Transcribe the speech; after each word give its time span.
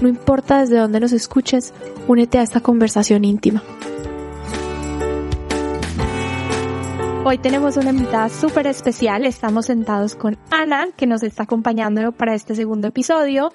No 0.00 0.08
importa 0.08 0.60
desde 0.60 0.78
dónde 0.78 1.00
nos 1.00 1.12
escuches, 1.12 1.72
únete 2.08 2.38
a 2.38 2.42
esta 2.42 2.60
conversación 2.60 3.24
íntima. 3.24 3.62
Hoy 7.26 7.38
tenemos 7.38 7.76
una 7.78 7.90
invitada 7.90 8.28
súper 8.28 8.66
especial. 8.66 9.24
Estamos 9.24 9.66
sentados 9.66 10.14
con 10.14 10.36
Ana, 10.50 10.88
que 10.96 11.06
nos 11.06 11.22
está 11.22 11.44
acompañando 11.44 12.12
para 12.12 12.34
este 12.34 12.54
segundo 12.54 12.88
episodio 12.88 13.50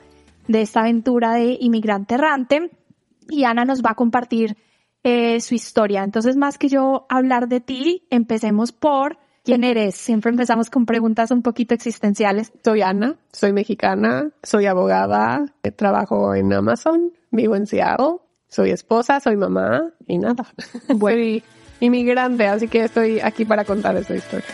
de 0.48 0.62
esta 0.62 0.80
aventura 0.80 1.34
de 1.34 1.58
inmigrante 1.60 2.16
errante. 2.16 2.72
Y 3.30 3.44
Ana 3.44 3.66
nos 3.66 3.84
va 3.84 3.92
a 3.92 3.96
compartir 3.96 4.58
eh, 5.04 5.40
su 5.42 5.54
historia. 5.54 6.04
Entonces, 6.04 6.36
más 6.36 6.58
que 6.58 6.68
yo 6.68 7.06
hablar 7.10 7.48
de 7.48 7.60
ti, 7.60 8.08
empecemos 8.10 8.72
por 8.72 9.20
quién 9.44 9.64
eres. 9.64 9.96
Siempre 9.96 10.32
empezamos 10.32 10.70
con 10.70 10.86
preguntas 10.86 11.32
un 11.32 11.42
poquito 11.42 11.74
existenciales. 11.74 12.52
Soy 12.64 12.82
Ana, 12.82 13.16
soy 13.32 13.54
mexicana, 13.54 14.30
soy 14.44 14.66
abogada, 14.66 15.46
trabajo 15.76 16.36
en 16.36 16.54
Amazon, 16.54 17.12
vivo 17.32 17.56
en 17.56 17.68
Seattle, 17.68 18.18
soy 18.48 18.72
esposa, 18.72 19.20
soy 19.20 19.38
mamá 19.38 19.92
y 20.08 20.18
nada. 20.18 20.46
Soy 21.00 21.44
inmigrante, 21.80 22.48
así 22.48 22.68
que 22.68 22.84
estoy 22.84 23.20
aquí 23.20 23.46
para 23.46 23.64
contar 23.64 23.96
esta 23.96 24.16
historia. 24.16 24.46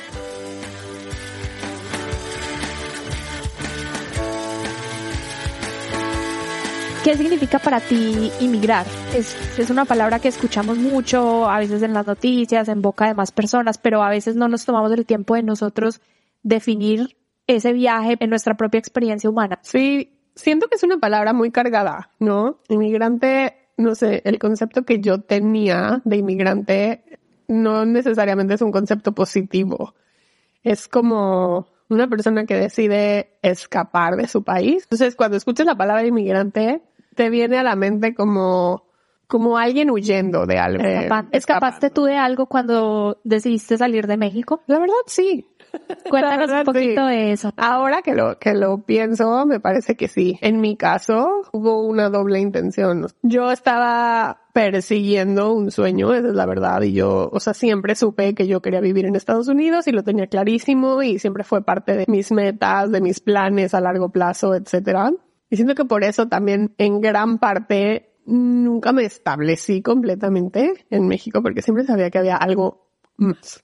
¿Qué 7.05 7.15
significa 7.15 7.59
para 7.59 7.79
ti 7.81 8.31
inmigrar? 8.41 8.83
Es, 9.13 9.69
una 9.69 9.85
palabra 9.85 10.17
que 10.17 10.27
escuchamos 10.27 10.79
mucho, 10.79 11.47
a 11.47 11.59
veces 11.59 11.83
en 11.83 11.93
las 11.93 12.07
noticias, 12.07 12.67
en 12.67 12.81
boca 12.81 13.05
de 13.05 13.13
más 13.13 13.31
personas, 13.31 13.77
pero 13.77 14.01
a 14.01 14.09
veces 14.09 14.35
no 14.35 14.47
nos 14.47 14.65
tomamos 14.65 14.91
el 14.91 15.05
tiempo 15.05 15.35
de 15.35 15.43
nosotros 15.43 16.01
definir 16.41 17.15
ese 17.45 17.73
viaje 17.73 18.17
en 18.19 18.31
nuestra 18.31 18.57
propia 18.57 18.79
experiencia 18.79 19.29
humana. 19.29 19.59
Sí, 19.61 20.17
siento 20.33 20.67
que 20.67 20.77
es 20.77 20.83
una 20.83 20.97
palabra 20.97 21.31
muy 21.31 21.51
cargada, 21.51 22.09
¿no? 22.17 22.57
Inmigrante, 22.69 23.55
no 23.77 23.93
sé, 23.93 24.23
el 24.25 24.39
concepto 24.39 24.83
que 24.83 24.99
yo 24.99 25.21
tenía 25.21 26.01
de 26.05 26.17
inmigrante 26.17 27.03
no 27.47 27.85
necesariamente 27.85 28.55
es 28.55 28.63
un 28.63 28.71
concepto 28.71 29.11
positivo. 29.11 29.93
Es 30.63 30.87
como 30.87 31.67
una 31.87 32.07
persona 32.07 32.47
que 32.47 32.55
decide 32.55 33.37
escapar 33.43 34.15
de 34.15 34.27
su 34.27 34.43
país. 34.43 34.85
Entonces, 34.85 35.15
cuando 35.15 35.37
escuchas 35.37 35.67
la 35.67 35.75
palabra 35.75 36.03
inmigrante, 36.03 36.81
te 37.16 37.30
viene 37.30 37.58
a 37.58 37.63
la 37.63 37.75
mente 37.75 38.13
como, 38.13 38.85
como 39.27 39.58
alguien 39.58 39.89
huyendo 39.89 40.45
de 40.45 40.59
algo. 40.59 40.83
¿Escapaste 41.31 41.89
tú 41.89 42.03
de 42.03 42.17
algo 42.17 42.45
cuando 42.45 43.19
decidiste 43.23 43.77
salir 43.77 44.07
de 44.07 44.17
México? 44.17 44.61
La 44.67 44.80
verdad, 44.80 44.95
sí. 45.07 45.47
Cuéntanos 46.09 46.49
un 46.52 46.63
poquito 46.63 47.05
de 47.05 47.31
eso. 47.31 47.52
Ahora 47.57 48.02
que 48.02 48.13
lo, 48.13 48.38
que 48.39 48.53
lo 48.53 48.83
pienso, 48.83 49.45
me 49.45 49.59
parece 49.59 49.95
que 49.95 50.07
sí. 50.07 50.38
En 50.41 50.61
mi 50.61 50.77
caso, 50.77 51.41
hubo 51.52 51.81
una 51.85 52.09
doble 52.09 52.39
intención. 52.39 53.07
Yo 53.22 53.52
estaba 53.52 54.41
persiguiendo 54.53 55.53
un 55.53 55.72
sueño, 55.72 56.13
esa 56.13 56.29
es 56.29 56.33
la 56.33 56.45
verdad, 56.45 56.81
y 56.83 56.94
yo, 56.94 57.29
o 57.31 57.39
sea, 57.41 57.53
siempre 57.53 57.94
supe 57.94 58.33
que 58.33 58.47
yo 58.47 58.61
quería 58.61 58.79
vivir 58.79 59.05
en 59.05 59.16
Estados 59.17 59.50
Unidos 59.50 59.85
y 59.88 59.91
lo 59.91 60.03
tenía 60.03 60.27
clarísimo 60.27 61.03
y 61.03 61.19
siempre 61.19 61.44
fue 61.44 61.61
parte 61.61 61.97
de 61.97 62.06
mis 62.07 62.31
metas, 62.31 62.89
de 62.89 63.01
mis 63.01 63.19
planes 63.19 63.73
a 63.73 63.81
largo 63.81 64.09
plazo, 64.09 64.56
etcétera. 64.56 65.12
Y 65.55 65.57
siento 65.57 65.73
que 65.73 65.85
por 65.85 66.03
eso 66.03 66.27
también 66.27 66.75
en 66.77 66.99
gran 66.99 67.38
parte 67.38 68.11
nunca 68.25 68.91
me 68.91 69.05
establecí 69.05 69.81
completamente 69.81 70.85
en 70.89 71.07
México 71.07 71.41
porque 71.41 71.61
siempre 71.61 71.85
sabía 71.85 72.09
que 72.09 72.17
había 72.17 72.35
algo 72.35 72.89
más. 73.16 73.63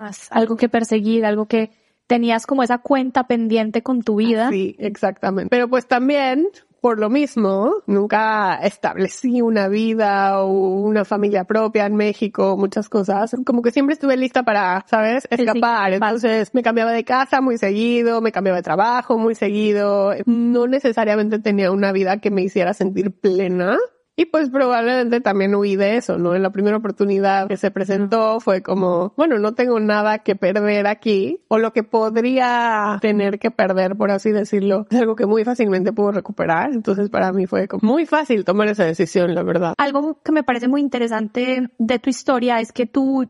Más, 0.00 0.32
algo 0.32 0.56
que 0.56 0.70
perseguir, 0.70 1.26
algo 1.26 1.44
que 1.44 1.72
tenías 2.06 2.46
como 2.46 2.62
esa 2.62 2.78
cuenta 2.78 3.26
pendiente 3.26 3.82
con 3.82 4.00
tu 4.00 4.16
vida. 4.16 4.48
Sí, 4.48 4.76
exactamente. 4.78 5.50
Pero 5.50 5.68
pues 5.68 5.86
también 5.86 6.48
por 6.80 6.98
lo 6.98 7.10
mismo, 7.10 7.82
nunca 7.86 8.56
establecí 8.62 9.40
una 9.40 9.68
vida 9.68 10.42
o 10.42 10.48
una 10.48 11.04
familia 11.04 11.44
propia 11.44 11.86
en 11.86 11.96
México, 11.96 12.56
muchas 12.56 12.88
cosas. 12.88 13.34
Como 13.44 13.62
que 13.62 13.70
siempre 13.70 13.94
estuve 13.94 14.16
lista 14.16 14.42
para, 14.44 14.84
¿sabes? 14.88 15.26
Escapar. 15.30 15.94
Entonces 15.94 16.54
me 16.54 16.62
cambiaba 16.62 16.92
de 16.92 17.04
casa 17.04 17.40
muy 17.40 17.58
seguido, 17.58 18.20
me 18.20 18.32
cambiaba 18.32 18.58
de 18.58 18.62
trabajo 18.62 19.18
muy 19.18 19.34
seguido. 19.34 20.12
No 20.26 20.66
necesariamente 20.66 21.38
tenía 21.38 21.70
una 21.70 21.92
vida 21.92 22.20
que 22.20 22.30
me 22.30 22.42
hiciera 22.42 22.74
sentir 22.74 23.12
plena. 23.12 23.78
Y 24.18 24.24
pues 24.24 24.48
probablemente 24.48 25.20
también 25.20 25.54
huí 25.54 25.76
de 25.76 25.98
eso, 25.98 26.16
¿no? 26.16 26.34
En 26.34 26.42
la 26.42 26.48
primera 26.48 26.78
oportunidad 26.78 27.48
que 27.48 27.58
se 27.58 27.70
presentó 27.70 28.40
fue 28.40 28.62
como, 28.62 29.12
bueno, 29.14 29.38
no 29.38 29.54
tengo 29.54 29.78
nada 29.78 30.20
que 30.20 30.34
perder 30.34 30.86
aquí, 30.86 31.44
o 31.48 31.58
lo 31.58 31.74
que 31.74 31.82
podría 31.82 32.98
tener 33.02 33.38
que 33.38 33.50
perder, 33.50 33.94
por 33.94 34.10
así 34.10 34.32
decirlo, 34.32 34.86
es 34.90 34.98
algo 34.98 35.16
que 35.16 35.26
muy 35.26 35.44
fácilmente 35.44 35.92
puedo 35.92 36.12
recuperar. 36.12 36.72
Entonces 36.72 37.10
para 37.10 37.30
mí 37.32 37.46
fue 37.46 37.68
como 37.68 37.92
muy 37.92 38.06
fácil 38.06 38.46
tomar 38.46 38.68
esa 38.68 38.84
decisión, 38.86 39.34
la 39.34 39.42
verdad. 39.42 39.74
Algo 39.76 40.22
que 40.22 40.32
me 40.32 40.42
parece 40.42 40.66
muy 40.66 40.80
interesante 40.80 41.68
de 41.76 41.98
tu 41.98 42.08
historia 42.08 42.58
es 42.60 42.72
que 42.72 42.86
tú, 42.86 43.28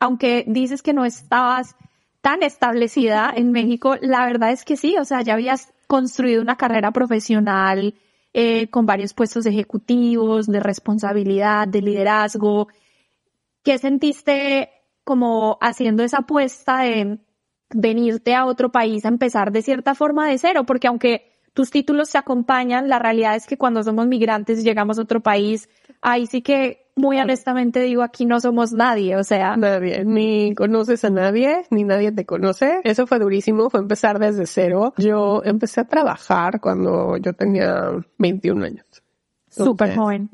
aunque 0.00 0.44
dices 0.48 0.82
que 0.82 0.94
no 0.94 1.04
estabas 1.04 1.76
tan 2.22 2.42
establecida 2.42 3.32
en 3.36 3.52
México, 3.52 3.94
la 4.00 4.26
verdad 4.26 4.50
es 4.50 4.64
que 4.64 4.76
sí, 4.76 4.96
o 4.98 5.04
sea, 5.04 5.22
ya 5.22 5.34
habías 5.34 5.72
construido 5.86 6.42
una 6.42 6.56
carrera 6.56 6.90
profesional, 6.90 7.94
eh, 8.32 8.68
con 8.70 8.86
varios 8.86 9.14
puestos 9.14 9.46
ejecutivos, 9.46 10.46
de 10.46 10.60
responsabilidad, 10.60 11.66
de 11.66 11.82
liderazgo. 11.82 12.68
¿Qué 13.62 13.78
sentiste 13.78 14.70
como 15.04 15.58
haciendo 15.60 16.02
esa 16.02 16.18
apuesta 16.18 16.80
de 16.80 17.18
venirte 17.70 18.34
a 18.34 18.46
otro 18.46 18.70
país 18.70 19.04
a 19.04 19.08
empezar 19.08 19.52
de 19.52 19.62
cierta 19.62 19.94
forma 19.94 20.28
de 20.28 20.38
cero? 20.38 20.64
Porque 20.64 20.88
aunque 20.88 21.32
tus 21.54 21.70
títulos 21.70 22.10
se 22.10 22.18
acompañan, 22.18 22.88
la 22.88 22.98
realidad 22.98 23.34
es 23.34 23.46
que 23.46 23.58
cuando 23.58 23.82
somos 23.82 24.06
migrantes 24.06 24.60
y 24.60 24.62
llegamos 24.62 24.98
a 24.98 25.02
otro 25.02 25.20
país, 25.20 25.68
ahí 26.00 26.26
sí 26.26 26.42
que 26.42 26.87
muy 26.98 27.18
honestamente 27.20 27.80
digo, 27.80 28.02
aquí 28.02 28.26
no 28.26 28.40
somos 28.40 28.72
nadie, 28.72 29.16
o 29.16 29.24
sea. 29.24 29.56
Nadie, 29.56 30.04
ni 30.04 30.54
conoces 30.54 31.04
a 31.04 31.10
nadie, 31.10 31.62
ni 31.70 31.84
nadie 31.84 32.12
te 32.12 32.26
conoce. 32.26 32.80
Eso 32.84 33.06
fue 33.06 33.18
durísimo, 33.18 33.70
fue 33.70 33.80
empezar 33.80 34.18
desde 34.18 34.46
cero. 34.46 34.94
Yo 34.98 35.42
empecé 35.44 35.80
a 35.80 35.84
trabajar 35.84 36.60
cuando 36.60 37.16
yo 37.16 37.32
tenía 37.32 37.92
21 38.18 38.64
años. 38.64 38.84
Súper 39.50 39.96
joven. 39.96 40.28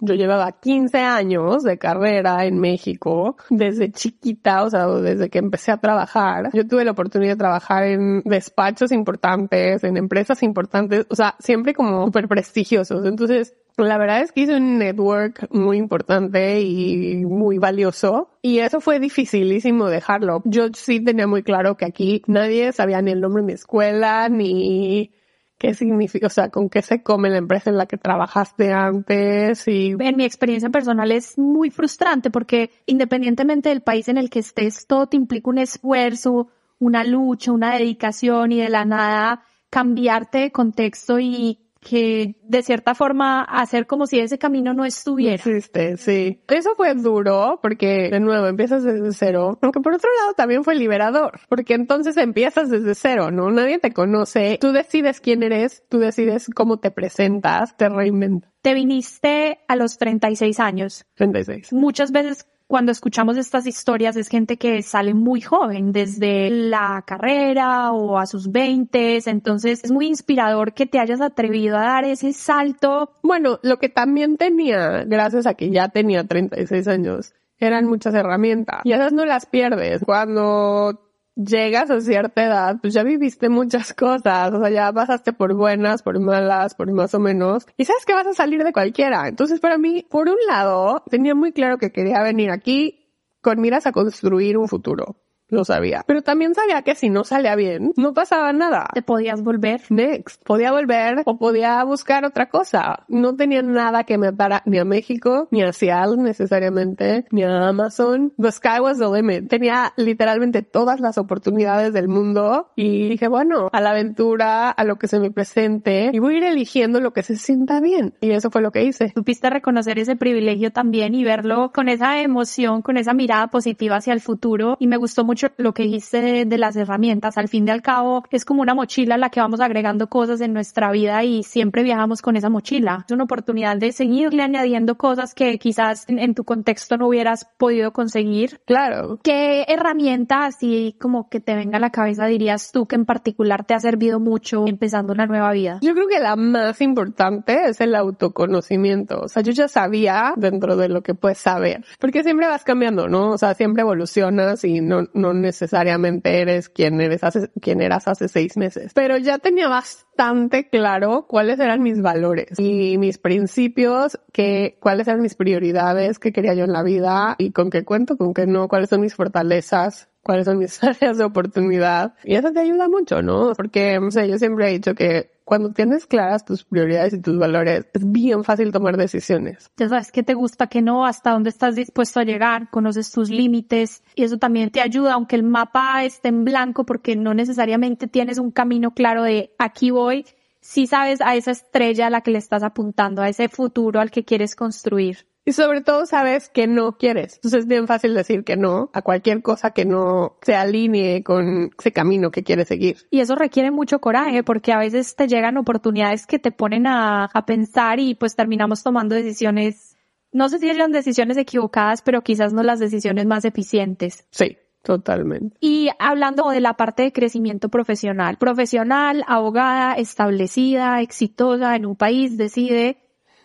Yo 0.00 0.14
llevaba 0.14 0.52
15 0.52 0.98
años 0.98 1.62
de 1.62 1.78
carrera 1.78 2.44
en 2.44 2.58
México, 2.58 3.36
desde 3.50 3.90
chiquita, 3.90 4.64
o 4.64 4.70
sea, 4.70 4.86
desde 4.86 5.28
que 5.28 5.38
empecé 5.38 5.72
a 5.72 5.78
trabajar. 5.78 6.50
Yo 6.52 6.66
tuve 6.66 6.84
la 6.84 6.92
oportunidad 6.92 7.32
de 7.32 7.38
trabajar 7.38 7.84
en 7.84 8.22
despachos 8.24 8.92
importantes, 8.92 9.84
en 9.84 9.96
empresas 9.96 10.42
importantes, 10.42 11.06
o 11.10 11.14
sea, 11.14 11.34
siempre 11.40 11.74
como 11.74 12.06
súper 12.06 12.28
prestigiosos. 12.28 13.04
Entonces, 13.04 13.54
la 13.84 13.98
verdad 13.98 14.22
es 14.22 14.32
que 14.32 14.42
hice 14.42 14.56
un 14.56 14.78
network 14.78 15.48
muy 15.50 15.76
importante 15.76 16.60
y 16.60 17.24
muy 17.24 17.58
valioso 17.58 18.30
y 18.42 18.58
eso 18.58 18.80
fue 18.80 19.00
dificilísimo 19.00 19.88
dejarlo. 19.88 20.42
Yo 20.44 20.68
sí 20.72 21.04
tenía 21.04 21.26
muy 21.26 21.42
claro 21.42 21.76
que 21.76 21.84
aquí 21.84 22.22
nadie 22.26 22.72
sabía 22.72 23.02
ni 23.02 23.12
el 23.12 23.20
nombre 23.20 23.42
de 23.42 23.46
mi 23.46 23.52
escuela 23.52 24.28
ni 24.28 25.12
qué 25.60 25.74
significa, 25.74 26.28
o 26.28 26.30
sea, 26.30 26.48
con 26.48 26.70
qué 26.70 26.80
se 26.80 27.02
come 27.02 27.28
la 27.28 27.36
empresa 27.36 27.68
en 27.68 27.76
la 27.76 27.84
que 27.84 27.98
trabajaste 27.98 28.72
antes 28.72 29.68
y... 29.68 29.94
En 29.98 30.16
mi 30.16 30.24
experiencia 30.24 30.70
personal 30.70 31.12
es 31.12 31.36
muy 31.36 31.70
frustrante 31.70 32.30
porque 32.30 32.70
independientemente 32.86 33.68
del 33.68 33.82
país 33.82 34.08
en 34.08 34.16
el 34.16 34.30
que 34.30 34.38
estés, 34.38 34.86
todo 34.86 35.06
te 35.06 35.18
implica 35.18 35.50
un 35.50 35.58
esfuerzo, 35.58 36.48
una 36.78 37.04
lucha, 37.04 37.52
una 37.52 37.74
dedicación 37.74 38.52
y 38.52 38.60
de 38.60 38.70
la 38.70 38.86
nada 38.86 39.42
cambiarte 39.68 40.38
de 40.38 40.50
contexto 40.50 41.20
y 41.20 41.58
que 41.80 42.36
de 42.42 42.62
cierta 42.62 42.94
forma 42.94 43.42
hacer 43.42 43.86
como 43.86 44.06
si 44.06 44.20
ese 44.20 44.38
camino 44.38 44.74
no 44.74 44.84
estuviera. 44.84 45.34
Existe, 45.34 45.96
sí. 45.96 46.40
Eso 46.48 46.74
fue 46.76 46.94
duro 46.94 47.58
porque 47.62 48.10
de 48.10 48.20
nuevo 48.20 48.46
empiezas 48.46 48.84
desde 48.84 49.12
cero, 49.12 49.58
aunque 49.62 49.80
por 49.80 49.94
otro 49.94 50.10
lado 50.20 50.34
también 50.34 50.62
fue 50.62 50.74
liberador, 50.74 51.40
porque 51.48 51.74
entonces 51.74 52.16
empiezas 52.16 52.68
desde 52.70 52.94
cero, 52.94 53.30
¿no? 53.30 53.50
Nadie 53.50 53.78
te 53.78 53.92
conoce, 53.92 54.58
tú 54.60 54.72
decides 54.72 55.20
quién 55.20 55.42
eres, 55.42 55.82
tú 55.88 55.98
decides 55.98 56.50
cómo 56.54 56.78
te 56.78 56.90
presentas, 56.90 57.76
te 57.76 57.88
reinventas. 57.88 58.50
Te 58.62 58.74
viniste 58.74 59.60
a 59.68 59.76
los 59.76 59.96
36 59.96 60.60
años. 60.60 61.06
36. 61.14 61.72
Muchas 61.72 62.12
veces 62.12 62.46
cuando 62.70 62.92
escuchamos 62.92 63.36
estas 63.36 63.66
historias 63.66 64.14
es 64.14 64.28
gente 64.28 64.56
que 64.56 64.80
sale 64.82 65.12
muy 65.12 65.40
joven, 65.40 65.90
desde 65.90 66.50
la 66.50 67.02
carrera 67.04 67.90
o 67.90 68.16
a 68.16 68.26
sus 68.26 68.52
veintes, 68.52 69.26
entonces 69.26 69.82
es 69.82 69.90
muy 69.90 70.06
inspirador 70.06 70.72
que 70.72 70.86
te 70.86 71.00
hayas 71.00 71.20
atrevido 71.20 71.76
a 71.76 71.80
dar 71.80 72.04
ese 72.04 72.32
salto. 72.32 73.10
Bueno, 73.24 73.58
lo 73.64 73.80
que 73.80 73.88
también 73.88 74.36
tenía, 74.36 75.02
gracias 75.02 75.48
a 75.48 75.54
que 75.54 75.70
ya 75.70 75.88
tenía 75.88 76.22
36 76.22 76.86
años, 76.86 77.34
eran 77.58 77.86
muchas 77.86 78.14
herramientas 78.14 78.82
y 78.84 78.92
esas 78.92 79.12
no 79.12 79.24
las 79.24 79.46
pierdes. 79.46 80.04
Cuando 80.04 81.09
llegas 81.36 81.90
a 81.90 82.00
cierta 82.00 82.44
edad, 82.44 82.76
pues 82.80 82.94
ya 82.94 83.02
viviste 83.02 83.48
muchas 83.48 83.94
cosas, 83.94 84.52
o 84.52 84.60
sea, 84.60 84.70
ya 84.70 84.92
pasaste 84.92 85.32
por 85.32 85.54
buenas, 85.54 86.02
por 86.02 86.18
malas, 86.20 86.74
por 86.74 86.92
más 86.92 87.14
o 87.14 87.20
menos, 87.20 87.66
y 87.76 87.84
sabes 87.84 88.04
que 88.04 88.14
vas 88.14 88.26
a 88.26 88.34
salir 88.34 88.64
de 88.64 88.72
cualquiera. 88.72 89.28
Entonces, 89.28 89.60
para 89.60 89.78
mí, 89.78 90.06
por 90.10 90.28
un 90.28 90.38
lado, 90.48 91.02
tenía 91.10 91.34
muy 91.34 91.52
claro 91.52 91.78
que 91.78 91.92
quería 91.92 92.22
venir 92.22 92.50
aquí 92.50 93.08
con 93.40 93.60
miras 93.60 93.86
a 93.86 93.92
construir 93.92 94.58
un 94.58 94.68
futuro 94.68 95.16
lo 95.50 95.64
sabía. 95.64 96.04
Pero 96.06 96.22
también 96.22 96.54
sabía 96.54 96.82
que 96.82 96.94
si 96.94 97.10
no 97.10 97.24
salía 97.24 97.56
bien, 97.56 97.92
no 97.96 98.14
pasaba 98.14 98.52
nada. 98.52 98.88
Te 98.94 99.02
podías 99.02 99.42
volver. 99.42 99.80
Next. 99.90 100.42
Podía 100.44 100.72
volver 100.72 101.22
o 101.24 101.38
podía 101.38 101.82
buscar 101.84 102.24
otra 102.24 102.48
cosa. 102.48 103.04
No 103.08 103.36
tenía 103.36 103.62
nada 103.62 104.04
que 104.04 104.18
me 104.18 104.28
atara 104.28 104.62
ni 104.66 104.78
a 104.78 104.84
México, 104.84 105.48
ni 105.50 105.62
a 105.62 105.72
Seattle 105.72 106.22
necesariamente, 106.22 107.24
ni 107.30 107.42
a 107.42 107.68
Amazon. 107.68 108.32
The 108.38 108.52
sky 108.52 108.80
was 108.80 108.98
the 108.98 109.08
limit. 109.08 109.48
Tenía 109.48 109.92
literalmente 109.96 110.62
todas 110.62 111.00
las 111.00 111.18
oportunidades 111.18 111.92
del 111.92 112.08
mundo 112.08 112.70
y 112.76 113.08
dije, 113.08 113.28
bueno, 113.28 113.68
a 113.72 113.80
la 113.80 113.90
aventura, 113.90 114.70
a 114.70 114.84
lo 114.84 114.96
que 114.96 115.08
se 115.08 115.20
me 115.20 115.30
presente 115.30 116.10
y 116.12 116.18
voy 116.18 116.34
a 116.34 116.38
ir 116.38 116.44
eligiendo 116.44 117.00
lo 117.00 117.12
que 117.12 117.22
se 117.22 117.36
sienta 117.36 117.80
bien. 117.80 118.14
Y 118.20 118.30
eso 118.30 118.50
fue 118.50 118.62
lo 118.62 118.70
que 118.70 118.84
hice. 118.84 119.12
Supiste 119.14 119.50
reconocer 119.50 119.98
ese 119.98 120.16
privilegio 120.16 120.72
también 120.72 121.14
y 121.14 121.24
verlo 121.24 121.72
con 121.72 121.88
esa 121.88 122.20
emoción, 122.20 122.82
con 122.82 122.96
esa 122.96 123.14
mirada 123.14 123.48
positiva 123.48 123.96
hacia 123.96 124.12
el 124.12 124.20
futuro 124.20 124.76
y 124.78 124.86
me 124.86 124.96
gustó 124.96 125.24
mucho 125.24 125.39
lo 125.56 125.74
que 125.74 125.84
dijiste 125.84 126.44
de, 126.44 126.58
las 126.58 126.76
herramientas. 126.76 127.38
Al 127.38 127.48
fin 127.48 127.66
y 127.66 127.70
al 127.70 127.82
cabo, 127.82 128.24
es 128.30 128.44
como 128.44 128.62
una 128.62 128.74
mochila 128.74 129.14
a 129.14 129.18
la 129.18 129.30
que 129.30 129.40
vamos 129.40 129.60
agregando 129.60 130.08
cosas 130.08 130.40
en 130.40 130.52
nuestra 130.52 130.90
vida 130.90 131.24
y 131.24 131.42
siempre 131.42 131.82
viajamos 131.82 132.22
con 132.22 132.36
esa 132.36 132.50
mochila. 132.50 133.04
Es 133.06 133.12
una 133.12 133.24
oportunidad 133.24 133.76
de 133.76 133.92
seguirle 133.92 134.42
añadiendo 134.42 134.96
cosas 134.96 135.34
que 135.34 135.58
quizás 135.58 136.04
en, 136.08 136.34
tu 136.34 136.44
contexto 136.44 136.96
no 136.96 137.08
hubieras 137.08 137.48
podido 137.56 137.92
conseguir. 137.92 138.60
Claro. 138.66 139.18
¿Qué 139.22 139.64
herramienta 139.68 140.44
así 140.44 140.96
como 141.00 141.28
que 141.28 141.40
te 141.40 141.54
venga 141.54 141.78
a 141.78 141.80
la 141.80 141.90
cabeza 141.90 142.26
dirías 142.26 142.72
tú 142.72 142.86
que 142.86 142.96
en 142.96 143.06
particular 143.06 143.64
te 143.64 143.74
ha 143.74 143.80
servido 143.80 144.20
mucho 144.20 144.66
empezando 144.66 145.12
una 145.12 145.26
nueva 145.26 145.52
vida? 145.52 145.78
Yo 145.82 145.94
creo 145.94 146.08
que 146.08 146.20
la 146.20 146.36
más 146.36 146.80
importante 146.80 147.68
es 147.68 147.80
el 147.80 147.94
autoconocimiento. 147.94 149.20
O 149.20 149.28
sea, 149.28 149.42
yo 149.42 149.52
ya 149.52 149.68
sabía 149.68 150.34
dentro 150.36 150.76
de 150.76 150.88
lo 150.88 151.02
que 151.02 151.14
puedes 151.14 151.38
saber, 151.38 151.84
porque 151.98 152.22
siempre 152.22 152.46
vas 152.46 152.64
cambiando, 152.64 153.08
¿no? 153.08 153.30
O 153.30 153.38
sea, 153.38 153.54
siempre 153.54 153.82
evolucionas 153.82 154.64
y 154.64 154.80
no, 154.80 155.08
no 155.14 155.29
necesariamente 155.32 156.40
eres 156.40 156.68
quien 156.68 157.00
eres 157.00 157.24
hace, 157.24 157.50
quien 157.60 157.80
eras 157.80 158.06
hace 158.08 158.28
seis 158.28 158.56
meses. 158.56 158.92
Pero 158.94 159.16
ya 159.16 159.38
tenía 159.38 159.68
bastante 159.68 160.68
claro 160.68 161.26
cuáles 161.26 161.58
eran 161.60 161.82
mis 161.82 162.02
valores 162.02 162.58
y 162.58 162.98
mis 162.98 163.18
principios, 163.18 164.20
que, 164.32 164.76
cuáles 164.80 165.08
eran 165.08 165.22
mis 165.22 165.34
prioridades, 165.34 166.18
qué 166.18 166.32
quería 166.32 166.54
yo 166.54 166.64
en 166.64 166.72
la 166.72 166.82
vida 166.82 167.36
y 167.38 167.52
con 167.52 167.70
qué 167.70 167.84
cuento, 167.84 168.16
con 168.16 168.34
qué 168.34 168.46
no, 168.46 168.68
cuáles 168.68 168.90
son 168.90 169.00
mis 169.00 169.14
fortalezas, 169.14 170.09
cuáles 170.22 170.46
son 170.46 170.58
mis 170.58 170.82
áreas 170.84 171.18
de 171.18 171.24
oportunidad. 171.24 172.14
Y 172.24 172.34
eso 172.34 172.52
te 172.52 172.60
ayuda 172.60 172.88
mucho, 172.88 173.22
¿no? 173.22 173.52
Porque, 173.56 173.98
no 174.00 174.10
sé, 174.10 174.28
yo 174.28 174.38
siempre 174.38 174.68
he 174.68 174.72
dicho 174.72 174.94
que 174.94 175.30
cuando 175.44 175.72
tienes 175.72 176.06
claras 176.06 176.44
tus 176.44 176.62
prioridades 176.62 177.12
y 177.12 177.20
tus 177.20 177.36
valores, 177.36 177.86
es 177.92 178.12
bien 178.12 178.44
fácil 178.44 178.70
tomar 178.70 178.96
decisiones. 178.96 179.68
Ya 179.76 179.88
sabes 179.88 180.12
qué 180.12 180.22
te 180.22 180.34
gusta, 180.34 180.68
qué 180.68 180.80
no, 180.80 181.04
hasta 181.04 181.32
dónde 181.32 181.50
estás 181.50 181.74
dispuesto 181.74 182.20
a 182.20 182.24
llegar, 182.24 182.70
conoces 182.70 183.10
tus 183.10 183.30
límites 183.30 184.04
y 184.14 184.22
eso 184.22 184.38
también 184.38 184.70
te 184.70 184.80
ayuda, 184.80 185.14
aunque 185.14 185.34
el 185.34 185.42
mapa 185.42 186.04
esté 186.04 186.28
en 186.28 186.44
blanco 186.44 186.86
porque 186.86 187.16
no 187.16 187.34
necesariamente 187.34 188.06
tienes 188.06 188.38
un 188.38 188.52
camino 188.52 188.94
claro 188.94 189.24
de 189.24 189.52
aquí 189.58 189.90
voy, 189.90 190.24
si 190.60 190.86
sabes 190.86 191.20
a 191.20 191.34
esa 191.34 191.50
estrella 191.50 192.06
a 192.06 192.10
la 192.10 192.20
que 192.20 192.30
le 192.30 192.38
estás 192.38 192.62
apuntando, 192.62 193.20
a 193.20 193.28
ese 193.28 193.48
futuro 193.48 193.98
al 193.98 194.12
que 194.12 194.24
quieres 194.24 194.54
construir. 194.54 195.26
Y 195.44 195.52
sobre 195.52 195.80
todo 195.80 196.06
sabes 196.06 196.48
que 196.48 196.66
no 196.66 196.98
quieres. 196.98 197.36
Entonces 197.36 197.60
es 197.60 197.66
bien 197.66 197.86
fácil 197.86 198.14
decir 198.14 198.44
que 198.44 198.56
no 198.56 198.90
a 198.92 199.02
cualquier 199.02 199.42
cosa 199.42 199.70
que 199.70 199.84
no 199.84 200.36
se 200.42 200.54
alinee 200.54 201.22
con 201.22 201.70
ese 201.78 201.92
camino 201.92 202.30
que 202.30 202.42
quieres 202.42 202.68
seguir. 202.68 202.98
Y 203.10 203.20
eso 203.20 203.34
requiere 203.34 203.70
mucho 203.70 204.00
coraje 204.00 204.42
porque 204.42 204.72
a 204.72 204.78
veces 204.78 205.16
te 205.16 205.28
llegan 205.28 205.56
oportunidades 205.56 206.26
que 206.26 206.38
te 206.38 206.52
ponen 206.52 206.86
a, 206.86 207.24
a 207.24 207.46
pensar 207.46 208.00
y 208.00 208.14
pues 208.14 208.36
terminamos 208.36 208.82
tomando 208.82 209.14
decisiones, 209.14 209.96
no 210.32 210.48
sé 210.48 210.58
si 210.58 210.68
eran 210.68 210.92
decisiones 210.92 211.36
equivocadas, 211.36 212.02
pero 212.02 212.22
quizás 212.22 212.52
no 212.52 212.62
las 212.62 212.78
decisiones 212.78 213.26
más 213.26 213.44
eficientes. 213.44 214.26
Sí. 214.30 214.56
Totalmente. 214.82 215.56
Y 215.60 215.90
hablando 215.98 216.48
de 216.48 216.60
la 216.60 216.74
parte 216.74 217.02
de 217.02 217.12
crecimiento 217.12 217.68
profesional, 217.68 218.38
profesional, 218.38 219.24
abogada, 219.26 219.92
establecida, 219.94 221.02
exitosa 221.02 221.76
en 221.76 221.84
un 221.84 221.96
país, 221.96 222.38
decide 222.38 222.96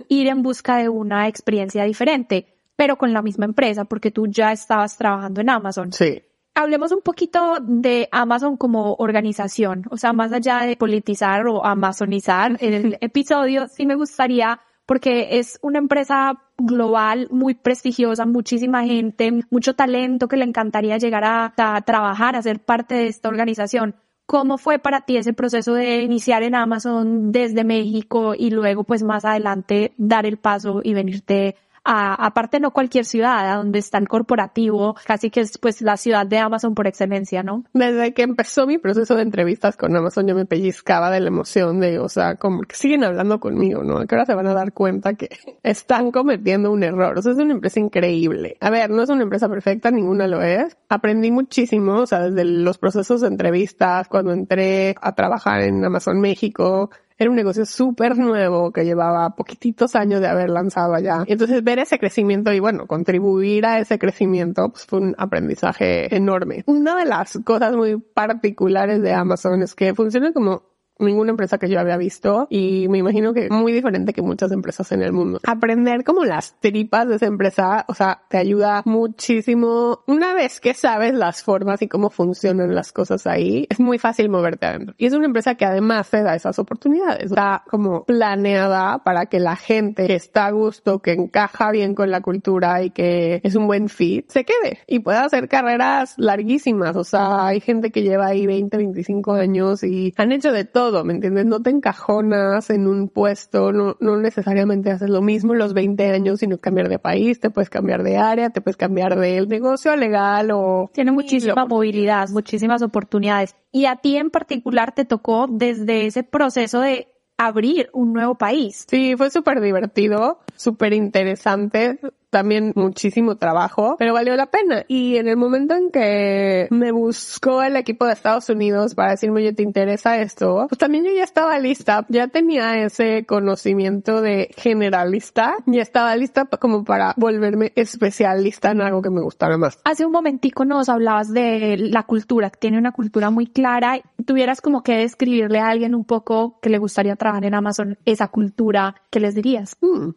ir 0.08 0.28
en 0.28 0.42
busca 0.42 0.78
de 0.78 0.90
una 0.90 1.28
experiencia 1.28 1.84
diferente, 1.84 2.48
pero 2.76 2.98
con 2.98 3.14
la 3.14 3.22
misma 3.22 3.46
empresa, 3.46 3.86
porque 3.86 4.12
tú 4.12 4.28
ya 4.28 4.52
estabas 4.52 4.98
trabajando 4.98 5.42
en 5.42 5.50
Amazon. 5.50 5.92
Sí. 5.92 6.24
Hablemos 6.54 6.92
un 6.92 7.02
poquito 7.02 7.58
de 7.62 8.08
Amazon 8.12 8.56
como 8.56 8.96
organización, 8.96 9.84
o 9.90 9.98
sea, 9.98 10.14
más 10.14 10.32
allá 10.32 10.60
de 10.62 10.78
politizar 10.78 11.48
o 11.48 11.66
amazonizar 11.66 12.58
el 12.62 12.98
episodio, 13.02 13.68
sí 13.68 13.86
me 13.86 13.96
gustaría 13.96 14.62
porque 14.86 15.40
es 15.40 15.60
una 15.62 15.80
empresa 15.80 16.42
global 16.58 17.28
muy 17.32 17.56
prestigiosa, 17.56 18.26
muchísima 18.26 18.84
gente, 18.84 19.32
mucho 19.50 19.76
talento 19.76 20.28
que 20.28 20.38
le 20.38 20.46
encantaría 20.46 20.98
llegar 20.98 21.24
a, 21.24 21.54
a, 21.58 21.82
trabajar, 21.82 22.36
a 22.36 22.42
ser 22.42 22.60
parte 22.60 22.96
de 22.96 23.08
esta 23.08 23.30
organización. 23.30 23.96
¿Cómo 24.26 24.58
fue 24.58 24.80
para 24.80 25.02
ti 25.02 25.18
ese 25.18 25.34
proceso 25.34 25.74
de 25.76 26.02
iniciar 26.02 26.42
en 26.42 26.56
Amazon 26.56 27.32
desde 27.32 27.64
México 27.64 28.34
y 28.36 28.50
luego 28.50 28.84
pues 28.84 29.04
más 29.04 29.24
adelante 29.24 29.94
dar 29.98 30.26
el 30.26 30.38
paso 30.38 30.82
y 30.84 30.96
venirte 30.96 31.56
aparte 31.86 32.60
no 32.60 32.72
cualquier 32.72 33.06
ciudad, 33.06 33.52
a 33.52 33.56
donde 33.58 33.80
está 33.80 33.98
el 33.98 34.08
corporativo, 34.08 34.96
casi 35.06 35.30
que 35.30 35.42
es 35.42 35.58
pues 35.58 35.82
la 35.82 35.98
ciudad 35.98 36.26
de 36.26 36.40
Amazon 36.40 36.74
por 36.74 36.88
excelencia, 36.88 37.44
¿no? 37.44 37.64
Desde 37.74 38.14
que 38.14 38.24
empezó 38.24 38.66
mi 38.66 38.78
proceso 38.78 39.16
de 39.16 39.22
entrevistas 39.22 39.78
con 39.78 39.96
Amazon, 39.96 40.28
yo 40.28 40.36
me 40.36 40.46
pellizcaba 40.46 41.12
de 41.12 41.20
la 41.20 41.28
emoción 41.28 41.80
de, 41.80 42.00
o 42.00 42.10
sea, 42.10 42.36
como 42.36 42.64
que 42.64 42.76
siguen 42.76 43.04
hablando 43.04 43.40
conmigo, 43.40 43.84
¿no? 43.84 44.00
¿A 44.00 44.06
qué 44.06 44.16
hora 44.16 44.26
se 44.26 44.34
van 44.34 44.48
a 44.48 44.54
dar 44.54 44.74
cuenta 44.74 45.14
que 45.14 45.30
están 45.64 46.12
cometiendo 46.12 46.72
un 46.72 46.84
error? 46.84 47.18
O 47.18 47.22
sea, 47.22 47.34
es 47.34 47.38
una 47.38 47.54
empresa 47.54 47.80
increíble. 47.80 48.58
A 48.60 48.70
ver, 48.70 48.90
no 48.90 49.04
es 49.04 49.10
una 49.10 49.24
empresa 49.24 49.48
perfecta, 49.48 49.92
ninguna 49.92 50.28
lo 50.28 50.42
es. 50.42 50.78
Aprendí 50.90 51.32
muchísimo, 51.32 52.00
o 52.00 52.08
sea, 52.08 52.30
desde 52.30 52.46
los 52.46 52.78
procesos 52.78 53.22
de 53.22 53.28
entrevistas, 53.28 54.08
cuando 54.08 54.32
entré 54.34 54.96
a 55.02 55.14
trabajar 55.14 55.62
en 55.62 55.84
Amazon 55.84 56.20
México, 56.20 56.90
era 57.18 57.30
un 57.30 57.36
negocio 57.36 57.66
súper 57.66 58.18
nuevo 58.18 58.72
que 58.72 58.84
llevaba 58.84 59.36
poquititos 59.36 59.96
años 59.96 60.22
de 60.22 60.28
haber 60.28 60.50
lanzado 60.50 60.94
allá. 60.94 61.24
Y 61.26 61.34
entonces 61.34 61.64
ver 61.64 61.80
ese 61.80 61.98
crecimiento 61.98 62.52
y 62.52 62.60
bueno, 62.60 62.88
contribuir 62.88 63.66
a 63.66 63.80
ese 63.80 63.98
crecimiento 63.98 64.70
pues 64.70 64.86
fue 64.86 65.00
un 65.00 65.16
aprendizaje 65.18 66.14
enorme. 66.16 66.64
Una 66.68 66.98
de 66.98 67.06
las 67.06 67.40
cosas 67.44 67.76
muy 67.76 67.98
particulares 67.98 69.02
de 69.02 69.14
Amazon 69.14 69.62
es 69.62 69.76
que 69.76 69.94
funciona 69.94 70.34
como 70.34 70.75
ninguna 71.00 71.32
empresa 71.32 71.58
que 71.58 71.70
yo 71.70 71.80
había 71.80 71.98
visto 71.98 72.48
y 72.50 72.88
me 72.90 73.00
imagino 73.00 73.34
que 73.34 73.50
muy 73.50 73.72
diferente 73.72 74.14
que 74.14 74.22
muchas 74.22 74.52
empresas 74.52 74.92
en 74.92 75.02
el 75.02 75.12
mundo. 75.12 75.40
Aprender 75.46 76.04
como 76.04 76.26
las 76.26 76.60
tripas 76.60 77.08
de 77.08 77.16
esa 77.16 77.26
empresa, 77.26 77.86
o 77.88 77.94
sea, 77.94 78.22
te 78.30 78.38
ayuda 78.38 78.82
muchísimo. 78.86 80.04
Una 80.08 80.34
vez 80.34 80.60
que 80.60 80.74
sabes 80.74 81.14
las 81.14 81.44
formas 81.44 81.82
y 81.82 81.88
cómo 81.88 82.10
funcionan 82.10 82.74
las 82.74 82.92
cosas 82.92 83.28
ahí, 83.28 83.68
es 83.70 83.80
muy 83.80 83.98
fácil 83.98 84.30
moverte 84.30 84.66
adentro. 84.66 84.96
Y 84.98 85.06
es 85.06 85.14
una 85.14 85.26
empresa 85.26 85.56
que 85.56 85.66
además 85.66 86.10
te 86.10 86.24
da 86.24 86.36
esas 86.36 86.58
oportunidades. 86.60 87.32
Está 87.32 87.64
como 87.70 88.06
planeada 88.06 89.04
para 89.04 89.26
que 89.26 89.40
la 89.40 89.56
gente 89.56 90.08
que 90.08 90.16
está 90.16 90.48
a 90.48 90.52
gusto, 90.52 91.00
que 91.00 91.14
encaja 91.14 91.72
bien 91.72 91.96
con 91.96 92.12
la 92.12 92.22
cultura 92.22 92.84
y 92.84 92.92
que 92.92 93.42
es 93.44 93.56
un 93.56 93.68
buen 93.68 93.90
fit, 93.90 94.30
se 94.30 94.46
quede 94.46 94.80
y 94.88 95.00
pueda 95.00 95.26
hacer 95.26 95.48
carreras 95.48 96.14
larguísimas. 96.18 96.96
O 96.96 97.04
sea, 97.04 97.48
hay 97.48 97.60
gente 97.60 97.92
que 97.92 98.04
lleva 98.04 98.28
ahí 98.28 98.46
20, 98.46 98.78
25 98.78 99.34
años 99.34 99.84
y 99.84 100.14
han 100.18 100.32
hecho 100.32 100.52
de 100.52 100.66
todo 100.66 100.85
¿me 101.04 101.14
entiendes? 101.14 101.46
No 101.46 101.62
te 101.62 101.70
encajonas 101.70 102.70
en 102.70 102.88
un 102.88 103.10
puesto, 103.10 103.72
no, 103.72 103.98
no 104.00 104.18
necesariamente 104.18 104.92
haces 104.92 105.10
lo 105.10 105.22
mismo 105.22 105.54
los 105.54 105.74
20 105.74 106.12
años, 106.12 106.40
sino 106.40 106.58
cambiar 106.58 106.90
de 106.90 107.00
país, 107.00 107.40
te 107.40 107.50
puedes 107.50 107.70
cambiar 107.70 108.04
de 108.04 108.18
área, 108.18 108.50
te 108.50 108.62
puedes 108.62 108.78
cambiar 108.78 109.20
del 109.20 109.48
negocio 109.48 109.96
legal 109.96 110.52
o... 110.52 110.90
Tiene 110.94 111.12
muchísima 111.12 111.66
movilidad, 111.66 112.30
muchísimas 112.30 112.82
oportunidades. 112.82 113.56
Y 113.72 113.86
a 113.86 113.98
ti 113.98 114.18
en 114.18 114.30
particular 114.30 114.94
te 114.94 115.06
tocó 115.06 115.48
desde 115.50 116.06
ese 116.06 116.24
proceso 116.24 116.80
de 116.80 117.08
abrir 117.38 117.90
un 117.94 118.14
nuevo 118.14 118.36
país. 118.36 118.86
Sí, 118.90 119.16
fue 119.18 119.30
súper 119.30 119.60
divertido, 119.62 120.40
súper 120.56 120.94
interesante 120.94 122.00
también 122.36 122.74
muchísimo 122.76 123.38
trabajo, 123.38 123.96
pero 123.98 124.12
valió 124.12 124.36
la 124.36 124.48
pena. 124.48 124.84
Y 124.90 125.16
en 125.16 125.30
el 125.30 125.38
momento 125.38 125.74
en 125.74 125.90
que 125.90 126.68
me 126.70 126.92
buscó 126.92 127.64
el 127.64 127.78
equipo 127.78 128.06
de 128.06 128.12
Estados 128.12 128.50
Unidos 128.50 128.94
para 128.94 129.12
decirme, 129.12 129.40
oye, 129.40 129.54
¿te 129.54 129.64
interesa 129.64 130.20
esto? 130.20 130.66
Pues 130.68 130.78
también 130.78 131.06
yo 131.06 131.12
ya 131.16 131.24
estaba 131.24 131.58
lista, 131.60 132.06
ya 132.10 132.28
tenía 132.28 132.84
ese 132.84 133.26
conocimiento 133.26 134.22
de 134.22 134.50
generalista 134.58 135.56
y 135.66 135.80
estaba 135.80 136.14
lista 136.18 136.44
como 136.60 136.84
para 136.84 137.14
volverme 137.16 137.72
especialista 137.78 138.72
en 138.72 138.82
algo 138.82 139.02
que 139.02 139.12
me 139.12 139.22
gustara 139.22 139.58
más. 139.58 139.80
Hace 139.86 140.06
un 140.06 140.12
momentico 140.12 140.66
nos 140.66 140.90
hablabas 140.90 141.32
de 141.32 141.78
la 141.78 142.04
cultura, 142.04 142.50
que 142.50 142.60
tiene 142.60 142.78
una 142.78 142.92
cultura 142.92 143.30
muy 143.30 143.48
clara. 143.48 144.02
Tuvieras 144.26 144.60
como 144.60 144.84
que 144.84 144.98
describirle 144.98 145.60
a 145.60 145.70
alguien 145.70 145.96
un 145.96 146.04
poco 146.04 146.60
que 146.62 146.70
le 146.70 146.80
gustaría 146.80 147.16
trabajar 147.16 147.46
en 147.46 147.56
Amazon 147.56 147.98
esa 148.04 148.28
cultura, 148.28 148.94
¿qué 149.10 149.22
les 149.22 149.36
dirías? 149.36 149.78
Hmm. 149.80 150.10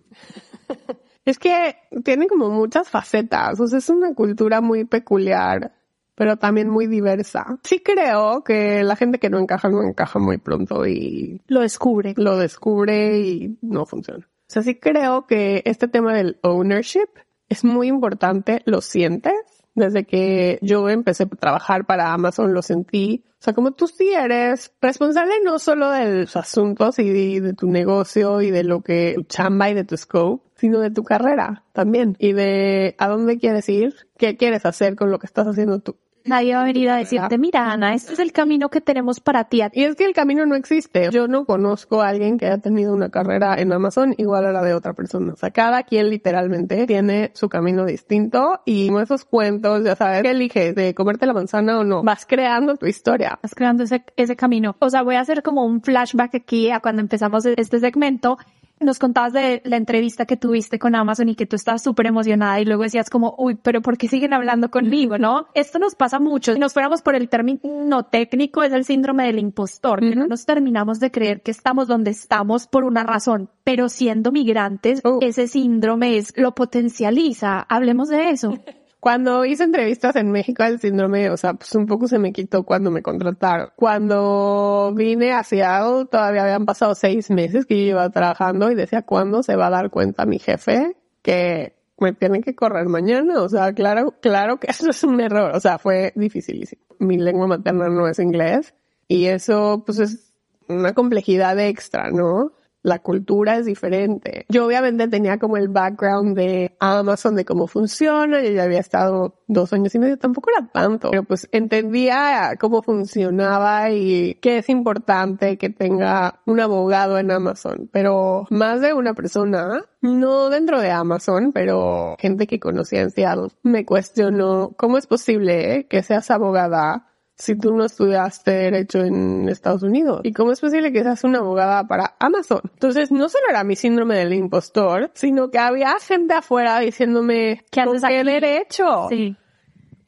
Es 1.28 1.38
que 1.38 1.76
tiene 2.04 2.26
como 2.26 2.48
muchas 2.48 2.88
facetas, 2.88 3.60
o 3.60 3.66
sea, 3.66 3.80
es 3.80 3.90
una 3.90 4.14
cultura 4.14 4.62
muy 4.62 4.86
peculiar, 4.86 5.74
pero 6.14 6.38
también 6.38 6.70
muy 6.70 6.86
diversa. 6.86 7.58
Sí 7.64 7.80
creo 7.80 8.42
que 8.42 8.82
la 8.82 8.96
gente 8.96 9.18
que 9.18 9.28
no 9.28 9.38
encaja 9.38 9.68
no 9.68 9.82
encaja 9.82 10.18
muy 10.18 10.38
pronto 10.38 10.86
y 10.86 11.42
Lo 11.46 11.60
descubre. 11.60 12.14
lo 12.16 12.38
descubre 12.38 13.18
y 13.18 13.58
no 13.60 13.84
funciona. 13.84 14.26
O 14.26 14.50
sea, 14.50 14.62
sí 14.62 14.76
creo 14.76 15.26
que 15.26 15.60
este 15.66 15.86
tema 15.86 16.14
del 16.14 16.38
ownership 16.40 17.10
es 17.50 17.62
muy 17.62 17.88
importante, 17.88 18.62
lo 18.64 18.80
sientes. 18.80 19.34
Desde 19.74 20.04
que 20.04 20.58
yo 20.62 20.88
empecé 20.88 21.24
a 21.24 21.26
trabajar 21.28 21.84
para 21.84 22.14
Amazon 22.14 22.54
lo 22.54 22.62
sentí. 22.62 23.22
O 23.32 23.42
sea, 23.42 23.52
como 23.52 23.72
tú 23.72 23.86
sí 23.86 24.08
eres 24.14 24.72
responsable 24.80 25.34
no 25.44 25.58
solo 25.58 25.90
de 25.90 26.22
los 26.22 26.36
asuntos 26.36 26.98
y 26.98 27.38
de, 27.38 27.52
tu 27.52 27.70
negocio 27.70 28.40
y 28.40 28.50
de 28.50 28.64
lo 28.64 28.80
que 28.80 29.12
tu 29.14 29.24
chamba 29.24 29.68
y 29.68 29.74
de 29.74 29.84
tu 29.84 29.96
scope, 29.96 30.47
sino 30.58 30.80
de 30.80 30.90
tu 30.90 31.04
carrera 31.04 31.64
también 31.72 32.16
y 32.18 32.32
de 32.32 32.94
a 32.98 33.08
dónde 33.08 33.38
quieres 33.38 33.68
ir, 33.68 33.94
qué 34.18 34.36
quieres 34.36 34.66
hacer 34.66 34.96
con 34.96 35.10
lo 35.10 35.18
que 35.18 35.26
estás 35.26 35.46
haciendo 35.46 35.78
tú. 35.78 35.96
Nadie 36.28 36.54
va 36.54 36.60
a 36.60 36.64
venir 36.64 36.90
a 36.90 36.96
decirte, 36.96 37.38
mira 37.38 37.72
Ana, 37.72 37.94
este 37.94 38.12
es 38.12 38.18
el 38.18 38.32
camino 38.32 38.68
que 38.68 38.82
tenemos 38.82 39.18
para 39.18 39.44
ti. 39.44 39.62
Y 39.72 39.84
es 39.84 39.96
que 39.96 40.04
el 40.04 40.12
camino 40.12 40.44
no 40.44 40.56
existe. 40.56 41.08
Yo 41.10 41.26
no 41.26 41.46
conozco 41.46 42.02
a 42.02 42.08
alguien 42.08 42.36
que 42.36 42.46
haya 42.46 42.58
tenido 42.58 42.92
una 42.92 43.08
carrera 43.08 43.54
en 43.58 43.72
Amazon 43.72 44.14
igual 44.18 44.44
a 44.44 44.52
la 44.52 44.62
de 44.62 44.74
otra 44.74 44.92
persona. 44.92 45.32
O 45.32 45.36
sea, 45.36 45.50
cada 45.50 45.84
quien 45.84 46.10
literalmente 46.10 46.86
tiene 46.86 47.30
su 47.34 47.48
camino 47.48 47.86
distinto 47.86 48.60
y 48.66 48.88
como 48.88 49.00
esos 49.00 49.24
cuentos, 49.24 49.84
ya 49.84 49.96
sabes, 49.96 50.22
¿qué 50.22 50.32
eliges? 50.32 50.74
¿De 50.74 50.94
comerte 50.94 51.24
la 51.24 51.32
manzana 51.32 51.78
o 51.78 51.84
no? 51.84 52.02
Vas 52.02 52.26
creando 52.26 52.76
tu 52.76 52.84
historia. 52.84 53.38
Vas 53.42 53.54
creando 53.54 53.84
ese, 53.84 54.04
ese 54.16 54.36
camino. 54.36 54.76
O 54.80 54.90
sea, 54.90 55.02
voy 55.02 55.14
a 55.14 55.20
hacer 55.20 55.42
como 55.42 55.64
un 55.64 55.80
flashback 55.80 56.34
aquí 56.34 56.70
a 56.70 56.80
cuando 56.80 57.00
empezamos 57.00 57.46
este 57.46 57.80
segmento 57.80 58.36
nos 58.80 58.98
contabas 58.98 59.32
de 59.32 59.62
la 59.64 59.76
entrevista 59.76 60.26
que 60.26 60.36
tuviste 60.36 60.78
con 60.78 60.94
Amazon 60.94 61.28
y 61.28 61.34
que 61.34 61.46
tú 61.46 61.56
estabas 61.56 61.82
súper 61.82 62.06
emocionada 62.06 62.60
y 62.60 62.64
luego 62.64 62.82
decías 62.82 63.10
como, 63.10 63.34
uy, 63.38 63.56
pero 63.56 63.82
¿por 63.82 63.98
qué 63.98 64.08
siguen 64.08 64.32
hablando 64.32 64.70
conmigo, 64.70 65.18
no? 65.18 65.46
Esto 65.54 65.78
nos 65.78 65.94
pasa 65.94 66.18
mucho. 66.18 66.54
Si 66.54 66.58
nos 66.58 66.72
fuéramos 66.72 67.02
por 67.02 67.14
el 67.14 67.28
término 67.28 68.04
técnico, 68.04 68.62
es 68.62 68.72
el 68.72 68.84
síndrome 68.84 69.26
del 69.26 69.38
impostor, 69.38 70.00
que 70.00 70.14
no 70.14 70.26
nos 70.26 70.46
terminamos 70.46 71.00
de 71.00 71.10
creer 71.10 71.42
que 71.42 71.50
estamos 71.50 71.88
donde 71.88 72.10
estamos 72.10 72.66
por 72.66 72.84
una 72.84 73.02
razón, 73.04 73.50
pero 73.64 73.88
siendo 73.88 74.32
migrantes, 74.32 75.00
Oh. 75.04 75.18
ese 75.22 75.46
síndrome 75.46 76.16
es, 76.18 76.32
lo 76.36 76.54
potencializa. 76.54 77.60
Hablemos 77.68 78.08
de 78.08 78.30
eso. 78.30 78.54
Cuando 79.00 79.44
hice 79.44 79.62
entrevistas 79.62 80.16
en 80.16 80.32
México, 80.32 80.64
el 80.64 80.80
síndrome, 80.80 81.30
o 81.30 81.36
sea, 81.36 81.54
pues 81.54 81.72
un 81.76 81.86
poco 81.86 82.08
se 82.08 82.18
me 82.18 82.32
quitó 82.32 82.64
cuando 82.64 82.90
me 82.90 83.02
contrataron. 83.02 83.70
Cuando 83.76 84.92
vine 84.94 85.32
a 85.32 85.44
Seattle, 85.44 86.06
todavía 86.10 86.42
habían 86.42 86.66
pasado 86.66 86.94
seis 86.96 87.30
meses 87.30 87.64
que 87.64 87.76
yo 87.76 87.90
iba 87.90 88.10
trabajando 88.10 88.70
y 88.70 88.74
decía, 88.74 89.02
¿cuándo 89.02 89.42
se 89.44 89.54
va 89.54 89.68
a 89.68 89.70
dar 89.70 89.90
cuenta 89.90 90.26
mi 90.26 90.40
jefe 90.40 90.96
que 91.22 91.76
me 91.98 92.12
tienen 92.12 92.42
que 92.42 92.56
correr 92.56 92.88
mañana? 92.88 93.40
O 93.40 93.48
sea, 93.48 93.72
claro, 93.72 94.14
claro 94.20 94.58
que 94.58 94.66
eso 94.70 94.90
es 94.90 95.04
un 95.04 95.20
error. 95.20 95.54
O 95.54 95.60
sea, 95.60 95.78
fue 95.78 96.12
dificilísimo. 96.16 96.82
Mi 96.98 97.18
lengua 97.18 97.46
materna 97.46 97.88
no 97.88 98.08
es 98.08 98.18
inglés 98.18 98.74
y 99.06 99.26
eso, 99.26 99.84
pues 99.86 100.00
es 100.00 100.32
una 100.68 100.92
complejidad 100.92 101.58
extra, 101.60 102.10
¿no? 102.10 102.52
La 102.82 103.00
cultura 103.00 103.56
es 103.56 103.66
diferente. 103.66 104.46
Yo 104.48 104.66
obviamente 104.66 105.08
tenía 105.08 105.38
como 105.38 105.56
el 105.56 105.68
background 105.68 106.36
de 106.36 106.76
Amazon, 106.78 107.34
de 107.34 107.44
cómo 107.44 107.66
funciona. 107.66 108.40
Yo 108.42 108.50
ya 108.50 108.62
había 108.62 108.78
estado 108.78 109.40
dos 109.48 109.72
años 109.72 109.94
y 109.94 109.98
medio, 109.98 110.18
tampoco 110.18 110.50
era 110.56 110.68
tanto, 110.68 111.10
pero 111.10 111.24
pues 111.24 111.48
entendía 111.52 112.54
cómo 112.60 112.82
funcionaba 112.82 113.90
y 113.90 114.34
que 114.36 114.58
es 114.58 114.68
importante 114.68 115.58
que 115.58 115.70
tenga 115.70 116.40
un 116.46 116.60
abogado 116.60 117.18
en 117.18 117.30
Amazon. 117.30 117.88
Pero 117.92 118.46
más 118.50 118.80
de 118.80 118.92
una 118.94 119.14
persona, 119.14 119.84
no 120.00 120.48
dentro 120.48 120.80
de 120.80 120.90
Amazon, 120.90 121.52
pero 121.52 122.16
gente 122.18 122.46
que 122.46 122.60
conocía 122.60 123.00
en 123.00 123.10
Seattle, 123.10 123.48
me 123.62 123.84
cuestionó 123.84 124.74
cómo 124.76 124.98
es 124.98 125.06
posible 125.06 125.86
que 125.88 126.02
seas 126.02 126.30
abogada 126.30 127.08
si 127.38 127.54
tú 127.56 127.74
no 127.74 127.84
estudiaste 127.84 128.50
derecho 128.50 129.00
en 129.04 129.48
Estados 129.48 129.82
Unidos? 129.82 130.20
¿Y 130.24 130.32
cómo 130.32 130.52
es 130.52 130.60
posible 130.60 130.92
que 130.92 131.02
seas 131.02 131.22
una 131.24 131.38
abogada 131.38 131.86
para 131.86 132.16
Amazon? 132.18 132.60
Entonces, 132.74 133.10
no 133.12 133.28
solo 133.28 133.44
era 133.48 133.64
mi 133.64 133.76
síndrome 133.76 134.16
del 134.16 134.32
impostor, 134.34 135.10
sino 135.14 135.50
que 135.50 135.58
había 135.58 135.94
gente 136.00 136.34
afuera 136.34 136.80
diciéndome, 136.80 137.64
¿Qué 137.70 137.84
¿con 137.84 137.96
haces 137.96 138.08
qué 138.08 138.18
aquí? 138.18 138.28
derecho? 138.30 139.06
Sí. 139.08 139.36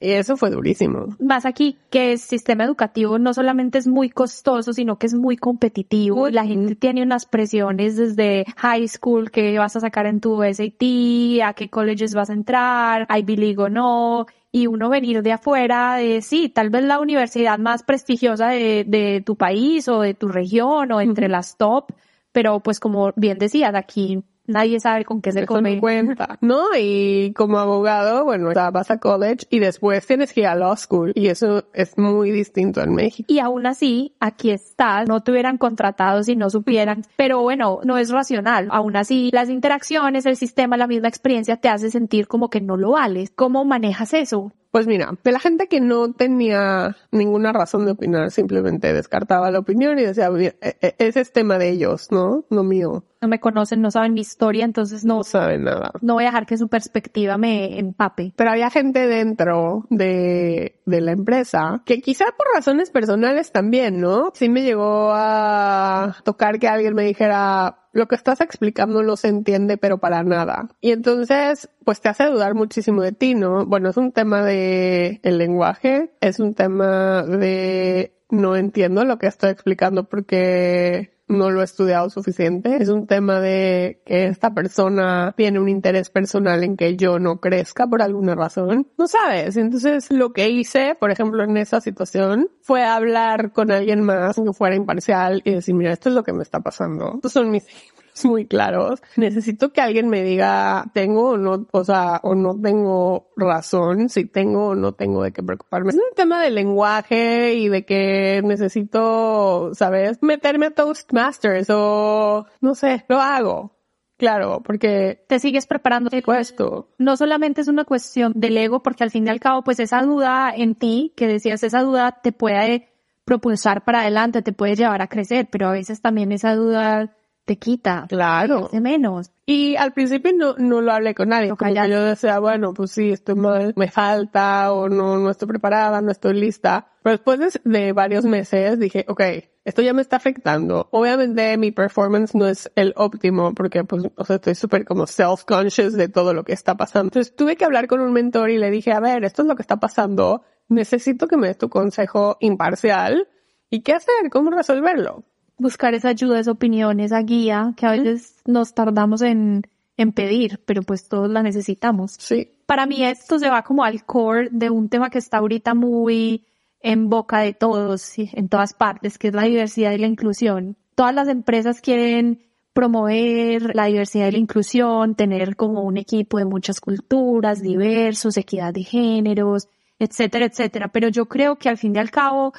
Y 0.02 0.12
eso 0.12 0.38
fue 0.38 0.50
durísimo. 0.50 1.14
Más 1.18 1.44
aquí, 1.44 1.76
que 1.90 2.12
el 2.12 2.18
sistema 2.18 2.64
educativo 2.64 3.18
no 3.18 3.34
solamente 3.34 3.76
es 3.76 3.86
muy 3.86 4.08
costoso, 4.08 4.72
sino 4.72 4.98
que 4.98 5.06
es 5.06 5.14
muy 5.14 5.36
competitivo. 5.36 6.30
La 6.30 6.46
gente 6.46 6.74
tiene 6.74 7.02
unas 7.02 7.26
presiones 7.26 7.96
desde 7.96 8.46
high 8.56 8.88
school 8.88 9.30
que 9.30 9.58
vas 9.58 9.76
a 9.76 9.80
sacar 9.80 10.06
en 10.06 10.20
tu 10.20 10.42
SAT, 10.42 11.42
a 11.44 11.52
qué 11.52 11.68
colleges 11.68 12.14
vas 12.14 12.30
a 12.30 12.32
entrar, 12.32 13.06
Ivy 13.14 13.36
League 13.36 13.62
o 13.62 13.68
no. 13.68 14.24
Y 14.50 14.66
uno 14.66 14.88
venir 14.88 15.22
de 15.22 15.32
afuera 15.32 15.96
de, 15.96 16.22
sí, 16.22 16.48
tal 16.48 16.70
vez 16.70 16.82
la 16.84 16.98
universidad 16.98 17.58
más 17.58 17.82
prestigiosa 17.82 18.48
de, 18.48 18.84
de 18.88 19.22
tu 19.24 19.36
país 19.36 19.86
o 19.86 20.00
de 20.00 20.14
tu 20.14 20.28
región 20.28 20.90
o 20.92 21.00
entre 21.02 21.28
las 21.28 21.58
top, 21.58 21.92
pero 22.32 22.60
pues 22.60 22.80
como 22.80 23.12
bien 23.16 23.38
decías, 23.38 23.74
aquí 23.74 24.24
nadie 24.50 24.80
sabe 24.80 25.04
con 25.04 25.22
qué 25.22 25.32
se 25.32 25.46
come. 25.46 25.76
no 25.76 25.80
cuenta, 25.80 26.38
¿no? 26.42 26.64
Y 26.78 27.32
como 27.34 27.58
abogado, 27.58 28.24
bueno, 28.24 28.50
vas 28.72 28.90
a 28.90 28.98
college 28.98 29.46
y 29.50 29.58
después 29.58 30.06
tienes 30.06 30.32
que 30.32 30.40
ir 30.40 30.46
a 30.46 30.54
law 30.54 30.76
school 30.76 31.12
y 31.14 31.28
eso 31.28 31.64
es 31.72 31.96
muy 31.96 32.30
distinto 32.30 32.82
en 32.82 32.94
México. 32.94 33.26
Y 33.32 33.38
aún 33.38 33.66
así, 33.66 34.14
aquí 34.20 34.50
estás, 34.50 35.08
no 35.08 35.22
te 35.22 35.32
hubieran 35.32 35.58
contratado 35.58 36.22
si 36.22 36.36
no 36.36 36.50
supieran, 36.50 37.02
pero 37.16 37.40
bueno, 37.42 37.80
no 37.84 37.96
es 37.98 38.10
racional. 38.10 38.68
Aún 38.70 38.96
así, 38.96 39.30
las 39.32 39.48
interacciones, 39.48 40.26
el 40.26 40.36
sistema, 40.36 40.76
la 40.76 40.86
misma 40.86 41.08
experiencia 41.08 41.56
te 41.56 41.68
hace 41.68 41.90
sentir 41.90 42.26
como 42.26 42.50
que 42.50 42.60
no 42.60 42.76
lo 42.76 42.90
vales. 42.92 43.32
¿Cómo 43.34 43.64
manejas 43.64 44.14
eso? 44.14 44.52
Pues 44.70 44.86
mira, 44.86 45.14
de 45.24 45.32
la 45.32 45.40
gente 45.40 45.66
que 45.66 45.80
no 45.80 46.12
tenía 46.12 46.96
ninguna 47.10 47.52
razón 47.52 47.86
de 47.86 47.90
opinar, 47.92 48.30
simplemente 48.30 48.92
descartaba 48.92 49.50
la 49.50 49.58
opinión 49.58 49.98
y 49.98 50.02
decía, 50.02 50.30
"Mira, 50.30 50.54
e- 50.60 50.76
e- 50.80 50.94
ese 50.98 51.20
es 51.22 51.32
tema 51.32 51.58
de 51.58 51.70
ellos, 51.70 52.12
¿no? 52.12 52.44
No 52.50 52.62
mío. 52.62 53.02
No 53.22 53.28
me 53.28 53.38
conocen, 53.40 53.82
no 53.82 53.90
saben 53.90 54.14
mi 54.14 54.22
historia, 54.22 54.64
entonces 54.64 55.04
no, 55.04 55.16
No 55.18 55.22
saben 55.24 55.64
nada. 55.64 55.92
no 56.00 56.14
voy 56.14 56.24
a 56.24 56.28
dejar 56.28 56.46
que 56.46 56.56
su 56.56 56.68
perspectiva 56.68 57.36
me 57.36 57.78
empape. 57.78 58.32
Pero 58.36 58.50
había 58.50 58.70
gente 58.70 59.06
dentro 59.06 59.86
de, 59.90 60.80
de 60.86 61.00
la 61.00 61.12
empresa 61.12 61.82
que 61.84 62.00
quizá 62.00 62.24
por 62.36 62.46
razones 62.54 62.90
personales 62.90 63.52
también, 63.52 64.00
¿no? 64.00 64.30
Sí 64.34 64.48
me 64.48 64.62
llegó 64.62 65.10
a 65.12 66.16
tocar 66.24 66.58
que 66.58 66.68
alguien 66.68 66.94
me 66.94 67.04
dijera, 67.04 67.76
lo 67.92 68.06
que 68.06 68.14
estás 68.14 68.40
explicando 68.40 69.02
no 69.02 69.16
se 69.16 69.28
entiende, 69.28 69.76
pero 69.76 69.98
para 69.98 70.22
nada. 70.22 70.68
Y 70.80 70.92
entonces, 70.92 71.68
pues 71.84 72.00
te 72.00 72.08
hace 72.08 72.24
dudar 72.26 72.54
muchísimo 72.54 73.02
de 73.02 73.12
ti, 73.12 73.34
¿no? 73.34 73.66
Bueno, 73.66 73.90
es 73.90 73.96
un 73.96 74.12
tema 74.12 74.42
de 74.42 75.20
el 75.22 75.38
lenguaje, 75.38 76.10
es 76.20 76.40
un 76.40 76.54
tema 76.54 77.22
de 77.22 78.14
no 78.30 78.56
entiendo 78.56 79.04
lo 79.04 79.18
que 79.18 79.26
estoy 79.26 79.50
explicando 79.50 80.04
porque 80.04 81.10
no 81.30 81.50
lo 81.50 81.60
he 81.60 81.64
estudiado 81.64 82.10
suficiente. 82.10 82.76
Es 82.80 82.88
un 82.88 83.06
tema 83.06 83.40
de 83.40 84.02
que 84.04 84.26
esta 84.26 84.52
persona 84.52 85.32
tiene 85.36 85.60
un 85.60 85.68
interés 85.68 86.10
personal 86.10 86.62
en 86.64 86.76
que 86.76 86.96
yo 86.96 87.18
no 87.18 87.40
crezca 87.40 87.86
por 87.86 88.02
alguna 88.02 88.34
razón. 88.34 88.88
No 88.98 89.06
sabes. 89.06 89.56
Entonces 89.56 90.10
lo 90.10 90.32
que 90.32 90.48
hice, 90.50 90.96
por 90.98 91.10
ejemplo, 91.10 91.42
en 91.44 91.56
esa 91.56 91.80
situación 91.80 92.50
fue 92.60 92.84
hablar 92.84 93.52
con 93.52 93.70
alguien 93.70 94.02
más 94.02 94.36
que 94.36 94.52
fuera 94.52 94.74
imparcial 94.74 95.40
y 95.44 95.52
decir, 95.52 95.74
mira, 95.74 95.92
esto 95.92 96.08
es 96.08 96.14
lo 96.14 96.24
que 96.24 96.32
me 96.32 96.42
está 96.42 96.60
pasando. 96.60 97.12
Estos 97.14 97.32
son 97.32 97.50
mis 97.50 97.66
muy 98.24 98.46
claros. 98.46 99.02
Necesito 99.16 99.72
que 99.72 99.80
alguien 99.80 100.08
me 100.08 100.22
diga, 100.22 100.90
tengo 100.92 101.30
o 101.30 101.36
no, 101.36 101.66
o 101.70 101.84
sea, 101.84 102.20
o 102.22 102.34
no 102.34 102.58
tengo 102.60 103.30
razón, 103.36 104.08
si 104.08 104.24
tengo 104.24 104.68
o 104.68 104.74
no 104.74 104.92
tengo 104.92 105.22
de 105.22 105.32
qué 105.32 105.42
preocuparme. 105.42 105.90
Es 105.90 105.96
un 105.96 106.14
tema 106.14 106.42
de 106.42 106.50
lenguaje 106.50 107.54
y 107.54 107.68
de 107.68 107.84
que 107.84 108.42
necesito, 108.44 109.70
¿sabes? 109.74 110.18
Meterme 110.22 110.66
a 110.66 110.70
Toastmasters 110.70 111.68
o, 111.70 112.46
no 112.60 112.74
sé, 112.74 113.04
lo 113.08 113.20
hago. 113.20 113.76
Claro, 114.20 114.60
porque 114.62 115.24
Te 115.28 115.38
sigues 115.38 115.66
preparando. 115.66 116.10
puesto. 116.22 116.90
no 116.98 117.16
solamente 117.16 117.62
es 117.62 117.68
una 117.68 117.86
cuestión 117.86 118.32
del 118.36 118.58
ego, 118.58 118.82
porque 118.82 119.02
al 119.02 119.10
fin 119.10 119.26
y 119.26 119.30
al 119.30 119.40
cabo, 119.40 119.62
pues 119.64 119.80
esa 119.80 120.02
duda 120.02 120.52
en 120.54 120.74
ti, 120.74 121.14
que 121.16 121.26
decías, 121.26 121.62
esa 121.62 121.80
duda 121.80 122.20
te 122.22 122.30
puede 122.30 122.90
propulsar 123.24 123.82
para 123.82 124.00
adelante, 124.00 124.42
te 124.42 124.52
puede 124.52 124.76
llevar 124.76 125.00
a 125.00 125.06
crecer, 125.06 125.48
pero 125.50 125.68
a 125.68 125.72
veces 125.72 126.02
también 126.02 126.32
esa 126.32 126.54
duda 126.54 127.16
te 127.50 127.56
quita. 127.56 128.06
Claro. 128.08 128.68
De 128.72 128.80
menos. 128.80 129.32
Y 129.44 129.74
al 129.74 129.92
principio 129.92 130.30
no, 130.32 130.54
no 130.56 130.80
lo 130.80 130.92
hablé 130.92 131.16
con 131.16 131.30
nadie. 131.30 131.48
Como 131.48 131.56
callar. 131.56 131.86
que 131.86 131.92
yo 131.94 132.04
decía, 132.04 132.38
bueno, 132.38 132.72
pues 132.72 132.92
sí, 132.92 133.10
estoy 133.10 133.34
mal, 133.34 133.72
me 133.74 133.90
falta 133.90 134.72
o 134.72 134.88
no, 134.88 135.18
no 135.18 135.30
estoy 135.30 135.48
preparada, 135.48 136.00
no 136.00 136.12
estoy 136.12 136.34
lista. 136.34 136.92
Pero 137.02 137.16
después 137.16 137.40
de, 137.40 137.60
de 137.64 137.92
varios 137.92 138.24
meses 138.24 138.78
dije, 138.78 139.04
ok, 139.08 139.20
esto 139.64 139.82
ya 139.82 139.92
me 139.92 140.00
está 140.00 140.14
afectando. 140.14 140.86
Obviamente 140.92 141.56
mi 141.56 141.72
performance 141.72 142.36
no 142.36 142.46
es 142.46 142.70
el 142.76 142.92
óptimo 142.94 143.52
porque 143.52 143.82
pues, 143.82 144.04
o 144.14 144.24
sea, 144.24 144.36
estoy 144.36 144.54
súper 144.54 144.84
como 144.84 145.08
self-conscious 145.08 145.94
de 145.94 146.08
todo 146.08 146.32
lo 146.32 146.44
que 146.44 146.52
está 146.52 146.76
pasando. 146.76 147.06
Entonces 147.08 147.34
tuve 147.34 147.56
que 147.56 147.64
hablar 147.64 147.88
con 147.88 148.00
un 148.00 148.12
mentor 148.12 148.50
y 148.50 148.58
le 148.58 148.70
dije, 148.70 148.92
a 148.92 149.00
ver, 149.00 149.24
esto 149.24 149.42
es 149.42 149.48
lo 149.48 149.56
que 149.56 149.62
está 149.62 149.80
pasando. 149.80 150.44
Necesito 150.68 151.26
que 151.26 151.36
me 151.36 151.48
des 151.48 151.58
tu 151.58 151.68
consejo 151.68 152.36
imparcial. 152.38 153.26
¿Y 153.70 153.82
qué 153.82 153.94
hacer? 153.94 154.30
¿Cómo 154.30 154.52
resolverlo? 154.52 155.24
Buscar 155.60 155.94
esa 155.94 156.08
ayuda, 156.08 156.40
esa 156.40 156.52
opinión, 156.52 157.00
esa 157.00 157.20
guía 157.20 157.74
que 157.76 157.86
a 157.86 157.92
veces 157.92 158.36
nos 158.46 158.74
tardamos 158.74 159.22
en, 159.22 159.62
en 159.96 160.12
pedir, 160.12 160.60
pero 160.64 160.82
pues 160.82 161.08
todos 161.08 161.30
la 161.30 161.42
necesitamos. 161.42 162.16
Sí. 162.18 162.48
Para 162.66 162.86
mí 162.86 163.04
esto 163.04 163.38
se 163.38 163.50
va 163.50 163.62
como 163.62 163.84
al 163.84 164.04
core 164.04 164.48
de 164.50 164.70
un 164.70 164.88
tema 164.88 165.10
que 165.10 165.18
está 165.18 165.38
ahorita 165.38 165.74
muy 165.74 166.46
en 166.80 167.10
boca 167.10 167.40
de 167.40 167.52
todos, 167.52 168.00
sí, 168.00 168.30
en 168.32 168.48
todas 168.48 168.72
partes, 168.72 169.18
que 169.18 169.28
es 169.28 169.34
la 169.34 169.42
diversidad 169.42 169.92
y 169.92 169.98
la 169.98 170.06
inclusión. 170.06 170.76
Todas 170.94 171.14
las 171.14 171.28
empresas 171.28 171.80
quieren 171.80 172.40
promover 172.72 173.74
la 173.74 173.86
diversidad 173.86 174.28
y 174.28 174.32
la 174.32 174.38
inclusión, 174.38 175.14
tener 175.14 175.56
como 175.56 175.82
un 175.82 175.98
equipo 175.98 176.38
de 176.38 176.44
muchas 176.44 176.80
culturas, 176.80 177.60
diversos, 177.60 178.36
equidad 178.36 178.72
de 178.72 178.84
géneros, 178.84 179.68
etcétera, 179.98 180.46
etcétera. 180.46 180.88
Pero 180.88 181.08
yo 181.08 181.26
creo 181.26 181.56
que 181.56 181.68
al 181.68 181.76
fin 181.76 181.94
y 181.94 181.98
al 181.98 182.10
cabo, 182.10 182.54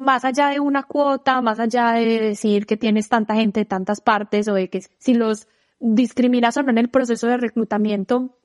más 0.00 0.24
allá 0.24 0.48
de 0.48 0.60
una 0.60 0.82
cuota, 0.82 1.40
más 1.42 1.60
allá 1.60 1.92
de 1.92 2.20
decir 2.20 2.66
que 2.66 2.76
tienes 2.76 3.08
tanta 3.08 3.34
gente 3.34 3.60
de 3.60 3.66
tantas 3.66 4.00
partes 4.00 4.48
o 4.48 4.54
de 4.54 4.68
que 4.68 4.82
si 4.98 5.14
los 5.14 5.46
discriminas 5.78 6.56
o 6.56 6.62
no 6.62 6.70
en 6.70 6.78
el 6.78 6.88
proceso 6.90 7.26
de 7.26 7.36
reclutamiento, 7.36 8.36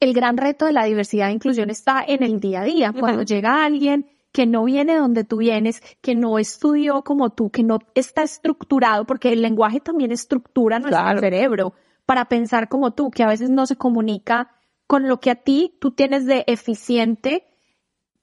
el 0.00 0.14
gran 0.14 0.36
reto 0.36 0.66
de 0.66 0.72
la 0.72 0.84
diversidad 0.84 1.28
e 1.28 1.32
inclusión 1.32 1.70
está 1.70 2.02
en 2.06 2.22
el 2.22 2.40
día 2.40 2.62
a 2.62 2.64
día. 2.64 2.92
Cuando 2.92 3.22
llega 3.22 3.64
alguien 3.64 4.06
que 4.32 4.46
no 4.46 4.64
viene 4.64 4.96
donde 4.96 5.24
tú 5.24 5.36
vienes, 5.36 5.82
que 6.00 6.14
no 6.14 6.38
estudió 6.38 7.02
como 7.02 7.30
tú, 7.30 7.50
que 7.50 7.62
no 7.62 7.78
está 7.94 8.22
estructurado, 8.22 9.04
porque 9.04 9.32
el 9.32 9.42
lenguaje 9.42 9.80
también 9.80 10.10
estructura 10.10 10.78
nuestro 10.78 11.02
Claro. 11.02 11.20
cerebro 11.20 11.74
para 12.06 12.24
pensar 12.24 12.68
como 12.68 12.92
tú, 12.94 13.10
que 13.10 13.22
a 13.22 13.28
veces 13.28 13.50
no 13.50 13.66
se 13.66 13.76
comunica 13.76 14.50
con 14.86 15.06
lo 15.06 15.20
que 15.20 15.30
a 15.30 15.36
ti 15.36 15.76
tú 15.80 15.92
tienes 15.92 16.26
de 16.26 16.44
eficiente. 16.46 17.46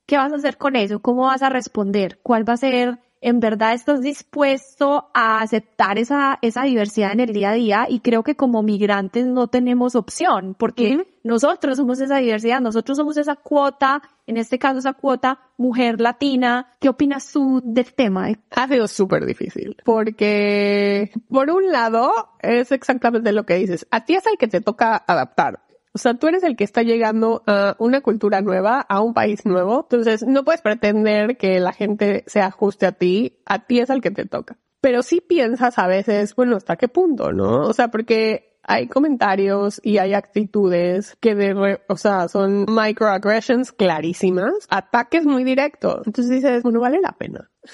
¿Qué 0.09 0.17
vas 0.17 0.33
a 0.33 0.37
hacer 0.37 0.57
con 0.57 0.75
eso? 0.75 1.03
¿Cómo 1.03 1.27
vas 1.27 1.43
a 1.43 1.49
responder? 1.49 2.19
¿Cuál 2.23 2.49
va 2.49 2.53
a 2.53 2.57
ser? 2.57 2.97
¿En 3.21 3.39
verdad 3.39 3.75
estás 3.75 4.01
dispuesto 4.01 5.11
a 5.13 5.39
aceptar 5.39 5.99
esa, 5.99 6.39
esa 6.41 6.63
diversidad 6.63 7.11
en 7.11 7.19
el 7.19 7.31
día 7.31 7.51
a 7.51 7.53
día? 7.53 7.85
Y 7.87 7.99
creo 7.99 8.23
que 8.23 8.35
como 8.35 8.63
migrantes 8.63 9.27
no 9.27 9.49
tenemos 9.49 9.93
opción, 9.93 10.55
porque 10.57 10.95
Ujú. 10.95 11.05
nosotros 11.23 11.77
somos 11.77 12.01
esa 12.01 12.17
diversidad, 12.17 12.59
nosotros 12.59 12.97
somos 12.97 13.17
esa 13.17 13.35
cuota, 13.35 14.01
en 14.25 14.37
este 14.37 14.57
caso 14.57 14.79
esa 14.79 14.93
cuota 14.93 15.41
mujer 15.57 16.01
latina. 16.01 16.73
¿Qué 16.79 16.89
opinas 16.89 17.31
tú 17.31 17.61
del 17.63 17.93
tema? 17.93 18.29
Ha 18.55 18.67
sido 18.67 18.87
súper 18.87 19.27
difícil 19.27 19.77
porque, 19.85 21.11
por 21.29 21.51
un 21.51 21.71
lado, 21.71 22.11
es 22.41 22.71
exactamente 22.71 23.31
lo 23.31 23.45
que 23.45 23.53
dices. 23.57 23.85
A 23.91 24.05
ti 24.05 24.15
es 24.15 24.25
el 24.25 24.39
que 24.39 24.47
te 24.47 24.59
toca 24.59 25.03
adaptar. 25.05 25.68
O 25.93 25.97
sea, 25.97 26.13
tú 26.13 26.27
eres 26.27 26.43
el 26.43 26.55
que 26.55 26.63
está 26.63 26.83
llegando 26.83 27.41
a 27.47 27.75
una 27.79 28.01
cultura 28.01 28.41
nueva, 28.41 28.79
a 28.81 29.01
un 29.01 29.13
país 29.13 29.45
nuevo. 29.45 29.87
Entonces, 29.89 30.23
no 30.25 30.43
puedes 30.43 30.61
pretender 30.61 31.37
que 31.37 31.59
la 31.59 31.73
gente 31.73 32.23
se 32.27 32.41
ajuste 32.41 32.85
a 32.85 32.91
ti. 32.91 33.39
A 33.45 33.65
ti 33.65 33.79
es 33.79 33.89
el 33.89 33.99
que 34.01 34.11
te 34.11 34.25
toca. 34.25 34.57
Pero 34.81 35.01
sí 35.01 35.19
piensas 35.19 35.79
a 35.79 35.87
veces, 35.87 36.35
bueno, 36.35 36.55
¿hasta 36.57 36.75
qué 36.77 36.87
punto, 36.87 37.33
no? 37.33 37.61
O 37.67 37.73
sea, 37.73 37.89
porque 37.89 38.59
hay 38.63 38.87
comentarios 38.87 39.81
y 39.83 39.97
hay 39.97 40.13
actitudes 40.13 41.17
que 41.19 41.33
de, 41.33 41.53
re- 41.55 41.81
o 41.89 41.97
sea, 41.97 42.27
son 42.27 42.65
microaggressions 42.69 43.71
clarísimas, 43.71 44.53
ataques 44.69 45.25
muy 45.25 45.43
directos. 45.43 46.05
Entonces 46.05 46.29
dices, 46.35 46.61
bueno, 46.63 46.79
vale 46.79 46.99
la 47.01 47.13
pena. 47.13 47.49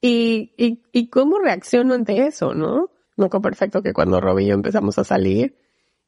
Y, 0.00 0.52
y, 0.58 0.82
y 0.92 1.08
cómo 1.08 1.38
reacciono 1.38 1.94
ante 1.94 2.26
eso, 2.26 2.52
¿no? 2.52 2.90
Me 3.16 3.24
acuerdo 3.26 3.42
perfecto 3.42 3.82
que 3.82 3.94
cuando 3.94 4.20
Robbie 4.20 4.44
y 4.44 4.48
yo 4.48 4.54
empezamos 4.54 4.98
a 4.98 5.04
salir 5.04 5.56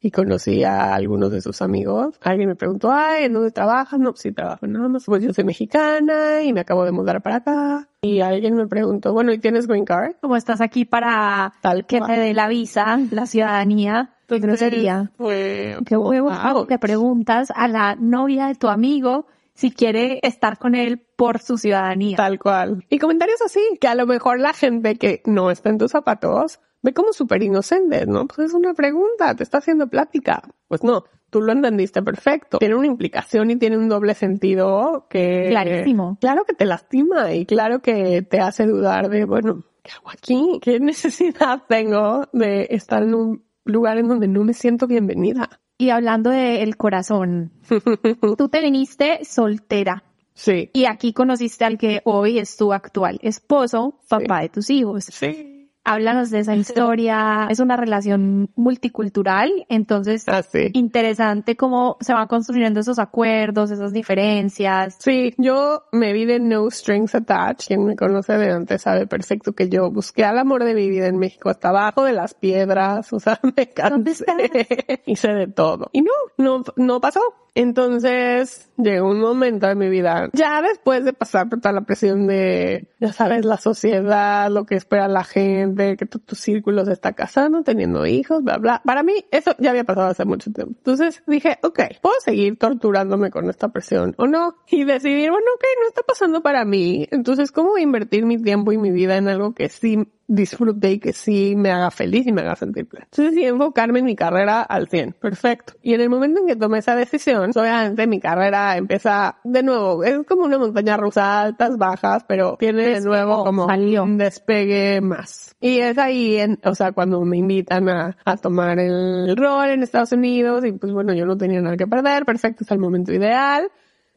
y 0.06 0.10
conocí 0.10 0.62
a 0.64 0.94
algunos 0.94 1.32
de 1.32 1.40
sus 1.40 1.60
amigos, 1.62 2.18
alguien 2.22 2.48
me 2.48 2.54
preguntó, 2.54 2.90
ay, 2.92 3.24
¿en 3.24 3.32
dónde 3.32 3.50
trabajas? 3.50 3.98
No, 3.98 4.10
pues 4.12 4.20
sí 4.22 4.32
trabajo 4.32 4.66
nada 4.66 4.88
más. 4.88 5.04
Pues 5.04 5.22
yo 5.24 5.32
soy 5.32 5.44
mexicana 5.44 6.42
y 6.42 6.52
me 6.52 6.60
acabo 6.60 6.84
de 6.84 6.92
mudar 6.92 7.22
para 7.22 7.36
acá. 7.36 7.88
Y 8.02 8.20
alguien 8.20 8.54
me 8.54 8.66
preguntó, 8.66 9.12
bueno, 9.12 9.32
¿y 9.32 9.38
tienes 9.38 9.66
green 9.66 9.84
card? 9.84 10.12
Como 10.20 10.36
estás 10.36 10.60
aquí 10.60 10.84
para 10.84 11.52
Tal 11.60 11.86
que 11.86 11.98
cual. 11.98 12.14
te 12.14 12.20
dé 12.20 12.34
la 12.34 12.48
visa, 12.48 12.98
la 13.10 13.26
ciudadanía, 13.26 14.14
qué 14.28 14.38
grosería. 14.38 15.10
Fue, 15.16 15.76
Qué 15.84 15.96
huevo 15.96 16.30
Wow. 16.30 16.66
le 16.68 16.78
preguntas 16.78 17.52
a 17.54 17.66
la 17.68 17.96
novia 17.96 18.46
de 18.46 18.54
tu 18.54 18.68
amigo 18.68 19.26
si 19.54 19.70
quiere 19.70 20.20
estar 20.22 20.58
con 20.58 20.74
él 20.74 21.02
por 21.16 21.40
su 21.40 21.56
ciudadanía. 21.58 22.16
Tal 22.16 22.38
cual. 22.38 22.84
Y 22.90 22.98
comentarios 22.98 23.40
así, 23.42 23.60
que 23.80 23.88
a 23.88 23.94
lo 23.94 24.06
mejor 24.06 24.38
la 24.38 24.52
gente 24.52 24.96
que 24.96 25.22
no 25.24 25.50
está 25.50 25.70
en 25.70 25.78
tus 25.78 25.92
zapatos 25.92 26.60
ve 26.82 26.92
como 26.94 27.12
súper 27.12 27.42
inocentes, 27.42 28.06
¿no? 28.06 28.26
Pues 28.26 28.48
es 28.48 28.54
una 28.54 28.74
pregunta, 28.74 29.34
te 29.34 29.42
está 29.42 29.58
haciendo 29.58 29.88
plática. 29.88 30.42
Pues 30.68 30.82
no, 30.84 31.04
tú 31.30 31.40
lo 31.40 31.52
entendiste 31.52 32.02
perfecto. 32.02 32.58
Tiene 32.58 32.74
una 32.74 32.86
implicación 32.86 33.50
y 33.50 33.56
tiene 33.56 33.76
un 33.76 33.88
doble 33.88 34.14
sentido 34.14 35.06
que... 35.10 35.46
Clarísimo. 35.50 36.18
Claro 36.20 36.44
que 36.44 36.54
te 36.54 36.64
lastima 36.64 37.32
y 37.32 37.46
claro 37.46 37.80
que 37.80 38.22
te 38.22 38.40
hace 38.40 38.66
dudar 38.66 39.08
de, 39.08 39.24
bueno, 39.24 39.64
¿qué 39.82 39.92
hago 39.92 40.10
aquí? 40.10 40.58
¿Qué 40.62 40.78
necesidad 40.80 41.62
tengo 41.68 42.28
de 42.32 42.68
estar 42.70 43.02
en 43.02 43.14
un 43.14 43.44
lugar 43.64 43.98
en 43.98 44.08
donde 44.08 44.28
no 44.28 44.44
me 44.44 44.54
siento 44.54 44.86
bienvenida? 44.86 45.60
Y 45.78 45.90
hablando 45.90 46.30
del 46.30 46.76
corazón, 46.76 47.52
tú 48.38 48.48
te 48.48 48.60
viniste 48.60 49.24
soltera 49.24 50.04
Sí. 50.38 50.70
y 50.74 50.84
aquí 50.84 51.14
conociste 51.14 51.64
al 51.64 51.78
que 51.78 52.02
hoy 52.04 52.38
es 52.38 52.58
tu 52.58 52.72
actual 52.74 53.18
esposo, 53.22 53.98
papá 54.08 54.42
de 54.42 54.50
tus 54.50 54.68
hijos. 54.68 55.04
Sí. 55.04 55.55
Háblanos 55.86 56.30
de 56.30 56.40
esa 56.40 56.56
historia. 56.56 57.46
Es 57.48 57.60
una 57.60 57.76
relación 57.76 58.50
multicultural, 58.56 59.50
entonces 59.68 60.28
Así. 60.28 60.70
interesante 60.72 61.56
cómo 61.56 61.96
se 62.00 62.12
van 62.12 62.26
construyendo 62.26 62.80
esos 62.80 62.98
acuerdos, 62.98 63.70
esas 63.70 63.92
diferencias. 63.92 64.96
Sí, 64.98 65.32
yo 65.38 65.84
me 65.92 66.12
vi 66.12 66.24
de 66.24 66.40
No 66.40 66.68
Strings 66.70 67.14
Attached. 67.14 67.68
Quien 67.68 67.84
me 67.84 67.94
conoce 67.94 68.36
de 68.36 68.50
antes 68.50 68.82
sabe 68.82 69.06
perfecto 69.06 69.52
que 69.52 69.68
yo 69.68 69.90
busqué 69.90 70.24
al 70.24 70.38
amor 70.38 70.64
de 70.64 70.74
mi 70.74 70.88
vida 70.90 71.06
en 71.06 71.18
México 71.18 71.50
hasta 71.50 71.68
abajo 71.68 72.04
de 72.04 72.12
las 72.12 72.34
piedras. 72.34 73.12
O 73.12 73.20
sea, 73.20 73.38
me 73.42 73.72
¿Dónde 73.88 74.12
cansé. 74.14 75.02
Hice 75.06 75.28
de 75.28 75.46
todo. 75.46 75.88
Y 75.92 76.02
no, 76.02 76.10
no, 76.38 76.62
no 76.76 77.00
pasó. 77.00 77.20
Entonces 77.56 78.70
llegó 78.76 79.08
un 79.08 79.18
momento 79.18 79.66
en 79.66 79.78
mi 79.78 79.88
vida, 79.88 80.28
ya 80.34 80.60
después 80.60 81.06
de 81.06 81.14
pasar 81.14 81.48
toda 81.48 81.72
la 81.72 81.80
presión 81.80 82.26
de, 82.26 82.86
ya 83.00 83.14
sabes, 83.14 83.46
la 83.46 83.56
sociedad, 83.56 84.50
lo 84.50 84.66
que 84.66 84.74
espera 84.74 85.08
la 85.08 85.24
gente, 85.24 85.96
que 85.96 86.04
tu, 86.04 86.18
tu 86.18 86.34
círculo 86.34 86.84
se 86.84 86.92
está 86.92 87.14
casando, 87.14 87.62
teniendo 87.62 88.04
hijos, 88.04 88.44
bla, 88.44 88.58
bla. 88.58 88.82
Para 88.84 89.02
mí 89.02 89.24
eso 89.30 89.52
ya 89.58 89.70
había 89.70 89.84
pasado 89.84 90.08
hace 90.08 90.26
mucho 90.26 90.52
tiempo. 90.52 90.74
Entonces 90.76 91.22
dije, 91.26 91.58
ok, 91.62 91.80
¿puedo 92.02 92.16
seguir 92.22 92.58
torturándome 92.58 93.30
con 93.30 93.48
esta 93.48 93.70
presión 93.70 94.14
o 94.18 94.26
no? 94.26 94.56
Y 94.68 94.84
decidir, 94.84 95.30
bueno, 95.30 95.46
ok, 95.56 95.64
no 95.80 95.88
está 95.88 96.02
pasando 96.02 96.42
para 96.42 96.66
mí. 96.66 97.08
Entonces, 97.10 97.52
¿cómo 97.52 97.78
invertir 97.78 98.26
mi 98.26 98.36
tiempo 98.36 98.72
y 98.72 98.76
mi 98.76 98.90
vida 98.90 99.16
en 99.16 99.28
algo 99.28 99.54
que 99.54 99.70
sí 99.70 100.06
disfrute 100.28 100.92
y 100.92 100.98
que 100.98 101.12
sí 101.12 101.54
me 101.56 101.70
haga 101.70 101.90
feliz 101.90 102.26
y 102.26 102.32
me 102.32 102.42
haga 102.42 102.56
sentir 102.56 102.86
pleno? 102.86 103.06
Entonces, 103.10 103.34
sí, 103.34 103.44
enfocarme 103.44 104.00
en 104.00 104.04
mi 104.04 104.16
carrera 104.16 104.62
al 104.62 104.88
100. 104.88 105.12
Perfecto. 105.20 105.74
Y 105.82 105.94
en 105.94 106.00
el 106.00 106.10
momento 106.10 106.40
en 106.40 106.46
que 106.46 106.56
tomé 106.56 106.78
esa 106.78 106.94
decisión, 106.96 107.50
obviamente 107.54 108.06
mi 108.06 108.20
carrera 108.20 108.76
empieza 108.76 109.38
de 109.44 109.62
nuevo. 109.62 110.04
Es 110.04 110.24
como 110.26 110.44
una 110.44 110.58
montaña 110.58 110.96
rusa, 110.96 111.42
altas, 111.42 111.76
bajas, 111.76 112.24
pero 112.26 112.56
tiene 112.58 112.88
de 112.88 113.00
nuevo 113.00 113.44
como 113.44 113.66
salió. 113.66 114.02
un 114.02 114.18
despegue 114.18 115.00
más. 115.00 115.54
Y 115.60 115.78
es 115.78 115.96
ahí, 115.98 116.36
en, 116.36 116.58
o 116.64 116.74
sea, 116.74 116.92
cuando 116.92 117.20
me 117.22 117.38
invitan 117.38 117.88
a, 117.88 118.16
a 118.24 118.36
tomar 118.36 118.78
el 118.78 119.36
rol 119.36 119.70
en 119.70 119.82
Estados 119.82 120.12
Unidos 120.12 120.64
y 120.64 120.72
pues 120.72 120.92
bueno, 120.92 121.14
yo 121.14 121.24
no 121.24 121.36
tenía 121.36 121.60
nada 121.60 121.76
que 121.76 121.86
perder, 121.86 122.24
perfecto, 122.24 122.64
es 122.64 122.70
el 122.70 122.78
momento 122.78 123.12
ideal. 123.12 123.70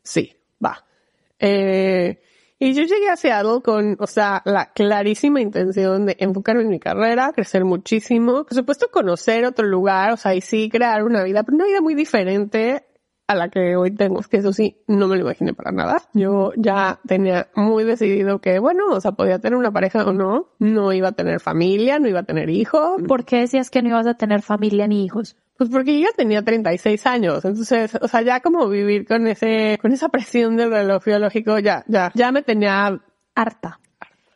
Sí, 0.04 0.34
va. 0.64 0.84
Eh, 1.40 2.20
y 2.60 2.74
yo 2.74 2.84
llegué 2.84 3.10
a 3.10 3.16
Seattle 3.16 3.62
con, 3.64 3.96
o 4.00 4.08
sea, 4.08 4.42
la 4.46 4.74
clarísima 4.74 5.40
intención 5.42 6.06
de 6.06 6.18
enfocarme 6.20 6.64
en 6.64 6.70
mi 6.70 6.80
carrera, 6.80 7.32
crecer 7.34 7.64
muchísimo, 7.64 8.44
por 8.44 8.54
supuesto 8.54 8.88
conocer 8.92 9.46
otro 9.46 9.66
lugar, 9.66 10.12
o 10.12 10.18
sea, 10.18 10.36
y 10.36 10.42
sí 10.42 10.70
crear 10.70 11.04
una 11.04 11.24
vida, 11.24 11.44
pero 11.44 11.56
una 11.56 11.66
vida 11.66 11.82
muy 11.82 11.96
diferente 11.96 12.84
a 13.28 13.36
la 13.36 13.50
que 13.50 13.76
hoy 13.76 13.92
tengo, 13.92 14.22
que 14.22 14.38
eso 14.38 14.52
sí, 14.52 14.82
no 14.88 15.08
me 15.08 15.16
lo 15.16 15.22
imaginé 15.22 15.54
para 15.54 15.72
nada. 15.72 16.02
Yo 16.14 16.52
ya 16.58 17.00
tenía 17.06 17.50
muy 17.56 17.84
decidido 17.84 18.40
que, 18.40 18.58
bueno, 18.58 18.88
o 18.90 19.00
sea, 19.00 19.12
podía 19.12 19.38
tener 19.38 19.56
una 19.56 19.72
pareja 19.72 20.04
o 20.04 20.14
no, 20.14 20.50
no 20.58 20.92
iba 20.94 21.10
a 21.10 21.12
tener 21.12 21.40
familia, 21.40 22.00
no 22.00 22.08
iba 22.08 22.22
a 22.22 22.24
tener 22.24 22.50
hijos, 22.50 23.02
¿Por 23.08 23.26
qué 23.26 23.42
decías 23.42 23.70
que 23.70 23.84
no 23.84 23.90
ibas 23.90 24.08
a 24.08 24.16
tener 24.16 24.42
familia 24.42 24.88
ni 24.88 25.06
hijos? 25.06 25.38
Pues 25.60 25.70
porque 25.70 26.00
yo 26.00 26.08
ya 26.08 26.16
tenía 26.16 26.42
36 26.42 27.06
años, 27.06 27.44
entonces, 27.44 27.94
o 28.02 28.08
sea, 28.08 28.22
ya 28.22 28.40
como 28.40 28.70
vivir 28.70 29.06
con 29.06 29.28
ese, 29.28 29.78
con 29.82 29.92
esa 29.92 30.08
presión 30.08 30.56
del 30.56 30.72
reloj 30.72 31.04
biológico, 31.04 31.60
ya, 31.60 31.84
ya, 31.86 32.14
ya 32.16 32.32
me 32.32 32.44
tenía, 32.44 32.98
Harta. 33.36 33.82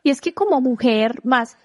Y 0.02 0.10
es 0.10 0.20
que 0.20 0.34
como 0.34 0.60
mujer 0.60 1.20
más, 1.24 1.56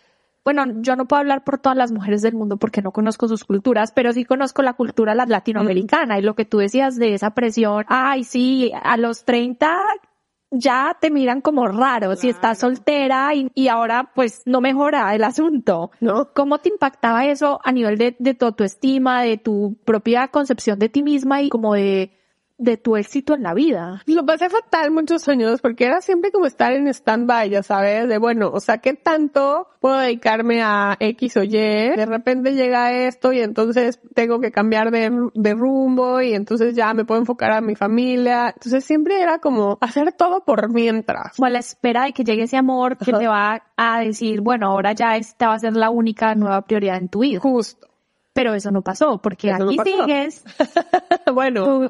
bueno, 0.45 0.63
yo 0.77 0.95
no 0.95 1.09
puedo 1.09 1.19
hablar 1.19 1.43
por 1.43 1.57
todas 1.59 1.77
las 1.77 1.91
mujeres 1.91 2.21
del 2.21 2.35
mundo 2.35 2.55
porque 2.55 2.81
no 2.81 2.93
conozco 2.93 3.27
sus 3.27 3.43
culturas, 3.43 3.91
pero 3.91 4.13
sí 4.13 4.23
conozco 4.23 4.61
la 4.61 4.75
cultura 4.75 5.13
latinoamericana 5.13 6.17
y 6.17 6.21
lo 6.21 6.35
que 6.35 6.45
tú 6.45 6.59
decías 6.59 6.95
de 6.95 7.13
esa 7.13 7.31
presión, 7.31 7.83
ay, 7.89 8.23
sí, 8.23 8.71
a 8.81 8.95
los 8.95 9.25
30 9.25 9.77
ya 10.51 10.97
te 10.99 11.11
miran 11.11 11.41
como 11.41 11.67
raro 11.67 12.15
si 12.15 12.29
estás 12.29 12.59
soltera 12.59 13.31
y, 13.33 13.67
ahora 13.67 14.11
pues 14.15 14.41
no 14.45 14.61
mejora 14.61 15.13
el 15.15 15.23
asunto. 15.23 15.91
¿No? 15.99 16.33
¿Cómo 16.33 16.59
te 16.59 16.69
impactaba 16.69 17.25
eso 17.25 17.59
a 17.63 17.71
nivel 17.71 17.97
de, 17.97 18.15
de 18.19 18.33
tu 18.33 18.45
autoestima, 18.45 19.21
de 19.21 19.37
tu 19.37 19.77
propia 19.85 20.29
concepción 20.29 20.79
de 20.79 20.89
ti 20.89 21.03
misma 21.03 21.41
y 21.41 21.49
como 21.49 21.73
de 21.73 22.18
de 22.59 22.77
tu 22.77 22.97
éxito 22.97 23.33
en 23.33 23.43
la 23.43 23.53
vida. 23.53 24.03
Lo 24.05 24.25
pasé 24.25 24.49
fatal 24.49 24.91
muchos 24.91 25.27
años 25.29 25.61
porque 25.61 25.85
era 25.85 26.01
siempre 26.01 26.31
como 26.31 26.45
estar 26.45 26.73
en 26.73 26.87
stand-by, 26.87 27.49
ya 27.49 27.63
sabes, 27.63 28.07
de 28.07 28.17
bueno, 28.17 28.51
o 28.53 28.59
sea, 28.59 28.79
¿qué 28.79 28.93
tanto 28.93 29.67
puedo 29.79 29.97
dedicarme 29.97 30.61
a 30.61 30.97
X 30.99 31.37
o 31.37 31.43
Y? 31.43 31.49
De 31.49 32.05
repente 32.05 32.53
llega 32.53 32.91
esto 32.91 33.31
y 33.31 33.39
entonces 33.39 33.99
tengo 34.13 34.41
que 34.41 34.51
cambiar 34.51 34.91
de, 34.91 35.09
de 35.33 35.53
rumbo 35.53 36.21
y 36.21 36.33
entonces 36.33 36.75
ya 36.75 36.93
me 36.93 37.05
puedo 37.05 37.21
enfocar 37.21 37.51
a 37.51 37.61
mi 37.61 37.75
familia. 37.75 38.49
Entonces 38.49 38.83
siempre 38.83 39.21
era 39.21 39.39
como 39.39 39.77
hacer 39.79 40.11
todo 40.11 40.43
por 40.43 40.71
mientras. 40.71 41.39
O 41.39 41.45
a 41.45 41.49
la 41.49 41.59
espera 41.59 42.03
de 42.03 42.13
que 42.13 42.25
llegue 42.25 42.43
ese 42.43 42.57
amor 42.57 42.97
que 42.97 43.13
te 43.13 43.27
va 43.27 43.63
a 43.77 43.99
decir, 44.01 44.41
bueno, 44.41 44.67
ahora 44.67 44.91
ya 44.91 45.15
esta 45.15 45.47
va 45.47 45.53
a 45.53 45.59
ser 45.59 45.77
la 45.77 45.89
única 45.89 46.35
nueva 46.35 46.61
prioridad 46.63 46.97
en 46.97 47.07
tu 47.07 47.19
vida. 47.19 47.39
Justo. 47.39 47.87
Pero 48.33 48.53
eso 48.53 48.69
no 48.71 48.81
pasó 48.81 49.21
porque 49.21 49.51
aquí 49.51 49.77
sigues. 49.83 50.43
bueno. 51.33 51.89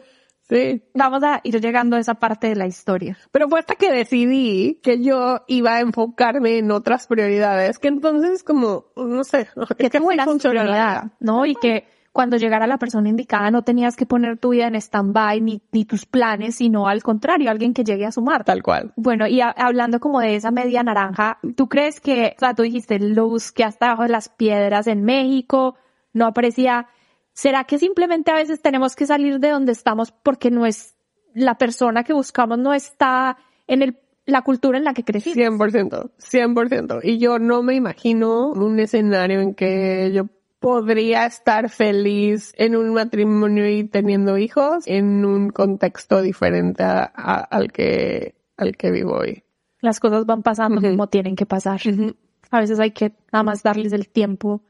Sí. 0.49 0.81
Vamos 0.95 1.23
a 1.23 1.41
ir 1.43 1.61
llegando 1.61 1.95
a 1.95 1.99
esa 1.99 2.15
parte 2.15 2.47
de 2.47 2.55
la 2.55 2.65
historia. 2.65 3.17
Pero 3.31 3.47
fue 3.47 3.59
hasta 3.59 3.75
que 3.75 3.91
decidí 3.91 4.79
que 4.81 5.01
yo 5.01 5.43
iba 5.47 5.75
a 5.75 5.79
enfocarme 5.79 6.57
en 6.57 6.71
otras 6.71 7.05
prioridades, 7.05 7.77
que 7.77 7.87
entonces 7.87 8.43
como, 8.43 8.85
no 8.95 9.23
sé, 9.23 9.47
que 9.77 9.89
te 9.89 9.99
buena 9.99 10.25
prioridad, 10.25 11.11
¿no? 11.19 11.45
Y 11.45 11.55
que 11.55 11.87
cuando 12.11 12.37
llegara 12.37 12.65
la 12.65 12.79
persona 12.79 13.09
indicada 13.09 13.51
no 13.51 13.61
tenías 13.61 13.95
que 13.95 14.07
poner 14.07 14.37
tu 14.39 14.49
vida 14.49 14.67
en 14.67 14.75
stand-by 14.75 15.39
ni, 15.41 15.61
ni, 15.71 15.85
tus 15.85 16.07
planes, 16.07 16.55
sino 16.55 16.87
al 16.87 17.03
contrario, 17.03 17.51
alguien 17.51 17.73
que 17.73 17.83
llegue 17.83 18.05
a 18.05 18.11
sumar. 18.11 18.43
Tal 18.43 18.63
cual. 18.63 18.91
Bueno, 18.95 19.27
y 19.27 19.41
hablando 19.41 19.99
como 19.99 20.19
de 20.19 20.35
esa 20.35 20.49
media 20.49 20.81
naranja, 20.81 21.37
¿tú 21.55 21.69
crees 21.69 22.01
que, 22.01 22.33
o 22.35 22.39
sea, 22.39 22.55
tú 22.55 22.63
dijiste 22.63 22.99
luz 22.99 23.51
que 23.51 23.63
hasta 23.63 23.85
abajo 23.85 24.03
de 24.03 24.09
las 24.09 24.29
piedras 24.29 24.87
en 24.87 25.03
México 25.03 25.75
no 26.13 26.25
aparecía 26.25 26.87
¿Será 27.33 27.63
que 27.63 27.77
simplemente 27.77 28.31
a 28.31 28.35
veces 28.35 28.61
tenemos 28.61 28.95
que 28.95 29.05
salir 29.05 29.39
de 29.39 29.49
donde 29.49 29.71
estamos 29.71 30.11
porque 30.11 30.51
no 30.51 30.65
es 30.65 30.95
la 31.33 31.57
persona 31.57 32.03
que 32.03 32.13
buscamos 32.13 32.57
no 32.57 32.73
está 32.73 33.37
en 33.67 33.81
el, 33.81 33.97
la 34.25 34.41
cultura 34.41 34.77
en 34.77 34.83
la 34.83 34.93
que 34.93 35.03
crecimos? 35.03 35.37
100%, 35.37 36.11
100%. 36.17 36.99
Y 37.03 37.17
yo 37.17 37.39
no 37.39 37.63
me 37.63 37.75
imagino 37.75 38.51
un 38.51 38.79
escenario 38.79 39.41
en 39.41 39.53
que 39.53 40.11
yo 40.13 40.25
podría 40.59 41.25
estar 41.25 41.69
feliz 41.69 42.53
en 42.57 42.75
un 42.75 42.93
matrimonio 42.93 43.69
y 43.69 43.85
teniendo 43.85 44.37
hijos 44.37 44.83
en 44.87 45.25
un 45.25 45.49
contexto 45.49 46.21
diferente 46.21 46.83
al 46.83 47.71
que 47.71 48.35
al 48.57 48.75
que 48.75 48.91
vivo 48.91 49.13
hoy. 49.13 49.43
Las 49.79 50.01
cosas 50.01 50.25
van 50.25 50.43
pasando 50.43 50.81
como 50.81 51.07
tienen 51.07 51.35
que 51.35 51.45
pasar. 51.45 51.79
A 52.51 52.59
veces 52.59 52.79
hay 52.79 52.91
que 52.91 53.13
nada 53.31 53.43
más 53.43 53.63
darles 53.63 53.93
el 53.93 54.09
tiempo 54.09 54.61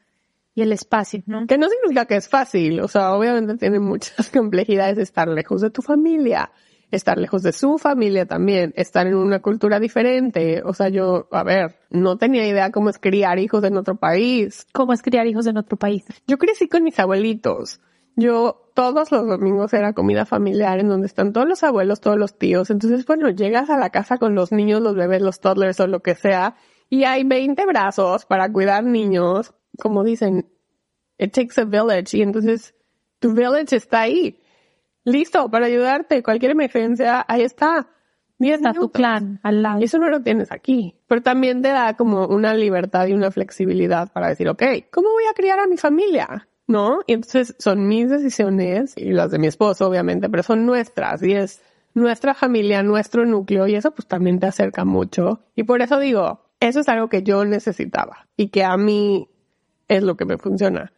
y 0.60 0.62
el 0.62 0.74
espacio, 0.74 1.24
¿no? 1.26 1.48
Que 1.48 1.58
no 1.58 1.67
significa 1.69 2.06
que 2.06 2.17
es 2.17 2.28
fácil, 2.28 2.82
o 2.82 2.88
sea, 2.88 3.13
obviamente 3.13 3.56
tiene 3.56 3.80
muchas 3.80 4.30
complejidades 4.32 4.98
estar 4.98 5.28
lejos 5.28 5.62
de 5.62 5.69
tu 5.69 5.82
familia, 5.82 6.52
estar 6.91 7.17
lejos 7.17 7.43
de 7.43 7.54
su 7.54 7.78
familia 7.78 8.26
también, 8.26 8.74
estar 8.76 9.08
en 9.08 9.15
una 9.15 9.41
cultura 9.41 9.80
diferente, 9.80 10.62
o 10.65 10.74
sea, 10.74 10.89
yo, 10.89 11.30
a 11.32 11.43
ver, 11.43 11.78
no 11.89 12.17
tenía 12.17 12.45
idea 12.45 12.72
cómo 12.72 12.89
es 12.89 13.00
criar 13.00 13.39
hijos 13.39 13.63
en 13.63 13.78
otro 13.78 13.95
país. 13.95 14.67
¿Cómo 14.74 14.91
es 14.91 15.02
criar 15.02 15.28
hijos 15.28 15.48
en 15.48 15.58
otro 15.58 15.78
país? 15.78 16.04
Yo 16.28 16.38
crecí 16.38 16.67
con 16.67 16.84
mis 16.84 17.00
abuelitos. 17.00 17.80
Yo 18.15 18.72
todos 18.74 19.12
los 19.13 19.28
domingos 19.28 19.74
era 19.74 19.93
comida 19.93 20.26
familiar 20.26 20.80
en 20.80 20.89
donde 20.89 21.08
están 21.08 21.32
todos 21.32 21.48
los 21.48 21.63
abuelos, 21.63 22.02
todos 22.02 22.17
los 22.17 22.38
tíos. 22.38 22.69
Entonces, 22.69 23.06
bueno, 23.06 23.30
llegas 23.30 23.69
a 23.69 23.78
la 23.78 23.91
casa 23.91 24.17
con 24.17 24.36
los 24.36 24.52
niños, 24.52 24.82
los 24.82 24.95
bebés, 24.95 25.22
los 25.22 25.39
toddlers 25.39 25.80
o 25.80 25.88
lo 25.88 26.02
que 26.02 26.15
sea, 26.15 26.56
y 26.89 27.04
hay 27.04 27.24
20 27.24 27.65
brazos 27.67 28.26
para 28.26 28.52
cuidar 28.52 28.84
niños, 28.84 29.54
como 29.80 30.04
dicen, 30.04 30.50
it 31.18 31.34
takes 31.34 31.60
a 31.60 31.65
village 31.65 32.18
y 32.18 32.22
entonces 32.22 32.76
tu 33.20 33.34
village 33.34 33.76
está 33.76 34.02
ahí, 34.02 34.39
listo 35.04 35.50
para 35.50 35.65
ayudarte, 35.65 36.24
cualquier 36.24 36.52
emergencia, 36.52 37.26
ahí 37.28 37.42
está. 37.42 37.88
Está 38.39 38.72
tu 38.74 38.89
clan 38.89 39.42
al 39.44 39.62
lado. 39.62 39.82
Y 39.82 39.84
eso 39.84 39.98
no 39.98 40.10
lo 40.10 40.22
tienes 40.22 40.52
aquí. 40.52 40.96
Pero 41.08 41.22
también 41.22 41.62
te 41.62 41.70
da 41.70 41.96
como 41.96 42.26
una 42.28 42.54
libertad 42.54 43.08
y 43.08 43.13
una 43.13 43.32
flexibilidad 43.32 44.12
para 44.13 44.30
decir, 44.30 44.48
ok, 44.48 44.63
¿cómo 44.92 45.10
voy 45.12 45.26
a 45.30 45.34
criar 45.34 45.60
a 45.60 45.68
mi 45.68 45.76
familia? 45.76 46.48
¿No? 46.65 47.00
Y 47.06 47.13
entonces 47.13 47.56
son 47.60 47.88
mis 47.88 48.10
decisiones 48.10 48.94
y 48.96 49.12
las 49.12 49.32
de 49.32 49.39
mi 49.39 49.48
esposo, 49.48 49.88
obviamente, 49.88 50.30
pero 50.30 50.44
son 50.44 50.65
nuestras 50.65 51.22
y 51.22 51.34
es 51.34 51.62
nuestra 51.94 52.34
familia, 52.34 52.82
nuestro 52.84 53.26
núcleo 53.26 53.68
y 53.68 53.76
eso 53.76 53.92
pues 53.92 54.08
también 54.08 54.39
te 54.39 54.48
acerca 54.48 54.86
mucho. 54.86 55.42
Y 55.56 55.63
por 55.63 55.82
eso 55.82 56.00
digo, 56.00 56.46
eso 56.60 56.80
es 56.80 56.88
algo 56.88 57.10
que 57.10 57.24
yo 57.24 57.44
necesitaba 57.44 58.28
y 58.38 58.50
que 58.50 58.63
a 58.63 58.78
mí 58.78 59.28
es 59.89 60.04
lo 60.04 60.15
que 60.15 60.25
me 60.25 60.38
funciona. 60.38 60.93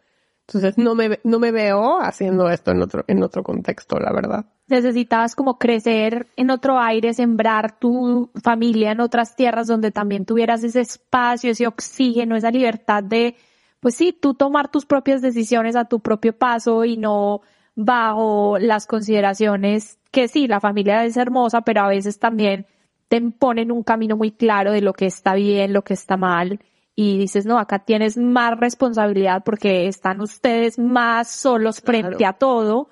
Entonces 0.48 0.78
no 0.78 0.96
me, 0.96 1.20
no 1.24 1.40
me 1.40 1.52
veo 1.52 2.02
haciendo 2.02 2.50
esto 2.50 2.72
en 2.72 2.82
otro, 2.82 3.06
en 3.08 3.24
otro 3.24 3.42
contexto, 3.42 3.98
la 4.00 4.12
verdad. 4.12 4.46
Necesitabas 4.68 5.36
como 5.36 5.58
crecer 5.58 6.28
en 6.36 6.50
otro 6.50 6.78
aire, 6.78 7.14
sembrar 7.14 7.80
tu 7.80 8.32
familia 8.44 8.92
en 8.92 9.00
otras 9.00 9.36
tierras 9.36 9.68
donde 9.68 9.92
también 9.92 10.26
tuvieras 10.26 10.64
ese 10.64 10.82
espacio, 10.82 11.52
ese 11.52 11.68
oxígeno, 11.68 12.36
esa 12.36 12.52
libertad 12.52 13.04
de, 13.04 13.36
pues 13.80 13.96
sí, 13.96 14.12
tú 14.12 14.34
tomar 14.34 14.70
tus 14.70 14.86
propias 14.86 15.22
decisiones 15.22 15.76
a 15.76 15.86
tu 15.86 16.02
propio 16.02 16.38
paso 16.38 16.84
y 16.84 16.98
no 16.98 17.42
bajo 17.76 18.58
las 18.60 18.88
consideraciones 18.88 20.00
que 20.12 20.28
sí, 20.28 20.48
la 20.48 20.60
familia 20.60 21.06
es 21.06 21.16
hermosa, 21.16 21.62
pero 21.62 21.82
a 21.82 21.88
veces 21.88 22.20
también 22.20 22.66
te 23.08 23.22
ponen 23.22 23.72
un 23.72 23.84
camino 23.84 24.18
muy 24.18 24.32
claro 24.32 24.74
de 24.74 24.82
lo 24.82 24.92
que 24.92 25.06
está 25.06 25.34
bien, 25.34 25.72
lo 25.72 25.84
que 25.84 25.94
está 25.94 26.18
mal 26.18 26.60
y 26.96 27.18
dices, 27.18 27.46
no, 27.46 27.58
acá 27.58 27.80
tienes 27.80 28.18
más 28.18 28.60
responsabilidad 28.60 29.44
porque 29.44 29.88
están 29.88 30.22
ustedes 30.22 30.78
más 30.78 31.32
solos 31.32 31.82
frente 31.82 32.26
a 32.26 32.34
todo, 32.34 32.90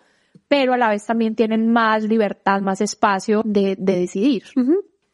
pero 0.47 0.73
a 0.73 0.77
la 0.77 0.89
vez 0.89 1.05
también 1.05 1.35
tienen 1.35 1.71
más 1.71 2.03
libertad, 2.03 2.61
más 2.61 2.81
espacio 2.81 3.41
de, 3.45 3.75
de 3.77 3.99
decidir. 3.99 4.43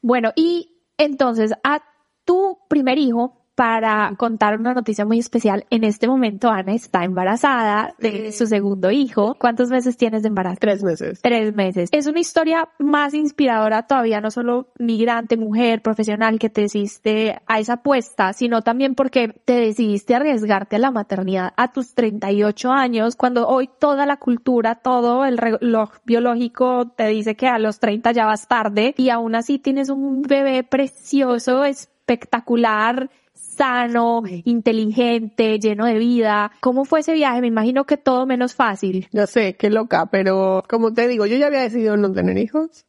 Bueno, 0.01 0.31
y 0.35 0.77
entonces 0.97 1.53
a 1.63 1.83
tu 2.25 2.59
primer 2.69 2.97
hijo, 2.97 3.44
para 3.55 4.13
contar 4.17 4.59
una 4.59 4.73
noticia 4.73 5.05
muy 5.05 5.19
especial. 5.19 5.65
En 5.69 5.83
este 5.83 6.07
momento 6.07 6.49
Ana 6.49 6.73
está 6.73 7.03
embarazada 7.03 7.95
de 7.99 8.31
su 8.31 8.45
segundo 8.45 8.91
hijo. 8.91 9.35
¿Cuántos 9.39 9.69
meses 9.69 9.97
tienes 9.97 10.21
de 10.23 10.27
embarazo? 10.27 10.57
Tres 10.59 10.83
meses. 10.83 11.21
Tres 11.21 11.55
meses. 11.55 11.89
Es 11.91 12.05
una 12.07 12.19
historia 12.19 12.69
más 12.79 13.13
inspiradora 13.13 13.87
todavía, 13.87 14.19
no 14.21 14.29
solo 14.29 14.67
migrante, 14.77 15.37
mujer, 15.37 15.81
profesional 15.81 16.37
que 16.37 16.49
te 16.49 16.61
decidiste 16.61 17.39
a 17.47 17.59
esa 17.59 17.73
apuesta, 17.73 18.33
sino 18.33 18.61
también 18.61 18.93
porque 18.93 19.29
te 19.45 19.53
decidiste 19.53 20.15
arriesgarte 20.15 20.75
a 20.75 20.79
la 20.79 20.91
maternidad 20.91 21.53
a 21.55 21.71
tus 21.71 21.93
38 21.93 22.71
años, 22.71 23.15
cuando 23.15 23.47
hoy 23.47 23.69
toda 23.79 24.05
la 24.05 24.17
cultura, 24.17 24.75
todo 24.75 25.25
el 25.25 25.37
reloj 25.37 25.91
biológico 26.03 26.89
te 26.95 27.07
dice 27.07 27.35
que 27.35 27.47
a 27.47 27.59
los 27.59 27.79
30 27.79 28.11
ya 28.11 28.25
vas 28.25 28.47
tarde 28.47 28.93
y 28.97 29.09
aún 29.09 29.35
así 29.35 29.59
tienes 29.59 29.89
un 29.89 30.21
bebé 30.21 30.63
precioso, 30.63 31.63
espectacular, 31.63 33.09
sano, 33.35 34.23
inteligente, 34.45 35.59
lleno 35.59 35.85
de 35.85 35.97
vida. 35.97 36.51
¿Cómo 36.61 36.85
fue 36.85 37.01
ese 37.01 37.13
viaje? 37.13 37.41
Me 37.41 37.47
imagino 37.47 37.85
que 37.85 37.97
todo 37.97 38.25
menos 38.25 38.55
fácil. 38.55 39.07
Ya 39.11 39.27
sé, 39.27 39.55
qué 39.55 39.69
loca, 39.69 40.07
pero 40.07 40.63
como 40.67 40.93
te 40.93 41.07
digo, 41.07 41.25
yo 41.25 41.37
ya 41.37 41.47
había 41.47 41.61
decidido 41.61 41.97
no 41.97 42.11
tener 42.11 42.37
hijos 42.37 42.85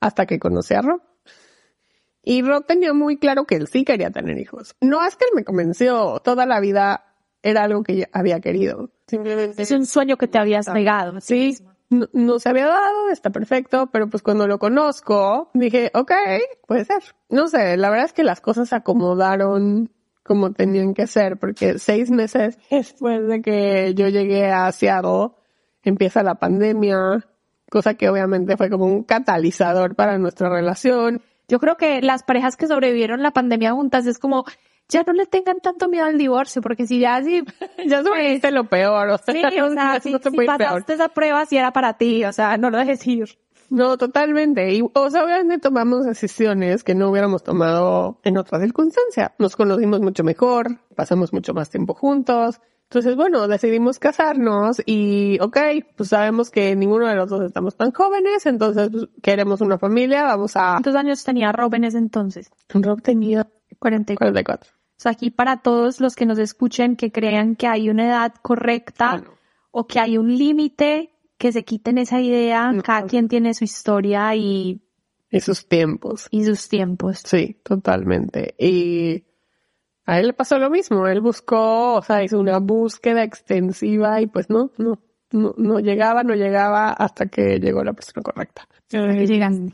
hasta 0.00 0.26
que 0.26 0.38
conocí 0.38 0.74
a 0.74 0.82
Rob. 0.82 1.00
Y 2.24 2.42
Rob 2.42 2.66
tenía 2.66 2.92
muy 2.92 3.18
claro 3.18 3.44
que 3.44 3.56
él 3.56 3.66
sí 3.66 3.84
quería 3.84 4.10
tener 4.10 4.38
hijos. 4.38 4.76
No 4.80 5.04
es 5.04 5.16
que 5.16 5.24
él 5.24 5.32
me 5.34 5.44
convenció, 5.44 6.20
toda 6.20 6.46
la 6.46 6.60
vida 6.60 7.04
era 7.42 7.64
algo 7.64 7.82
que 7.82 8.08
había 8.12 8.40
querido. 8.40 8.90
Simplemente. 9.08 9.62
Es 9.62 9.70
un 9.72 9.86
sueño 9.86 10.16
que 10.16 10.28
te 10.28 10.38
habías 10.38 10.68
negado. 10.68 11.20
Sí, 11.20 11.58
no, 12.12 12.38
se 12.38 12.48
había 12.48 12.66
dado, 12.66 13.10
está 13.10 13.30
perfecto, 13.30 13.88
pero 13.92 14.08
pues 14.08 14.22
cuando 14.22 14.46
lo 14.46 14.58
conozco, 14.58 15.50
dije, 15.54 15.90
ok, 15.94 16.12
puede 16.66 16.84
ser. 16.84 17.02
No 17.28 17.48
sé, 17.48 17.76
la 17.76 17.90
verdad 17.90 18.06
es 18.06 18.12
que 18.12 18.24
las 18.24 18.40
cosas 18.40 18.68
se 18.70 18.76
acomodaron 18.76 19.90
como 20.22 20.52
tenían 20.52 20.94
que 20.94 21.06
ser, 21.06 21.36
porque 21.36 21.78
seis 21.78 22.10
meses 22.10 22.58
después 22.70 23.26
de 23.26 23.42
que 23.42 23.94
yo 23.94 24.08
llegué 24.08 24.50
a 24.50 24.70
Seattle, 24.72 25.30
empieza 25.82 26.22
la 26.22 26.36
pandemia, 26.36 27.26
cosa 27.70 27.94
que 27.94 28.08
obviamente 28.08 28.56
fue 28.56 28.70
como 28.70 28.86
un 28.86 29.02
catalizador 29.02 29.94
para 29.94 30.18
nuestra 30.18 30.48
relación. 30.48 31.22
Yo 31.48 31.58
creo 31.58 31.76
que 31.76 32.00
las 32.02 32.22
parejas 32.22 32.56
que 32.56 32.66
sobrevivieron 32.66 33.22
la 33.22 33.32
pandemia 33.32 33.72
juntas 33.72 34.06
es 34.06 34.18
como, 34.18 34.44
ya 34.92 35.02
no 35.06 35.12
le 35.12 35.26
tengan 35.26 35.60
tanto 35.60 35.88
miedo 35.88 36.04
al 36.04 36.18
divorcio, 36.18 36.60
porque 36.62 36.86
si 36.86 37.00
ya 37.00 37.22
sí, 37.22 37.42
ya 37.86 38.02
sobreviviste 38.02 38.50
lo 38.50 38.64
peor, 38.64 39.08
o 39.08 39.18
sea, 39.18 39.50
sí, 39.50 39.60
o 39.60 39.72
sea, 39.72 40.00
si, 40.00 40.12
pasaste 40.46 40.92
esa 40.94 41.08
prueba, 41.08 41.46
si 41.46 41.56
era 41.56 41.72
para 41.72 41.94
ti, 41.94 42.24
o 42.24 42.32
sea, 42.32 42.56
no 42.58 42.70
lo 42.70 42.78
dejes 42.78 43.06
ir. 43.06 43.38
No, 43.70 43.96
totalmente. 43.96 44.74
Y, 44.74 44.82
o 44.82 45.10
sea, 45.10 45.24
obviamente 45.24 45.58
tomamos 45.58 46.04
decisiones 46.04 46.84
que 46.84 46.94
no 46.94 47.10
hubiéramos 47.10 47.42
tomado 47.42 48.20
en 48.22 48.36
otra 48.36 48.60
circunstancia. 48.60 49.34
Nos 49.38 49.56
conocimos 49.56 50.02
mucho 50.02 50.24
mejor, 50.24 50.78
pasamos 50.94 51.32
mucho 51.32 51.54
más 51.54 51.70
tiempo 51.70 51.94
juntos. 51.94 52.60
Entonces, 52.90 53.16
bueno, 53.16 53.48
decidimos 53.48 53.98
casarnos 53.98 54.82
y, 54.84 55.38
ok, 55.40 55.56
pues 55.96 56.10
sabemos 56.10 56.50
que 56.50 56.76
ninguno 56.76 57.08
de 57.08 57.14
los 57.14 57.30
dos 57.30 57.40
estamos 57.40 57.74
tan 57.74 57.92
jóvenes, 57.92 58.44
entonces 58.44 58.90
pues, 58.90 59.08
queremos 59.22 59.62
una 59.62 59.78
familia, 59.78 60.24
vamos 60.24 60.54
a... 60.56 60.72
¿Cuántos 60.72 60.94
años 60.96 61.24
tenía 61.24 61.50
Rob 61.52 61.72
en 61.74 61.84
ese 61.84 61.96
entonces? 61.96 62.50
Rob 62.68 63.00
tenía 63.00 63.48
44. 63.78 64.16
44. 64.18 64.81
Sea, 65.02 65.12
aquí 65.12 65.30
para 65.30 65.62
todos 65.62 66.00
los 66.00 66.14
que 66.14 66.26
nos 66.26 66.38
escuchen 66.38 66.94
que 66.96 67.10
crean 67.10 67.56
que 67.56 67.66
hay 67.66 67.90
una 67.90 68.06
edad 68.06 68.34
correcta 68.40 69.12
Bueno. 69.12 69.30
o 69.72 69.86
que 69.86 69.98
hay 69.98 70.16
un 70.16 70.36
límite, 70.36 71.10
que 71.38 71.50
se 71.50 71.64
quiten 71.64 71.98
esa 71.98 72.20
idea. 72.20 72.70
No. 72.72 72.82
Cada 72.82 73.06
quien 73.06 73.26
tiene 73.28 73.52
su 73.54 73.64
historia 73.64 74.34
y, 74.36 74.80
Y 75.30 75.40
sus 75.40 75.66
tiempos. 75.66 76.28
y 76.30 76.44
sus 76.44 76.68
tiempos. 76.68 77.20
Sí, 77.24 77.58
totalmente. 77.64 78.54
Y 78.58 79.24
a 80.06 80.20
él 80.20 80.28
le 80.28 80.32
pasó 80.34 80.58
lo 80.58 80.70
mismo. 80.70 81.06
Él 81.08 81.20
buscó, 81.20 81.94
o 81.94 82.02
sea, 82.02 82.22
hizo 82.22 82.38
una 82.38 82.58
búsqueda 82.58 83.24
extensiva 83.24 84.20
y 84.20 84.28
pues 84.28 84.50
no, 84.50 84.70
no, 84.78 85.00
no, 85.32 85.54
no 85.56 85.80
llegaba, 85.80 86.22
no 86.22 86.34
llegaba 86.34 86.90
hasta 86.92 87.26
que 87.26 87.58
llegó 87.58 87.82
la 87.82 87.92
persona 87.92 88.22
correcta. 88.22 88.68
Llegaste. 88.88 89.72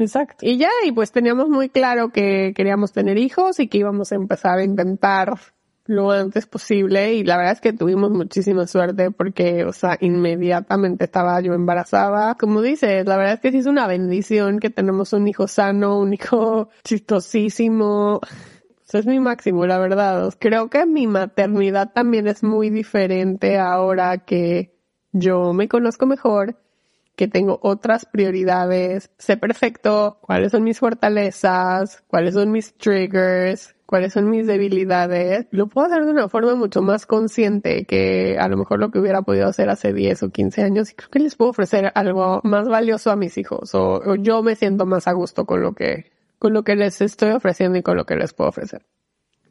Exacto. 0.00 0.46
Y 0.46 0.56
ya, 0.56 0.70
y 0.84 0.92
pues 0.92 1.12
teníamos 1.12 1.50
muy 1.50 1.68
claro 1.68 2.08
que 2.08 2.54
queríamos 2.56 2.92
tener 2.92 3.18
hijos 3.18 3.60
y 3.60 3.68
que 3.68 3.78
íbamos 3.78 4.12
a 4.12 4.14
empezar 4.14 4.58
a 4.58 4.64
intentar 4.64 5.34
lo 5.84 6.10
antes 6.10 6.46
posible 6.46 7.14
y 7.14 7.24
la 7.24 7.36
verdad 7.36 7.52
es 7.52 7.60
que 7.60 7.72
tuvimos 7.72 8.10
muchísima 8.10 8.66
suerte 8.66 9.10
porque, 9.10 9.64
o 9.64 9.72
sea, 9.72 9.98
inmediatamente 10.00 11.04
estaba 11.04 11.40
yo 11.42 11.52
embarazada. 11.52 12.34
Como 12.36 12.62
dices, 12.62 13.04
la 13.06 13.18
verdad 13.18 13.34
es 13.34 13.40
que 13.40 13.52
sí 13.52 13.58
es 13.58 13.66
una 13.66 13.86
bendición 13.86 14.58
que 14.58 14.70
tenemos 14.70 15.12
un 15.12 15.28
hijo 15.28 15.46
sano, 15.48 15.98
un 15.98 16.14
hijo 16.14 16.70
chistosísimo. 16.84 18.20
Eso 18.88 18.98
es 18.98 19.06
mi 19.06 19.20
máximo, 19.20 19.66
la 19.66 19.78
verdad. 19.78 20.32
Creo 20.38 20.70
que 20.70 20.86
mi 20.86 21.06
maternidad 21.06 21.92
también 21.92 22.26
es 22.26 22.42
muy 22.42 22.70
diferente 22.70 23.58
ahora 23.58 24.18
que 24.18 24.78
yo 25.12 25.52
me 25.52 25.68
conozco 25.68 26.06
mejor 26.06 26.56
que 27.20 27.28
tengo 27.28 27.58
otras 27.60 28.06
prioridades, 28.06 29.10
sé 29.18 29.36
perfecto 29.36 30.16
cuáles 30.22 30.52
son 30.52 30.64
mis 30.64 30.78
fortalezas, 30.78 32.02
cuáles 32.06 32.32
son 32.32 32.50
mis 32.50 32.72
triggers, 32.78 33.76
cuáles 33.84 34.14
son 34.14 34.30
mis 34.30 34.46
debilidades. 34.46 35.46
Lo 35.50 35.66
puedo 35.66 35.86
hacer 35.86 36.06
de 36.06 36.12
una 36.12 36.30
forma 36.30 36.54
mucho 36.54 36.80
más 36.80 37.04
consciente 37.04 37.84
que 37.84 38.38
a 38.40 38.48
lo 38.48 38.56
mejor 38.56 38.78
lo 38.78 38.90
que 38.90 39.00
hubiera 39.00 39.20
podido 39.20 39.48
hacer 39.48 39.68
hace 39.68 39.92
10 39.92 40.22
o 40.22 40.30
15 40.30 40.62
años 40.62 40.92
y 40.92 40.94
creo 40.94 41.10
que 41.10 41.18
les 41.18 41.36
puedo 41.36 41.50
ofrecer 41.50 41.92
algo 41.94 42.40
más 42.42 42.70
valioso 42.70 43.10
a 43.10 43.16
mis 43.16 43.36
hijos 43.36 43.74
o, 43.74 43.96
o 43.96 44.14
yo 44.14 44.42
me 44.42 44.56
siento 44.56 44.86
más 44.86 45.06
a 45.06 45.12
gusto 45.12 45.44
con 45.44 45.60
lo 45.60 45.74
que 45.74 46.10
con 46.38 46.54
lo 46.54 46.62
que 46.62 46.74
les 46.74 47.02
estoy 47.02 47.32
ofreciendo 47.32 47.76
y 47.76 47.82
con 47.82 47.98
lo 47.98 48.06
que 48.06 48.16
les 48.16 48.32
puedo 48.32 48.48
ofrecer. 48.48 48.86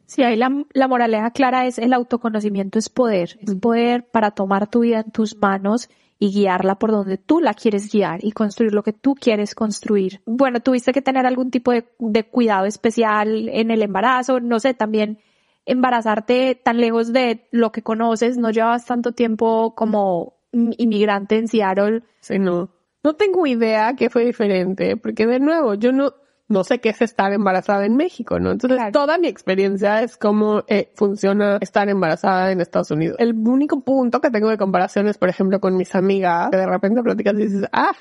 Sí, 0.08 0.24
ahí 0.24 0.38
la, 0.38 0.66
la 0.74 0.88
moraleja 0.88 1.30
clara 1.30 1.68
es 1.68 1.78
el 1.78 1.94
autoconocimiento 1.94 2.80
es 2.80 2.90
poder, 2.90 3.38
es 3.42 3.54
poder 3.54 4.08
para 4.10 4.32
tomar 4.32 4.66
tu 4.66 4.80
vida 4.80 5.02
en 5.02 5.12
tus 5.12 5.38
manos 5.38 5.88
y 6.20 6.32
guiarla 6.32 6.76
por 6.76 6.92
donde 6.92 7.18
tú 7.18 7.40
la 7.40 7.54
quieres 7.54 7.92
guiar 7.92 8.24
y 8.24 8.34
construir 8.34 8.74
lo 8.74 8.84
que 8.84 8.92
tú 8.94 9.16
quieres 9.16 9.56
construir. 9.56 10.22
Bueno, 10.26 10.60
tuviste 10.60 10.92
que 10.92 11.02
tener 11.02 11.26
algún 11.26 11.50
tipo 11.50 11.72
de, 11.72 11.88
de 11.98 12.24
cuidado 12.26 12.66
especial 12.66 13.48
en 13.50 13.72
el 13.72 13.82
embarazo, 13.82 14.42
no 14.42 14.60
sé, 14.60 14.74
también 14.74 15.20
embarazarte 15.66 16.56
tan 16.56 16.78
lejos 16.78 17.14
de 17.14 17.48
lo 17.52 17.72
que 17.72 17.84
conoces, 17.84 18.38
no 18.38 18.52
llevas 18.52 18.86
tanto 18.86 19.14
tiempo 19.14 19.76
como 19.76 20.40
inmigrante 20.52 21.38
en 21.38 21.48
Seattle. 21.48 22.04
Sí, 22.20 22.38
no. 22.38 22.70
No 23.04 23.14
tengo 23.14 23.48
idea 23.48 23.96
qué 23.96 24.10
fue 24.10 24.26
diferente, 24.26 24.98
porque 24.98 25.26
de 25.26 25.40
nuevo, 25.40 25.76
yo 25.76 25.94
no, 25.94 26.14
no 26.50 26.64
sé 26.64 26.80
qué 26.80 26.90
es 26.90 27.02
estar 27.02 27.32
embarazada 27.32 27.86
en 27.86 27.96
México, 27.96 28.40
¿no? 28.40 28.52
Entonces, 28.52 28.78
Claro. 28.78 28.92
toda 28.92 29.18
mi 29.18 29.28
experiencia 29.28 30.02
es 30.02 30.18
cómo 30.18 30.64
eh, 30.68 30.92
funciona 30.96 31.60
estar 31.62 31.88
embarazada 31.88 32.52
en 32.52 32.60
Estados 32.60 32.92
Unidos. 32.92 33.18
El 33.20 33.36
único 33.36 33.82
punto 33.82 34.20
que 34.20 34.32
tengo 34.32 34.50
de 34.50 34.58
comparación 34.58 35.08
es, 35.08 35.18
por 35.18 35.30
ejemplo, 35.30 35.60
con 35.60 35.78
mis 35.78 35.94
amigas, 35.96 36.50
que 36.50 36.58
de 36.58 36.66
repente 36.66 37.04
platicas 37.04 37.36
y 37.36 37.44
dices, 37.44 37.70
ah, 37.72 37.94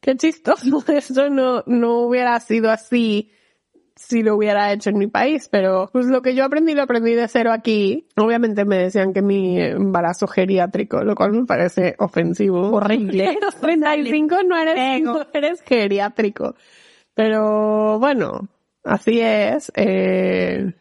qué 0.00 0.16
chistoso, 0.16 0.82
esto 0.88 1.28
no, 1.28 1.62
no 1.66 1.98
hubiera 1.98 2.40
sido 2.40 2.70
así 2.70 3.30
si 4.00 4.22
lo 4.22 4.34
hubiera 4.34 4.72
hecho 4.72 4.88
en 4.88 4.96
mi 4.96 5.08
país, 5.08 5.48
pero 5.50 5.90
pues 5.92 6.06
lo 6.06 6.22
que 6.22 6.34
yo 6.34 6.44
aprendí 6.46 6.72
lo 6.72 6.82
aprendí 6.82 7.12
de 7.12 7.28
cero 7.28 7.52
aquí. 7.52 8.08
Obviamente 8.16 8.64
me 8.64 8.78
decían 8.78 9.12
que 9.12 9.20
mi 9.20 9.60
embarazo 9.60 10.26
geriátrico, 10.26 11.04
lo 11.04 11.14
cual 11.14 11.32
me 11.32 11.44
parece 11.44 11.96
ofensivo. 11.98 12.70
Horrible. 12.70 13.36
Los 13.42 13.56
35 13.56 14.38
no 14.48 14.56
eres, 14.56 15.02
no 15.02 15.26
eres 15.34 15.60
geriátrico. 15.60 16.54
Pero 17.20 17.98
bueno, 17.98 18.48
así 18.82 19.20
es. 19.20 19.70
Eh, 19.76 20.72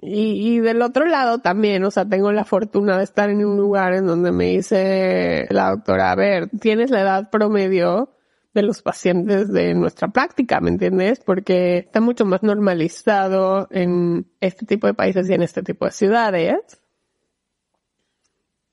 y, 0.00 0.56
y 0.56 0.58
del 0.58 0.82
otro 0.82 1.06
lado 1.06 1.38
también, 1.38 1.84
o 1.84 1.92
sea, 1.92 2.04
tengo 2.08 2.32
la 2.32 2.44
fortuna 2.44 2.98
de 2.98 3.04
estar 3.04 3.30
en 3.30 3.44
un 3.44 3.56
lugar 3.56 3.94
en 3.94 4.08
donde 4.08 4.32
me 4.32 4.46
dice 4.46 5.46
la 5.50 5.70
doctora, 5.70 6.10
a 6.10 6.16
ver, 6.16 6.48
tienes 6.60 6.90
la 6.90 7.02
edad 7.02 7.30
promedio 7.30 8.16
de 8.52 8.62
los 8.62 8.82
pacientes 8.82 9.52
de 9.52 9.74
nuestra 9.74 10.08
práctica, 10.08 10.60
¿me 10.60 10.70
entiendes? 10.70 11.20
Porque 11.20 11.78
está 11.78 12.00
mucho 12.00 12.24
más 12.24 12.42
normalizado 12.42 13.68
en 13.70 14.26
este 14.40 14.66
tipo 14.66 14.88
de 14.88 14.94
países 14.94 15.30
y 15.30 15.34
en 15.34 15.42
este 15.42 15.62
tipo 15.62 15.84
de 15.84 15.92
ciudades 15.92 16.82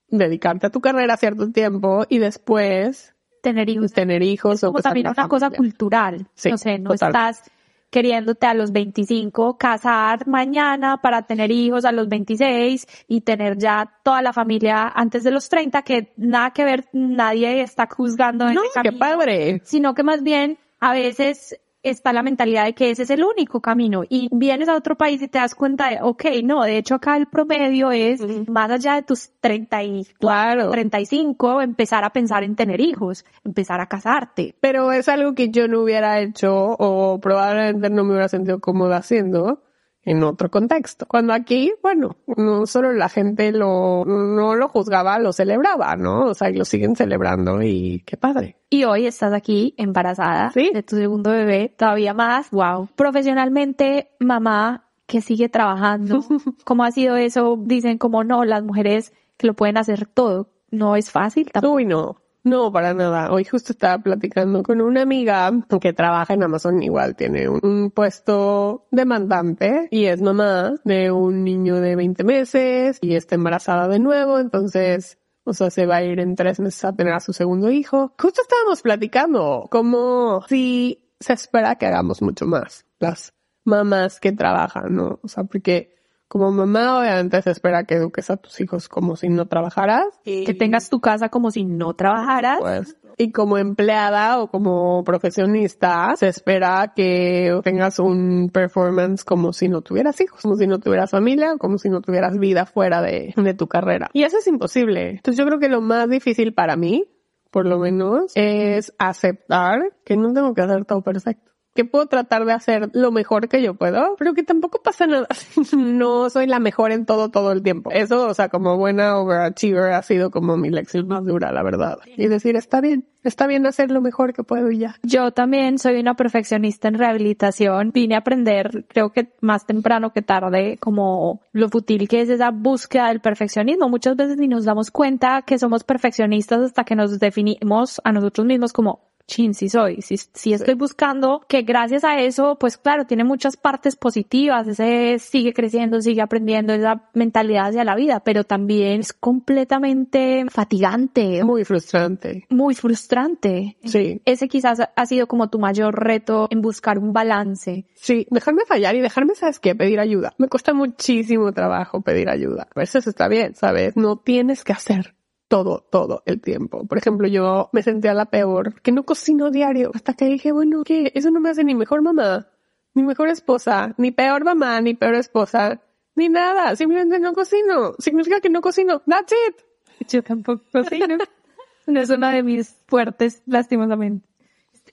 dedicarte 0.08 0.65
a 0.65 0.71
tu 0.71 0.82
carrera 0.82 1.15
cierto 1.15 1.52
tiempo 1.52 2.06
y 2.10 2.17
después 2.17 3.14
Tener 3.45 3.69
hijos. 3.69 3.93
tener 3.93 4.21
hijos 4.23 4.63
o 4.63 4.67
como 4.67 4.77
empezar 4.79 4.89
también 4.91 5.08
una 5.17 5.27
cosa 5.27 5.49
cultural. 5.51 6.27
Sí, 6.34 6.49
no 6.51 6.58
sé, 6.58 6.79
no 6.79 6.89
total. 6.91 7.10
estás 7.10 7.51
queriéndote 7.91 8.45
a 8.45 8.53
los 8.53 8.71
25 8.73 9.58
casar 9.58 10.27
mañana 10.27 10.97
para 11.01 11.21
tener 11.21 11.49
hijos 11.51 11.86
a 11.86 11.91
los 11.93 12.10
26 12.10 12.86
y 13.08 13.21
tener 13.21 13.58
ya 13.58 13.89
toda 14.03 14.21
la 14.21 14.34
familia 14.34 14.91
antes 14.93 15.23
de 15.23 15.31
los 15.31 15.47
30, 15.47 15.81
que 15.84 16.12
nada 16.17 16.51
que 16.51 16.65
ver, 16.65 16.86
nadie 16.91 17.62
está 17.62 17.88
juzgando 17.88 18.47
en 18.49 18.55
No, 18.55 18.63
ese 18.63 18.81
qué 18.81 18.91
padre. 18.91 19.62
sino 19.63 19.93
que 19.93 20.03
más 20.03 20.23
bien 20.23 20.58
a 20.81 20.91
veces 20.91 21.58
está 21.89 22.12
la 22.13 22.24
mentalidad 22.24 22.65
de 22.65 22.74
que 22.74 22.89
ese 22.89 23.04
es 23.04 23.10
el 23.10 23.24
único 23.24 23.62
camino 23.62 24.04
y 24.10 24.28
vienes 24.32 24.67
a 24.69 24.76
otro 24.76 24.95
país 24.95 25.21
y 25.21 25.28
te 25.28 25.38
das 25.38 25.56
cuenta 25.56 25.89
de, 25.89 26.00
ok, 26.02 26.26
no, 26.43 26.63
de 26.63 26.78
hecho 26.78 26.95
acá 26.95 27.15
el 27.17 27.28
promedio 27.28 27.91
es 27.91 28.21
más 28.50 28.69
allá 28.71 28.95
de 28.95 29.04
tus 29.04 29.30
34, 29.39 30.17
Claro. 30.19 30.71
35, 30.71 31.62
empezar 31.62 32.04
a 32.04 32.10
pensar 32.12 32.43
en 32.43 32.56
tener 32.56 32.82
hijos, 32.82 33.26
empezar 33.43 33.80
a 33.82 33.88
casarte. 33.88 34.56
Pero 34.60 34.91
es 34.91 35.08
algo 35.10 35.34
que 35.36 35.50
yo 35.50 35.67
no 35.67 35.82
hubiera 35.82 36.19
hecho 36.19 36.54
o 36.80 37.19
probablemente 37.19 37.89
no 37.89 38.04
me 38.04 38.12
hubiera 38.12 38.30
sentido 38.30 38.60
cómoda 38.60 38.98
haciendo 38.98 39.62
en 40.05 40.23
otro 40.23 40.49
contexto. 40.51 41.05
Cuando 41.07 41.33
aquí, 41.33 41.73
bueno, 41.81 42.15
no 42.37 42.65
solo 42.67 42.93
la 42.93 43.09
gente 43.09 43.51
lo, 43.51 44.05
no 44.05 44.55
lo 44.55 44.69
juzgaba, 44.69 45.17
lo 45.19 45.33
celebraba, 45.33 45.95
¿no? 45.95 46.25
O 46.27 46.33
sea, 46.33 46.49
y 46.49 46.53
lo 46.55 46.63
siguen 46.63 46.95
celebrando 46.95 47.61
y 47.63 48.03
qué 48.05 48.15
padre. 48.15 48.57
Y 48.69 48.83
hoy 48.83 49.07
estás 49.07 49.33
aquí 49.33 49.73
embarazada 49.77 50.51
Sí. 50.51 50.71
de 50.73 50.83
tu 50.83 50.95
segundo 50.95 51.31
bebé, 51.31 51.73
todavía 51.77 52.13
más, 52.13 52.51
wow. 52.51 52.87
Profesionalmente, 52.95 54.11
mamá 54.19 54.83
que 55.07 55.21
sigue 55.21 55.49
trabajando, 55.49 56.23
¿cómo 56.65 56.83
ha 56.83 56.91
sido 56.91 57.15
eso? 57.15 57.57
Dicen 57.61 57.97
como 57.97 58.23
no, 58.23 58.45
las 58.45 58.63
mujeres 58.63 59.13
que 59.37 59.47
lo 59.47 59.53
pueden 59.53 59.77
hacer 59.77 60.05
todo, 60.07 60.49
no 60.71 60.95
es 60.95 61.11
fácil 61.11 61.51
tampoco. 61.51 61.75
Uy, 61.75 61.85
no. 61.85 62.17
No, 62.45 62.71
para 62.71 62.93
nada. 62.93 63.31
Hoy 63.31 63.43
justo 63.43 63.71
estaba 63.73 63.97
platicando 64.03 64.62
con 64.62 64.79
una 64.79 65.01
amiga 65.01 65.51
que 65.81 65.93
trabaja 65.93 66.36
en 66.36 66.43
Amazon, 66.43 66.84
igual 66.84 67.15
tiene 67.15 67.49
un, 67.49 67.89
puesto 67.89 68.86
demandante 68.91 69.88
y 69.89 70.05
es 70.05 70.21
mamá 70.21 70.75
de 70.84 71.10
un 71.10 71.43
niño 71.43 71.77
de 71.81 71.95
20 71.95 72.23
meses 72.23 72.99
y 73.01 73.15
está 73.15 73.34
embarazada 73.34 73.88
de 73.88 73.97
nuevo, 73.97 74.38
entonces, 74.38 75.17
o 75.43 75.53
sea, 75.53 75.71
se 75.71 75.88
va 75.88 75.95
a 75.95 76.03
ir 76.03 76.19
en 76.19 76.36
tres 76.36 76.60
meses 76.60 76.86
a 76.86 76.93
tener 76.93 77.13
a 77.13 77.19
su 77.19 77.34
segundo 77.34 77.71
hijo. 77.71 78.13
Justo 78.19 78.43
estábamos 78.43 78.84
platicando 78.84 79.67
como 79.71 80.45
si 80.47 81.15
se 81.19 81.34
espera 81.34 81.75
que 81.77 81.88
hagamos 81.88 82.21
mucho 82.21 82.45
más 82.45 82.86
las 82.99 83.34
mamás 83.63 84.19
que 84.19 84.34
trabajan, 84.34 84.95
¿no? 84.95 85.19
O 85.23 85.27
sea, 85.27 85.45
porque 85.45 85.95
como 86.27 86.51
mamá 86.51 86.99
obviamente 86.99 87.41
se 87.41 87.51
espera 87.51 87.83
que 87.83 87.95
eduques 87.95 88.29
a 88.29 88.38
tus 88.38 88.59
hijos 88.59 88.89
como 88.89 89.15
si 89.15 89.29
no 89.29 89.47
trabajaras. 89.47 90.05
Que 90.23 90.53
tengas 90.53 90.89
tu 90.89 90.99
casa 90.99 91.29
como 91.29 91.51
si 91.51 91.65
no 91.65 91.93
trabajaras. 91.93 92.59
Pues, 92.59 92.97
y 93.17 93.31
como 93.31 93.57
empleada 93.57 94.41
o 94.41 94.49
como 94.49 95.03
profesionista, 95.03 96.15
se 96.17 96.27
espera 96.27 96.93
que 96.95 97.57
tengas 97.63 97.99
un 97.99 98.49
performance 98.51 99.23
como 99.23 99.53
si 99.53 99.69
no 99.69 99.81
tuvieras 99.81 100.19
hijos, 100.19 100.41
como 100.41 100.55
si 100.55 100.67
no 100.67 100.79
tuvieras 100.79 101.11
familia, 101.11 101.55
como 101.57 101.77
si 101.77 101.89
no 101.89 102.01
tuvieras 102.01 102.38
vida 102.38 102.65
fuera 102.65 103.01
de, 103.01 103.33
de 103.35 103.53
tu 103.53 103.67
carrera. 103.67 104.09
Y 104.13 104.23
eso 104.23 104.38
es 104.38 104.47
imposible. 104.47 105.11
Entonces 105.11 105.38
yo 105.38 105.45
creo 105.45 105.59
que 105.59 105.69
lo 105.69 105.81
más 105.81 106.09
difícil 106.09 106.53
para 106.53 106.75
mí, 106.75 107.05
por 107.51 107.65
lo 107.65 107.79
menos, 107.79 108.33
es 108.35 108.93
aceptar 108.99 109.79
que 110.03 110.17
no 110.17 110.33
tengo 110.33 110.53
que 110.53 110.61
hacer 110.61 110.83
todo 110.85 111.01
perfecto. 111.01 111.54
Que 111.75 111.83
puedo 111.83 112.07
tratar 112.07 112.45
de 112.45 112.53
hacer 112.53 112.89
lo 112.93 113.11
mejor 113.11 113.49
que 113.49 113.61
yo 113.61 113.73
puedo, 113.73 114.15
pero 114.17 114.33
que 114.33 114.43
tampoco 114.43 114.81
pasa 114.81 115.05
nada. 115.05 115.27
no 115.75 116.29
soy 116.29 116.47
la 116.47 116.59
mejor 116.59 116.93
en 116.93 117.05
todo 117.05 117.29
todo 117.29 117.51
el 117.51 117.61
tiempo. 117.61 117.91
Eso, 117.91 118.27
o 118.27 118.33
sea, 118.33 118.47
como 118.47 118.77
buena 118.77 119.17
overachiever 119.17 119.91
ha 119.91 120.01
sido 120.01 120.31
como 120.31 120.55
mi 120.55 120.69
lección 120.69 121.07
más 121.07 121.25
dura, 121.25 121.51
la 121.51 121.63
verdad. 121.63 121.99
Y 122.15 122.27
decir, 122.27 122.55
está 122.55 122.79
bien, 122.79 123.05
está 123.23 123.45
bien 123.45 123.65
hacer 123.67 123.91
lo 123.91 124.01
mejor 124.01 124.33
que 124.33 124.43
puedo 124.43 124.71
y 124.71 124.79
ya. 124.79 124.95
Yo 125.03 125.31
también 125.31 125.77
soy 125.77 125.99
una 125.99 126.15
perfeccionista 126.15 126.88
en 126.88 126.93
rehabilitación. 126.93 127.91
Vine 127.91 128.15
a 128.15 128.19
aprender, 128.19 128.85
creo 128.88 129.11
que 129.11 129.33
más 129.41 129.65
temprano 129.65 130.13
que 130.13 130.21
tarde, 130.21 130.77
como 130.79 131.41
lo 131.51 131.67
fútil 131.67 132.07
que 132.07 132.21
es 132.21 132.29
esa 132.29 132.51
búsqueda 132.51 133.09
del 133.09 133.19
perfeccionismo. 133.19 133.89
Muchas 133.89 134.15
veces 134.15 134.38
ni 134.38 134.47
nos 134.47 134.63
damos 134.63 134.91
cuenta 134.91 135.41
que 135.41 135.59
somos 135.59 135.83
perfeccionistas 135.83 136.61
hasta 136.61 136.85
que 136.85 136.95
nos 136.95 137.19
definimos 137.19 137.99
a 138.05 138.13
nosotros 138.13 138.47
mismos 138.47 138.71
como 138.71 139.04
chin, 139.27 139.53
sí 139.53 139.69
soy, 139.69 140.01
sí, 140.01 140.17
sí 140.17 140.53
estoy 140.53 140.75
buscando 140.75 141.41
que 141.47 141.63
gracias 141.63 142.03
a 142.03 142.19
eso, 142.19 142.57
pues 142.59 142.77
claro, 142.77 143.05
tiene 143.05 143.23
muchas 143.23 143.57
partes 143.57 143.95
positivas, 143.95 144.67
ese 144.67 145.17
sigue 145.19 145.53
creciendo, 145.53 146.01
sigue 146.01 146.21
aprendiendo 146.21 146.73
esa 146.73 147.09
mentalidad 147.13 147.67
hacia 147.67 147.83
la 147.83 147.95
vida, 147.95 148.21
pero 148.21 148.43
también 148.43 148.99
es 148.99 149.13
completamente 149.13 150.45
fatigante. 150.49 151.43
Muy 151.43 151.65
frustrante. 151.65 152.45
Muy 152.49 152.75
frustrante. 152.75 153.77
Sí. 153.83 154.21
Ese 154.25 154.47
quizás 154.47 154.79
ha 154.95 155.05
sido 155.05 155.27
como 155.27 155.49
tu 155.49 155.59
mayor 155.59 155.95
reto 155.95 156.47
en 156.51 156.61
buscar 156.61 156.99
un 156.99 157.13
balance. 157.13 157.85
Sí, 157.95 158.27
dejarme 158.29 158.63
fallar 158.67 158.95
y 158.95 159.01
dejarme, 159.01 159.35
¿sabes 159.35 159.59
qué? 159.59 159.75
Pedir 159.75 159.99
ayuda. 159.99 160.33
Me 160.38 160.47
cuesta 160.47 160.73
muchísimo 160.73 161.51
trabajo 161.51 162.01
pedir 162.01 162.29
ayuda. 162.29 162.67
A 162.75 162.79
veces 162.79 163.07
está 163.07 163.27
bien, 163.27 163.55
¿sabes? 163.55 163.95
No 163.95 164.17
tienes 164.17 164.63
que 164.63 164.73
hacer 164.73 165.15
todo, 165.47 165.86
todo 165.89 166.23
el 166.25 166.41
tiempo. 166.41 166.86
Por 166.86 166.97
ejemplo, 166.97 167.27
yo 167.27 167.69
me 167.71 167.84
senté 167.84 168.10
a 168.10 168.13
la 168.13 168.25
peor, 168.25 168.81
que 168.81 168.91
no 168.91 169.03
cocino 169.03 169.51
diario, 169.51 169.91
hasta 169.93 170.13
que 170.13 170.25
dije, 170.25 170.51
bueno, 170.51 170.84
¿qué? 170.84 171.12
Eso 171.15 171.31
no 171.31 171.39
me 171.39 171.49
hace 171.49 171.63
ni 171.63 171.75
mejor 171.75 172.01
mamá, 172.01 172.47
ni 172.93 173.03
mejor 173.03 173.29
esposa, 173.29 173.93
ni 173.97 174.12
peor 174.12 174.43
mamá, 174.43 174.81
ni 174.81 174.93
peor 174.93 175.15
esposa, 175.15 175.81
ni 176.15 176.29
nada. 176.29 176.75
Simplemente 176.75 177.19
no 177.19 177.34
cocino. 177.34 177.93
Significa 177.99 178.39
que 178.39 178.49
no 178.49 178.62
cocino. 178.62 179.01
That's 179.05 179.34
it. 179.34 180.08
Yo 180.08 180.23
tampoco 180.23 180.63
cocino. 180.71 181.17
no 181.88 181.99
es 181.99 182.10
una 182.10 182.31
de 182.31 182.43
mis 182.43 182.75
fuertes, 182.88 183.43
lastimosamente. 183.45 184.27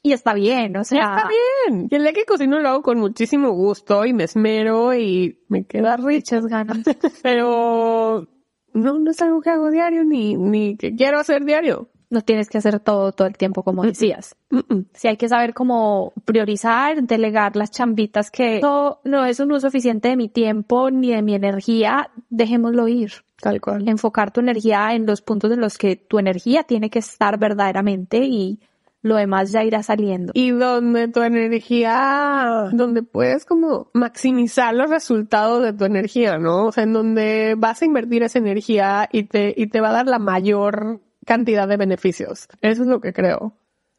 Y 0.02 0.12
está 0.12 0.34
bien, 0.34 0.76
o 0.76 0.84
sea. 0.84 1.16
Está 1.16 1.28
bien. 1.28 1.88
Y 1.90 1.94
el 1.94 2.02
día 2.02 2.12
que 2.12 2.24
cocino 2.24 2.58
lo 2.58 2.68
hago 2.68 2.82
con 2.82 2.98
muchísimo 2.98 3.50
gusto 3.52 4.04
y 4.04 4.12
me 4.12 4.24
esmero 4.24 4.94
y 4.94 5.44
me 5.48 5.64
queda 5.64 5.96
richas 5.96 6.46
ganas. 6.46 6.78
Pero 7.22 8.26
no, 8.74 8.98
no 8.98 9.10
es 9.10 9.20
algo 9.22 9.40
que 9.40 9.50
hago 9.50 9.70
diario 9.70 10.04
ni, 10.04 10.36
ni 10.36 10.76
que 10.76 10.94
quiero 10.94 11.18
hacer 11.18 11.44
diario. 11.44 11.88
No 12.10 12.20
tienes 12.20 12.50
que 12.50 12.58
hacer 12.58 12.78
todo 12.78 13.12
todo 13.12 13.26
el 13.26 13.38
tiempo 13.38 13.62
como 13.62 13.84
decías. 13.84 14.36
Si 14.92 15.08
hay 15.08 15.16
que 15.16 15.30
saber 15.30 15.54
cómo 15.54 16.12
priorizar, 16.26 17.02
delegar 17.02 17.56
las 17.56 17.70
chambitas 17.70 18.30
que 18.30 18.60
no, 18.60 19.00
no 19.04 19.24
es 19.24 19.40
un 19.40 19.50
uso 19.50 19.68
eficiente 19.68 20.08
de 20.08 20.16
mi 20.16 20.28
tiempo 20.28 20.90
ni 20.90 21.10
de 21.12 21.22
mi 21.22 21.34
energía, 21.34 22.10
dejémoslo 22.28 22.86
ir. 22.86 23.12
Tal 23.40 23.62
cual. 23.62 23.88
Enfocar 23.88 24.30
tu 24.30 24.40
energía 24.40 24.94
en 24.94 25.06
los 25.06 25.22
puntos 25.22 25.50
en 25.52 25.60
los 25.60 25.78
que 25.78 25.96
tu 25.96 26.18
energía 26.18 26.64
tiene 26.64 26.90
que 26.90 26.98
estar 26.98 27.38
verdaderamente 27.38 28.18
y 28.18 28.60
lo 29.02 29.16
demás 29.16 29.50
ya 29.50 29.64
irá 29.64 29.82
saliendo. 29.82 30.32
Y 30.34 30.50
donde 30.50 31.08
tu 31.08 31.22
energía, 31.22 32.70
donde 32.72 33.02
puedes 33.02 33.44
como 33.44 33.90
maximizar 33.92 34.74
los 34.74 34.88
resultados 34.88 35.62
de 35.62 35.72
tu 35.72 35.84
energía, 35.84 36.38
¿no? 36.38 36.66
O 36.66 36.72
sea, 36.72 36.84
en 36.84 36.92
donde 36.92 37.54
vas 37.58 37.82
a 37.82 37.84
invertir 37.84 38.22
esa 38.22 38.38
energía 38.38 39.08
y 39.10 39.24
te, 39.24 39.52
y 39.56 39.66
te 39.66 39.80
va 39.80 39.90
a 39.90 39.92
dar 39.92 40.06
la 40.06 40.20
mayor 40.20 41.00
cantidad 41.26 41.66
de 41.66 41.76
beneficios. 41.76 42.48
Eso 42.60 42.82
es 42.82 42.88
lo 42.88 43.00
que 43.00 43.12
creo. 43.12 43.56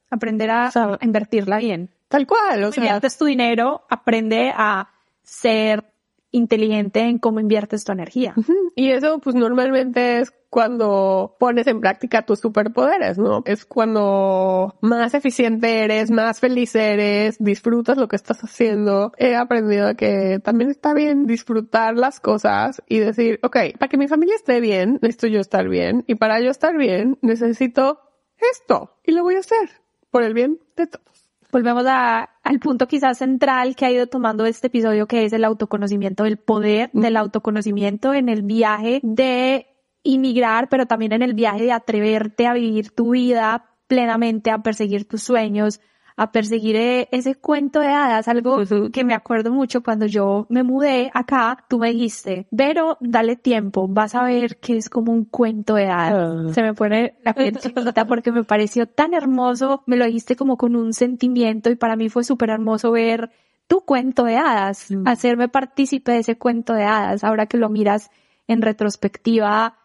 Aprender 0.10 0.50
a, 0.52 0.72
invertirla 1.02 1.58
bien. 1.58 1.89
Tal 2.08 2.26
cual, 2.26 2.63
o 2.63 2.72
sea. 2.72 2.84
Inviertes 2.84 3.18
tu 3.18 3.26
dinero, 3.26 3.86
aprende 3.89 4.54
a 4.56 4.89
ser 5.22 5.93
inteligente 6.34 7.00
en 7.00 7.19
cómo 7.19 7.39
inviertes 7.39 7.86
tu 7.86 7.93
energía. 7.93 8.36
Y 8.76 8.89
eso 8.89 9.19
pues 9.19 9.36
normalmente 9.36 10.19
es 10.19 10.34
cuando 10.50 11.36
pones 11.39 11.67
en 11.67 11.80
práctica 11.80 12.24
tus 12.24 12.39
superpoderes, 12.39 13.19
¿no? 13.19 13.43
Es 13.46 13.65
cuando 13.65 14.76
más 14.82 15.13
eficiente 15.13 15.84
eres, 15.84 16.10
más 16.10 16.39
feliz 16.39 16.76
eres, 16.76 17.38
disfrutas 17.39 17.98
lo 17.98 18.08
que 18.08 18.15
estás 18.15 18.43
haciendo. 18.43 19.12
He 19.17 19.36
aprendido 19.36 19.96
que 19.96 20.39
también 20.43 20.72
está 20.72 20.93
bien 20.96 21.28
disfrutar 21.28 21.96
las 21.96 22.19
cosas 22.19 22.82
y 22.88 23.00
decir, 23.00 23.39
ok, 23.43 23.58
para 23.78 23.89
que 23.89 23.98
mi 23.98 24.08
familia 24.08 24.36
esté 24.36 24.60
bien, 24.60 24.98
necesito 25.02 25.28
yo 25.28 25.39
estar 25.39 25.69
bien 25.69 26.04
y 26.08 26.15
para 26.15 26.41
yo 26.41 26.50
estar 26.50 26.76
bien 26.76 27.19
necesito 27.22 28.00
esto 28.52 28.98
y 29.04 29.12
lo 29.12 29.22
voy 29.22 29.36
a 29.36 29.39
hacer 29.39 29.69
por 30.10 30.24
el 30.24 30.34
bien 30.34 30.60
de 30.76 30.88
todos 30.88 31.13
volvemos 31.54 31.86
a, 31.88 32.32
al 32.44 32.60
punto 32.60 32.88
quizás 32.88 33.18
central 33.18 33.76
que 33.76 33.86
ha 33.86 33.92
ido 33.92 34.08
tomando 34.08 34.46
este 34.46 34.68
episodio, 34.68 35.08
que 35.08 35.26
es 35.26 35.34
el 35.34 35.46
autoconocimiento, 35.46 36.26
el 36.26 36.38
poder 36.38 36.90
del 36.94 37.18
autoconocimiento 37.18 38.14
en 38.14 38.30
el 38.30 38.44
viaje 38.44 39.00
de 39.02 39.68
inmigrar, 40.04 40.68
pero 40.70 40.86
también 40.86 41.14
en 41.14 41.22
el 41.22 41.34
viaje 41.34 41.64
de 41.64 41.72
atreverte 41.72 42.46
a 42.46 42.54
vivir 42.54 42.92
tu 42.92 43.12
vida 43.12 43.70
plenamente, 43.88 44.52
a 44.52 44.62
perseguir 44.62 45.08
tus 45.08 45.24
sueños, 45.24 45.80
a 46.15 46.32
perseguir 46.32 46.76
eh, 46.76 47.08
ese 47.12 47.36
cuento 47.36 47.80
de 47.80 47.88
hadas, 47.88 48.28
algo 48.28 48.58
que 48.91 49.04
me 49.04 49.13
acuerdo 49.13 49.52
mucho 49.52 49.82
cuando 49.82 50.06
yo 50.06 50.45
me 50.49 50.63
mudé 50.63 51.12
acá, 51.13 51.65
tú 51.67 51.80
me 51.80 51.91
dijiste, 51.91 52.47
pero 52.56 52.97
dale 52.99 53.36
tiempo, 53.36 53.88
vas 53.88 54.15
a 54.15 54.23
ver 54.23 54.58
que 54.58 54.78
es 54.78 54.89
como 54.89 55.12
un 55.12 55.26
cuento 55.26 55.76
de 55.76 55.88
hadas. 55.88 56.47
Ah. 56.49 56.54
Se 56.54 56.62
me 56.62 56.73
pone 56.73 57.15
la 57.23 57.34
piel 57.34 57.60
porque 58.08 58.32
me 58.32 58.43
pareció 58.43 58.88
tan 58.88 59.13
hermoso, 59.13 59.84
me 59.86 59.97
lo 59.97 60.06
dijiste 60.06 60.36
como 60.36 60.58
con 60.58 60.76
un 60.76 60.93
sentimiento 60.93 61.69
y 61.69 61.76
para 61.76 61.95
mí 61.95 62.10
fue 62.10 62.23
súper 62.23 62.49
hermoso 62.49 62.91
ver 62.91 63.32
tu 63.67 63.82
cuento 63.82 64.23
de 64.26 64.36
hadas, 64.36 64.91
mm. 64.91 65.08
hacerme 65.08 65.47
partícipe 65.47 66.12
de 66.12 66.19
ese 66.19 66.38
cuento 66.38 66.73
de 66.73 66.84
hadas, 66.84 67.23
ahora 67.23 67.45
que 67.45 67.58
lo 67.58 67.69
miras 67.69 68.12
en 68.47 68.62
retrospectiva, 68.62 69.78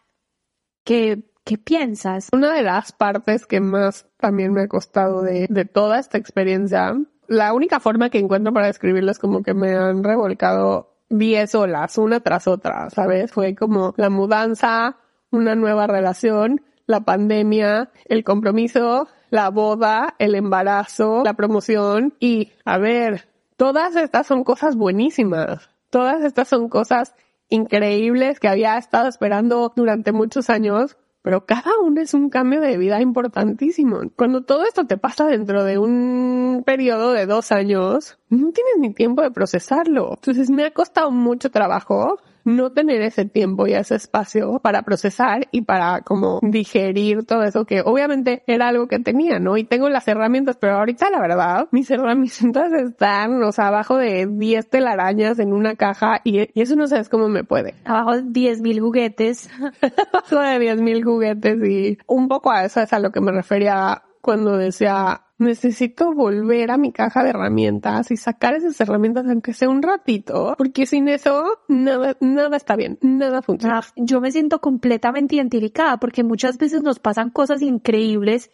que 0.85 1.28
¿Qué 1.49 1.57
piensas? 1.57 2.29
Una 2.31 2.53
de 2.53 2.63
las 2.63 2.93
partes 2.93 3.47
que 3.47 3.59
más 3.59 4.07
también 4.19 4.53
me 4.53 4.61
ha 4.61 4.69
costado 4.69 5.23
de, 5.23 5.49
toda 5.65 5.99
esta 5.99 6.19
experiencia, 6.19 6.95
la 7.27 7.55
única 7.55 7.81
forma 7.81 8.11
que 8.11 8.19
encuentro 8.19 8.53
para 8.53 8.67
describirlo 8.67 9.11
es 9.11 9.19
como 9.19 9.43
que 9.43 9.55
me 9.55 9.75
han 9.75 10.05
revolcado 10.05 10.99
diez 11.09 11.55
olas, 11.55 11.97
una 11.97 12.21
tras 12.21 12.47
otra, 12.47 12.91
¿sabes? 12.91 13.33
Fue 13.33 13.55
como 13.55 13.95
la 13.97 14.11
mudanza, 14.11 14.99
una 15.31 15.55
nueva 15.55 15.87
relación, 15.87 16.61
la 16.85 17.01
pandemia, 17.01 17.93
el 18.05 18.25
compromiso, 18.25 19.09
la 19.31 19.49
boda, 19.49 20.17
el 20.19 20.35
embarazo, 20.35 21.23
la 21.25 21.33
promoción 21.33 22.13
y, 22.21 22.53
a 22.67 22.77
ver, 22.77 23.27
todas 23.57 23.97
estas 23.97 24.27
son 24.27 24.45
cosas 24.45 24.77
buenísimas. 24.77 25.71
Todas 25.89 26.23
estas 26.25 26.49
son 26.49 26.69
cosas 26.69 27.15
increíbles 27.49 28.39
que 28.39 28.49
había 28.49 28.77
estado 28.77 29.09
esperando 29.09 29.73
durante 29.75 30.13
muchos 30.13 30.51
años 30.51 30.99
pero 31.29 31.45
cada 31.45 31.73
uno 31.85 32.01
es 32.01 32.15
un 32.15 32.31
cambio 32.31 32.63
de 32.63 32.79
vida 32.79 33.03
importantísimo. 33.03 34.01
Cuando 34.17 34.45
todo 34.45 34.65
esto 34.65 34.87
te 34.87 34.97
pasa 34.97 35.27
dentro 35.27 35.63
de 35.63 35.77
un 35.77 36.63
periodo 36.65 37.13
de 37.13 37.27
dos 37.27 37.53
años, 37.53 38.19
no 38.31 38.51
tienes 38.51 38.79
ni 38.79 38.95
tiempo 38.95 39.21
de 39.21 39.31
procesarlo. 39.31 40.15
Entonces 40.15 40.49
me 40.49 40.65
ha 40.65 40.71
costado 40.71 41.11
mucho 41.11 41.51
trabajo 41.51 42.19
no 42.49 42.73
tener 42.73 43.03
ese 43.03 43.27
tiempo 43.27 43.67
y 43.67 43.75
ese 43.75 43.95
espacio 43.95 44.59
para 44.61 44.83
procesar 44.83 45.49
y 45.53 45.63
para 45.63 46.01
como 46.01 46.41
digerir 46.43 47.25
todo 47.25 47.43
eso 47.43 47.67
que 47.67 47.83
obviamente 47.83 48.43
era 48.47 48.69
algo 48.69 48.89
que 48.89 48.99
tenía, 48.99 49.39
¿no? 49.39 49.57
Y 49.59 49.65
tengo 49.65 49.89
las 49.89 50.09
herramientas, 50.09 50.57
pero 50.59 50.77
ahorita 50.79 51.11
la 51.11 51.21
verdad, 51.21 51.69
mis 51.71 51.91
herramientas 51.91 52.73
están, 52.73 53.43
o 53.43 53.53
sea, 53.53 53.69
abajo 53.69 53.99
de 53.99 54.27
10 54.27 54.71
telarañas 54.71 55.39
en 55.39 55.53
una 55.53 55.77
caja 55.77 56.21
y, 56.25 56.49
eso 56.59 56.75
no 56.75 56.87
sabes 56.87 57.09
cómo 57.09 57.29
me 57.29 57.45
puede. 57.45 57.75
Abajo 57.85 58.17
de 58.17 58.23
10 58.27 58.63
mil 58.63 58.81
juguetes. 58.81 59.49
abajo 60.13 60.41
de 60.41 60.59
10 60.59 60.81
mil 60.81 61.05
juguetes 61.05 61.63
y 61.63 61.99
un 62.07 62.29
poco 62.29 62.51
a 62.51 62.65
eso 62.65 62.81
es 62.81 62.93
a 62.93 62.99
lo 62.99 63.13
que 63.13 63.21
me 63.21 63.31
refería 63.31 64.03
cuando 64.21 64.57
decía 64.57 65.28
necesito 65.39 66.13
volver 66.13 66.71
a 66.71 66.77
mi 66.77 66.93
caja 66.93 67.23
de 67.23 67.31
herramientas 67.31 68.11
y 68.11 68.17
sacar 68.17 68.55
esas 68.55 68.81
herramientas 68.81 69.27
aunque 69.27 69.53
sea 69.53 69.69
un 69.69 69.83
ratito, 69.83 70.55
porque 70.59 70.85
sin 70.85 71.09
eso 71.09 71.61
nada, 71.69 72.17
nada 72.21 72.57
está 72.57 72.77
bien, 72.77 72.99
nada 73.03 73.41
funciona. 73.41 73.79
Ah, 73.79 73.93
yo 73.97 74.21
me 74.21 74.33
siento 74.33 74.61
completamente 74.61 75.37
identificada 75.37 75.99
porque 75.99 76.25
muchas 76.25 76.59
veces 76.59 76.83
nos 76.83 76.99
pasan 76.99 77.31
cosas 77.31 77.63
increíbles 77.63 78.51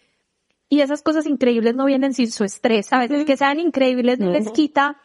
y 0.68 0.80
esas 0.80 1.02
cosas 1.02 1.26
increíbles 1.26 1.74
no 1.74 1.86
vienen 1.86 2.14
sin 2.14 2.30
su 2.30 2.44
estrés. 2.44 2.92
A 2.92 2.98
veces 2.98 3.24
que 3.24 3.36
sean 3.36 3.58
increíbles 3.58 4.18
no 4.18 4.30
les 4.30 4.50
quita 4.50 4.98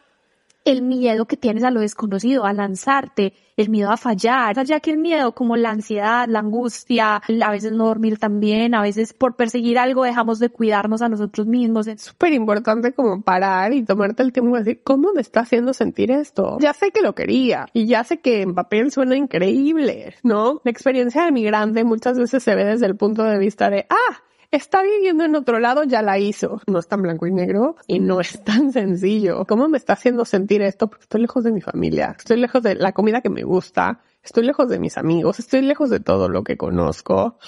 el 0.64 0.82
miedo 0.82 1.26
que 1.26 1.36
tienes 1.36 1.64
a 1.64 1.70
lo 1.70 1.80
desconocido, 1.80 2.44
a 2.44 2.52
lanzarte, 2.52 3.32
el 3.56 3.68
miedo 3.68 3.90
a 3.90 3.96
fallar, 3.96 4.64
ya 4.64 4.80
que 4.80 4.90
el 4.90 4.98
miedo 4.98 5.32
como 5.32 5.56
la 5.56 5.70
ansiedad, 5.70 6.26
la 6.28 6.40
angustia, 6.40 7.16
a 7.16 7.50
veces 7.50 7.72
no 7.72 7.86
dormir 7.86 8.18
también, 8.18 8.74
a 8.74 8.82
veces 8.82 9.12
por 9.12 9.36
perseguir 9.36 9.78
algo 9.78 10.04
dejamos 10.04 10.38
de 10.38 10.48
cuidarnos 10.48 11.02
a 11.02 11.08
nosotros 11.08 11.46
mismos. 11.46 11.86
Es 11.86 12.02
súper 12.02 12.32
importante 12.32 12.92
como 12.92 13.22
parar 13.22 13.72
y 13.72 13.82
tomarte 13.82 14.22
el 14.22 14.32
tiempo 14.32 14.56
de 14.56 14.64
decir, 14.64 14.82
¿cómo 14.82 15.12
me 15.12 15.20
está 15.20 15.40
haciendo 15.40 15.72
sentir 15.74 16.10
esto? 16.10 16.58
Ya 16.60 16.72
sé 16.72 16.90
que 16.90 17.02
lo 17.02 17.14
quería 17.14 17.66
y 17.72 17.86
ya 17.86 18.04
sé 18.04 18.20
que 18.20 18.42
en 18.42 18.54
papel 18.54 18.90
suena 18.92 19.16
increíble, 19.16 20.14
¿no? 20.22 20.60
La 20.64 20.70
experiencia 20.70 21.24
de 21.24 21.32
migrante 21.32 21.84
muchas 21.84 22.18
veces 22.18 22.42
se 22.42 22.54
ve 22.54 22.64
desde 22.64 22.86
el 22.86 22.96
punto 22.96 23.24
de 23.24 23.38
vista 23.38 23.70
de, 23.70 23.86
ah, 23.88 24.22
está 24.50 24.82
viviendo 24.82 25.24
en 25.24 25.36
otro 25.36 25.58
lado, 25.58 25.84
ya 25.84 26.02
la 26.02 26.18
hizo. 26.18 26.60
No 26.66 26.78
es 26.78 26.88
tan 26.88 27.02
blanco 27.02 27.26
y 27.26 27.32
negro 27.32 27.76
y 27.86 28.00
no 28.00 28.20
es 28.20 28.42
tan 28.44 28.72
sencillo. 28.72 29.44
¿Cómo 29.46 29.68
me 29.68 29.78
está 29.78 29.94
haciendo 29.94 30.24
sentir 30.24 30.62
esto? 30.62 30.88
Porque 30.88 31.04
estoy 31.04 31.20
lejos 31.22 31.44
de 31.44 31.52
mi 31.52 31.60
familia, 31.60 32.14
estoy 32.18 32.38
lejos 32.38 32.62
de 32.62 32.74
la 32.74 32.92
comida 32.92 33.20
que 33.20 33.30
me 33.30 33.42
gusta, 33.42 34.00
estoy 34.22 34.44
lejos 34.44 34.68
de 34.68 34.78
mis 34.78 34.98
amigos, 34.98 35.38
estoy 35.38 35.62
lejos 35.62 35.90
de 35.90 36.00
todo 36.00 36.28
lo 36.28 36.42
que 36.44 36.56
conozco. 36.56 37.38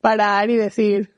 Parar 0.00 0.50
y 0.50 0.56
decir, 0.56 1.14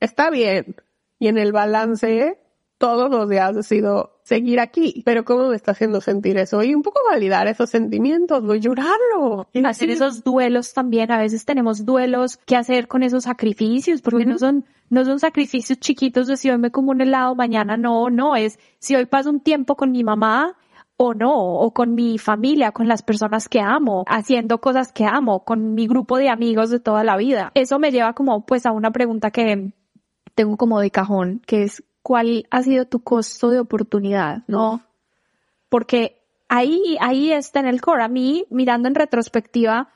está 0.00 0.30
bien. 0.30 0.76
Y 1.18 1.28
en 1.28 1.38
el 1.38 1.52
balance, 1.52 2.38
todos 2.78 3.10
los 3.10 3.28
días 3.28 3.54
decido 3.54 4.18
seguir 4.22 4.60
aquí. 4.60 5.02
Pero 5.04 5.24
¿cómo 5.24 5.48
me 5.48 5.56
está 5.56 5.72
haciendo 5.72 6.00
sentir 6.00 6.36
eso? 6.38 6.62
Y 6.62 6.74
un 6.74 6.82
poco 6.82 7.00
validar 7.10 7.46
esos 7.46 7.70
sentimientos, 7.70 8.42
voy 8.42 8.58
a 8.58 8.60
llorarlo. 8.60 9.48
Hacer 9.64 9.90
esos 9.90 10.24
duelos 10.24 10.72
también. 10.74 11.10
A 11.10 11.18
veces 11.18 11.44
tenemos 11.44 11.84
duelos 11.84 12.38
que 12.46 12.56
hacer 12.56 12.88
con 12.88 13.02
esos 13.02 13.24
sacrificios, 13.24 14.02
porque 14.02 14.26
no 14.26 14.38
son, 14.38 14.64
no 14.90 15.04
son 15.04 15.18
sacrificios 15.18 15.78
chiquitos 15.78 16.26
de 16.26 16.36
si 16.36 16.50
hoy 16.50 16.58
me 16.58 16.70
como 16.70 16.90
un 16.90 17.00
helado, 17.00 17.34
mañana 17.34 17.76
no, 17.76 18.10
no, 18.10 18.36
es 18.36 18.58
si 18.78 18.94
hoy 18.96 19.06
paso 19.06 19.30
un 19.30 19.40
tiempo 19.40 19.76
con 19.76 19.92
mi 19.92 20.04
mamá, 20.04 20.56
o 20.98 21.14
no, 21.14 21.34
o 21.34 21.72
con 21.72 21.94
mi 21.94 22.18
familia, 22.18 22.72
con 22.72 22.88
las 22.88 23.02
personas 23.02 23.48
que 23.48 23.60
amo, 23.60 24.04
haciendo 24.06 24.60
cosas 24.60 24.92
que 24.92 25.04
amo, 25.04 25.44
con 25.44 25.74
mi 25.74 25.86
grupo 25.86 26.16
de 26.16 26.30
amigos 26.30 26.70
de 26.70 26.80
toda 26.80 27.04
la 27.04 27.16
vida. 27.16 27.52
Eso 27.54 27.78
me 27.78 27.92
lleva 27.92 28.14
como 28.14 28.46
pues 28.46 28.64
a 28.66 28.72
una 28.72 28.90
pregunta 28.92 29.30
que 29.30 29.72
tengo 30.34 30.56
como 30.56 30.80
de 30.80 30.90
cajón, 30.90 31.42
que 31.46 31.64
es 31.64 31.82
¿cuál 32.06 32.46
ha 32.52 32.62
sido 32.62 32.84
tu 32.84 33.00
costo 33.02 33.50
de 33.50 33.58
oportunidad? 33.58 34.44
¿No? 34.46 34.80
Porque 35.68 36.22
ahí, 36.48 36.96
ahí 37.00 37.32
está 37.32 37.58
en 37.58 37.66
el 37.66 37.80
core. 37.80 38.04
A 38.04 38.08
mí, 38.08 38.46
mirando 38.48 38.86
en 38.86 38.94
retrospectiva, 38.94 39.88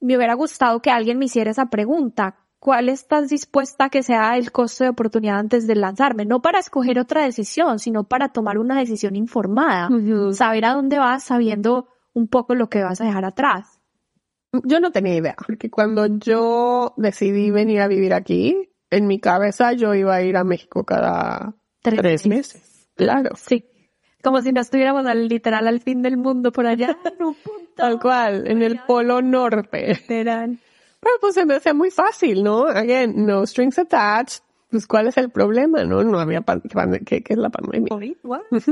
me 0.00 0.16
hubiera 0.16 0.34
gustado 0.34 0.82
que 0.82 0.90
alguien 0.90 1.20
me 1.20 1.26
hiciera 1.26 1.52
esa 1.52 1.66
pregunta. 1.66 2.34
¿Cuál 2.58 2.88
estás 2.88 3.28
dispuesta 3.28 3.84
a 3.84 3.90
que 3.90 4.02
sea 4.02 4.36
el 4.36 4.50
costo 4.50 4.82
de 4.82 4.90
oportunidad 4.90 5.38
antes 5.38 5.68
de 5.68 5.76
lanzarme? 5.76 6.24
No 6.24 6.42
para 6.42 6.58
escoger 6.58 6.98
otra 6.98 7.22
decisión, 7.22 7.78
sino 7.78 8.02
para 8.02 8.30
tomar 8.30 8.58
una 8.58 8.76
decisión 8.76 9.14
informada. 9.14 9.88
Saber 10.32 10.64
a 10.64 10.74
dónde 10.74 10.98
vas 10.98 11.22
sabiendo 11.22 11.86
un 12.12 12.26
poco 12.26 12.56
lo 12.56 12.68
que 12.70 12.82
vas 12.82 13.00
a 13.00 13.04
dejar 13.04 13.24
atrás. 13.24 13.78
Yo 14.64 14.80
no 14.80 14.90
tenía 14.90 15.14
idea, 15.14 15.36
porque 15.46 15.70
cuando 15.70 16.06
yo 16.06 16.92
decidí 16.96 17.52
venir 17.52 17.82
a 17.82 17.86
vivir 17.86 18.14
aquí, 18.14 18.71
en 18.92 19.06
mi 19.06 19.18
cabeza 19.18 19.72
yo 19.72 19.94
iba 19.94 20.14
a 20.14 20.22
ir 20.22 20.36
a 20.36 20.44
México 20.44 20.84
cada 20.84 21.54
tres, 21.80 22.26
meses. 22.26 22.88
Claro. 22.94 23.30
Sí. 23.36 23.64
Como 24.22 24.42
si 24.42 24.52
no 24.52 24.60
estuviéramos 24.60 25.06
al, 25.06 25.28
literal 25.28 25.66
al 25.66 25.80
fin 25.80 26.02
del 26.02 26.18
mundo 26.18 26.52
por 26.52 26.66
allá. 26.66 26.96
Tal 27.74 27.98
cual, 27.98 28.46
en 28.46 28.62
el 28.62 28.80
polo 28.86 29.22
norte. 29.22 29.88
Literal. 29.88 30.58
Pero 31.00 31.14
pues 31.20 31.34
se 31.34 31.46
me 31.46 31.54
hacía 31.54 31.72
muy 31.72 31.90
fácil, 31.90 32.44
¿no? 32.44 32.66
Again, 32.66 33.26
no 33.26 33.46
strings 33.46 33.78
attached. 33.78 34.42
Pues 34.70 34.86
cuál 34.86 35.08
es 35.08 35.16
el 35.16 35.30
problema, 35.30 35.84
¿no? 35.84 36.04
No 36.04 36.20
había 36.20 36.42
pandemia. 36.42 37.00
¿Qué, 37.04 37.24
es 37.26 37.38
la 37.38 37.48
pandemia? 37.48 37.88
Pues, 37.88 38.66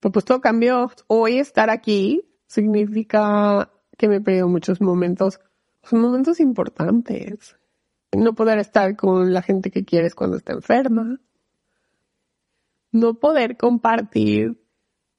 pues 0.00 0.24
todo 0.24 0.40
cambió. 0.40 0.90
Hoy 1.06 1.38
estar 1.38 1.70
aquí 1.70 2.22
significa 2.46 3.70
que 3.96 4.08
me 4.08 4.16
he 4.16 4.20
perdido 4.20 4.48
muchos 4.48 4.80
momentos, 4.80 5.40
son 5.84 6.00
momentos 6.00 6.40
importantes. 6.40 7.56
No 8.12 8.34
poder 8.34 8.58
estar 8.58 8.96
con 8.96 9.32
la 9.32 9.42
gente 9.42 9.70
que 9.70 9.84
quieres 9.84 10.14
cuando 10.14 10.36
está 10.36 10.52
enferma. 10.52 11.20
No 12.92 13.14
poder 13.14 13.56
compartir 13.56 14.60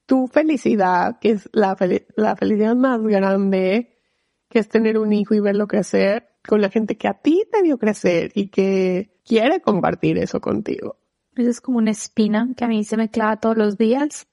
tu 0.06 0.28
felicidad, 0.28 1.20
que 1.20 1.32
es 1.32 1.50
la, 1.54 1.78
felicidad 1.78 2.76
más 2.76 3.02
grande 3.02 3.98
que 4.50 4.60
es 4.60 4.68
tener 4.68 4.98
un 4.98 5.14
hijo 5.14 5.34
y 5.34 5.40
verlo 5.40 5.68
crecer 5.68 6.28
con 6.46 6.60
la 6.60 6.70
gente 6.70 6.98
que 6.98 7.08
a 7.08 7.14
ti 7.14 7.44
te 7.50 7.62
vio 7.62 7.78
crecer 7.78 8.32
y 8.36 8.50
que 8.50 9.22
quiere 9.26 9.62
compartir 9.62 10.18
eso 10.18 10.42
contigo. 10.42 10.98
Eso 11.38 11.50
es 11.50 11.62
como 11.62 11.78
una 11.78 11.92
espina 11.92 12.50
que 12.58 12.66
a 12.66 12.68
mí 12.68 12.84
se 12.84 12.98
me 12.98 13.10
clava 13.10 13.38
todos 13.38 13.56
los 13.56 13.78
días, 13.78 14.28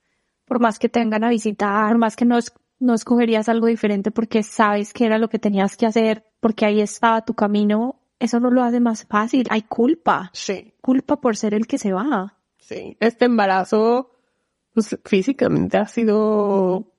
por 0.47 0.59
más 0.59 0.81
que 0.81 0.89
te 0.89 0.99
vengan 0.99 1.23
a 1.23 1.29
visitar, 1.29 1.97
más 1.97 2.17
que 2.17 2.25
no, 2.25 2.41
no 2.81 2.95
escogerías 2.95 3.49
algo 3.49 3.69
diferente 3.69 4.11
porque 4.11 4.43
sabes 4.43 4.93
que 4.93 5.07
era 5.07 5.19
lo 5.19 5.29
que 5.29 5.39
tenías 5.39 5.77
que 5.77 5.87
hacer, 5.87 6.25
porque 6.41 6.67
ahí 6.67 6.81
estaba 6.81 7.25
tu 7.25 7.35
camino, 7.35 7.98
eso 8.19 8.41
no 8.41 8.51
lo 8.51 8.63
hace 8.63 8.81
más 8.81 9.07
fácil. 9.07 9.47
Hay 9.51 9.63
culpa. 9.63 10.31
Sí. 10.33 10.75
Culpa 10.81 11.21
por 11.21 11.37
ser 11.37 11.55
el 11.55 11.67
que 11.67 11.79
se 11.79 11.93
va. 11.93 12.39
Sí. 12.59 12.97
Este 13.01 13.27
embarazo, 13.27 14.11
pues, 14.75 14.99
físicamente 15.05 15.79
ha 15.79 15.87
sido 15.87 16.93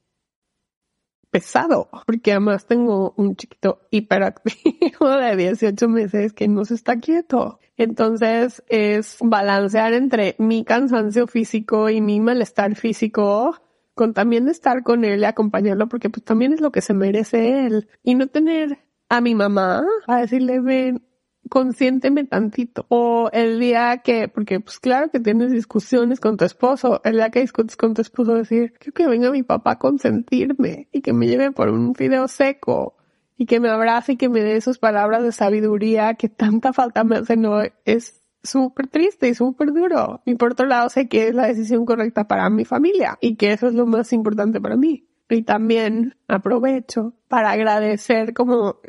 pesado, 1.31 1.89
porque 2.07 2.31
además 2.31 2.65
tengo 2.65 3.13
un 3.17 3.35
chiquito 3.35 3.87
hiperactivo 3.91 5.09
de 5.21 5.35
18 5.35 5.87
meses 5.87 6.33
que 6.33 6.47
no 6.47 6.65
se 6.65 6.73
está 6.73 6.99
quieto. 6.99 7.59
Entonces 7.77 8.63
es 8.67 9.17
balancear 9.21 9.93
entre 9.93 10.35
mi 10.39 10.63
cansancio 10.63 11.27
físico 11.27 11.89
y 11.89 12.01
mi 12.01 12.19
malestar 12.19 12.75
físico 12.75 13.55
con 13.93 14.13
también 14.13 14.47
estar 14.47 14.83
con 14.83 15.05
él 15.05 15.21
y 15.21 15.25
acompañarlo 15.25 15.87
porque 15.87 16.09
pues 16.09 16.23
también 16.23 16.53
es 16.53 16.61
lo 16.61 16.71
que 16.71 16.81
se 16.81 16.93
merece 16.93 17.65
él 17.65 17.89
y 18.01 18.15
no 18.15 18.27
tener 18.27 18.79
a 19.09 19.21
mi 19.21 19.35
mamá 19.35 19.83
a 20.07 20.21
decirle 20.21 20.59
ven 20.61 21.05
consiénteme 21.49 22.25
tantito. 22.25 22.85
O 22.89 23.29
el 23.31 23.59
día 23.59 23.97
que, 24.03 24.27
porque 24.27 24.59
pues 24.59 24.79
claro 24.79 25.09
que 25.09 25.19
tienes 25.19 25.51
discusiones 25.51 26.19
con 26.19 26.37
tu 26.37 26.45
esposo, 26.45 27.01
el 27.03 27.15
día 27.15 27.29
que 27.29 27.41
discutes 27.41 27.77
con 27.77 27.93
tu 27.93 28.01
esposo 28.01 28.33
decir, 28.33 28.73
quiero 28.79 28.93
que 28.93 29.07
venga 29.07 29.31
mi 29.31 29.43
papá 29.43 29.71
a 29.71 29.79
consentirme 29.79 30.87
y 30.91 31.01
que 31.01 31.13
me 31.13 31.27
lleve 31.27 31.51
por 31.51 31.69
un 31.69 31.95
fideo 31.95 32.27
seco 32.27 32.97
y 33.37 33.45
que 33.45 33.59
me 33.59 33.69
abrace 33.69 34.13
y 34.13 34.17
que 34.17 34.29
me 34.29 34.41
dé 34.41 34.59
sus 34.61 34.79
palabras 34.79 35.23
de 35.23 35.31
sabiduría 35.31 36.15
que 36.15 36.27
tanta 36.27 36.73
falta 36.73 37.03
me 37.03 37.17
hacen 37.17 37.45
hoy. 37.45 37.71
Es 37.85 38.21
súper 38.43 38.87
triste 38.87 39.29
y 39.29 39.33
súper 39.33 39.73
duro. 39.73 40.21
Y 40.25 40.35
por 40.35 40.51
otro 40.51 40.65
lado 40.65 40.89
sé 40.89 41.07
que 41.07 41.29
es 41.29 41.35
la 41.35 41.47
decisión 41.47 41.85
correcta 41.85 42.27
para 42.27 42.49
mi 42.49 42.65
familia 42.65 43.17
y 43.21 43.35
que 43.35 43.53
eso 43.53 43.67
es 43.67 43.73
lo 43.73 43.85
más 43.85 44.11
importante 44.13 44.59
para 44.59 44.75
mí. 44.75 45.07
Y 45.29 45.43
también 45.43 46.15
aprovecho 46.27 47.13
para 47.27 47.51
agradecer 47.51 48.33
como 48.33 48.79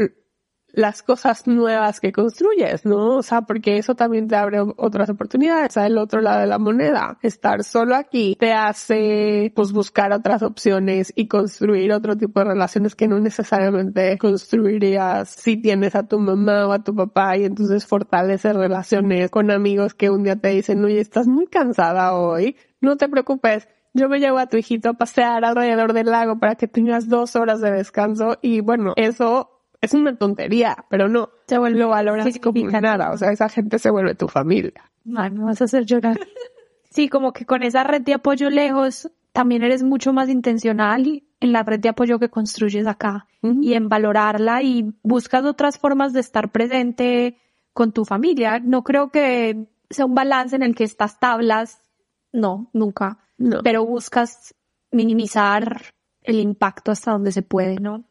las 0.73 1.03
cosas 1.03 1.47
nuevas 1.47 2.01
que 2.01 2.13
construyes, 2.13 2.85
¿no? 2.85 3.17
O 3.17 3.23
sea, 3.23 3.43
porque 3.43 3.79
eso 3.79 3.95
también 3.95 4.29
te 4.29 4.37
abre 4.37 4.61
otras 4.77 5.11
oportunidades. 5.11 5.77
El 5.77 5.99
otro 5.99 6.21
lado 6.21 6.41
de 6.41 6.47
la 6.47 6.59
moneda. 6.59 7.19
Estar 7.23 7.65
solo 7.65 7.95
aquí 7.95 8.37
te 8.39 8.53
hace, 8.53 9.53
pues, 9.55 9.73
buscar 9.73 10.13
otras 10.13 10.43
opciones 10.43 11.13
y 11.17 11.29
construir 11.29 11.93
otro 11.93 12.17
tipo 12.17 12.41
de 12.41 12.47
relaciones 12.47 12.95
que 12.95 13.09
no 13.09 13.19
necesariamente 13.21 14.19
construirías 14.19 15.29
si 15.31 15.57
tienes 15.57 15.95
a 15.95 16.07
tu 16.07 16.19
mamá 16.19 16.67
o 16.67 16.73
a 16.73 16.83
tu 16.83 16.95
papá 16.95 17.37
y 17.37 17.45
entonces 17.45 17.87
fortaleces 17.87 18.55
relaciones 18.55 19.31
con 19.31 19.51
amigos 19.51 19.95
que 19.95 20.11
un 20.11 20.23
día 20.23 20.37
te 20.37 20.49
dicen, 20.49 20.85
oye, 20.85 21.01
estás 21.01 21.27
muy 21.27 21.47
cansada 21.47 22.15
hoy. 22.15 22.57
No 22.81 22.97
te 22.97 23.09
preocupes. 23.09 23.69
Yo 23.93 24.09
me 24.09 24.21
llevo 24.21 24.39
a 24.39 24.47
tu 24.47 24.57
hijito 24.57 24.91
a 24.91 24.95
pasear 24.95 25.45
alrededor 25.45 25.93
del 25.93 26.07
lago 26.07 26.39
para 26.39 26.55
que 26.55 26.69
tengas 26.69 27.09
dos 27.09 27.35
horas 27.35 27.61
de 27.61 27.73
descanso 27.73 28.39
y 28.41 28.61
bueno, 28.61 28.93
eso 28.97 29.60
es 29.81 29.95
una 29.95 30.17
tontería, 30.17 30.85
pero 30.91 31.09
no. 31.09 31.31
Se 31.47 31.59
vuelve 31.59 31.79
lo 31.81 31.89
valoras 31.89 32.39
como 32.39 32.69
nada. 32.69 33.11
O 33.13 33.17
sea, 33.17 33.33
esa 33.33 33.49
gente 33.49 33.79
se 33.79 33.91
vuelve 33.91 34.15
tu 34.15 34.29
familia. 34.29 34.91
Ay, 35.17 35.31
me 35.31 35.45
vas 35.45 35.61
a 35.61 35.65
hacer 35.65 35.87
llorar. 35.87 36.19
sí, 36.91 37.09
como 37.09 37.33
que 37.33 37.47
con 37.47 37.63
esa 37.63 37.85
red 37.85 38.03
de 38.03 38.15
apoyo 38.15 38.51
lejos, 38.51 39.11
también 39.33 39.63
eres 39.63 39.83
mucho 39.83 40.13
más 40.13 40.29
intencional 40.29 41.23
en 41.41 41.53
la 41.53 41.63
red 41.63 41.81
de 41.81 41.89
apoyo 41.89 42.19
que 42.19 42.29
construyes 42.29 42.87
acá 42.87 43.27
y 43.43 43.73
en 43.73 43.89
valorarla 43.89 44.63
y 44.63 44.93
buscas 45.03 45.45
otras 45.45 45.79
formas 45.79 46.13
de 46.13 46.21
estar 46.21 46.53
presente 46.53 47.39
con 47.73 47.93
tu 47.93 48.05
familia. 48.05 48.61
No 48.61 48.85
creo 48.85 49.11
que 49.11 49.67
sea 49.89 50.05
un 50.05 50.15
balance 50.15 50.57
en 50.57 50.63
el 50.63 50.75
que 50.75 50.85
estas 50.85 51.19
tablas, 51.19 51.81
no, 52.33 52.69
nunca. 52.75 53.19
No. 53.39 53.63
Pero 53.63 53.87
buscas 53.87 54.55
minimizar 54.93 55.81
el 56.23 56.41
impacto 56.41 56.91
hasta 56.91 57.13
donde 57.13 57.33
se 57.33 57.43
puede, 57.43 57.77
¿no? 57.77 58.05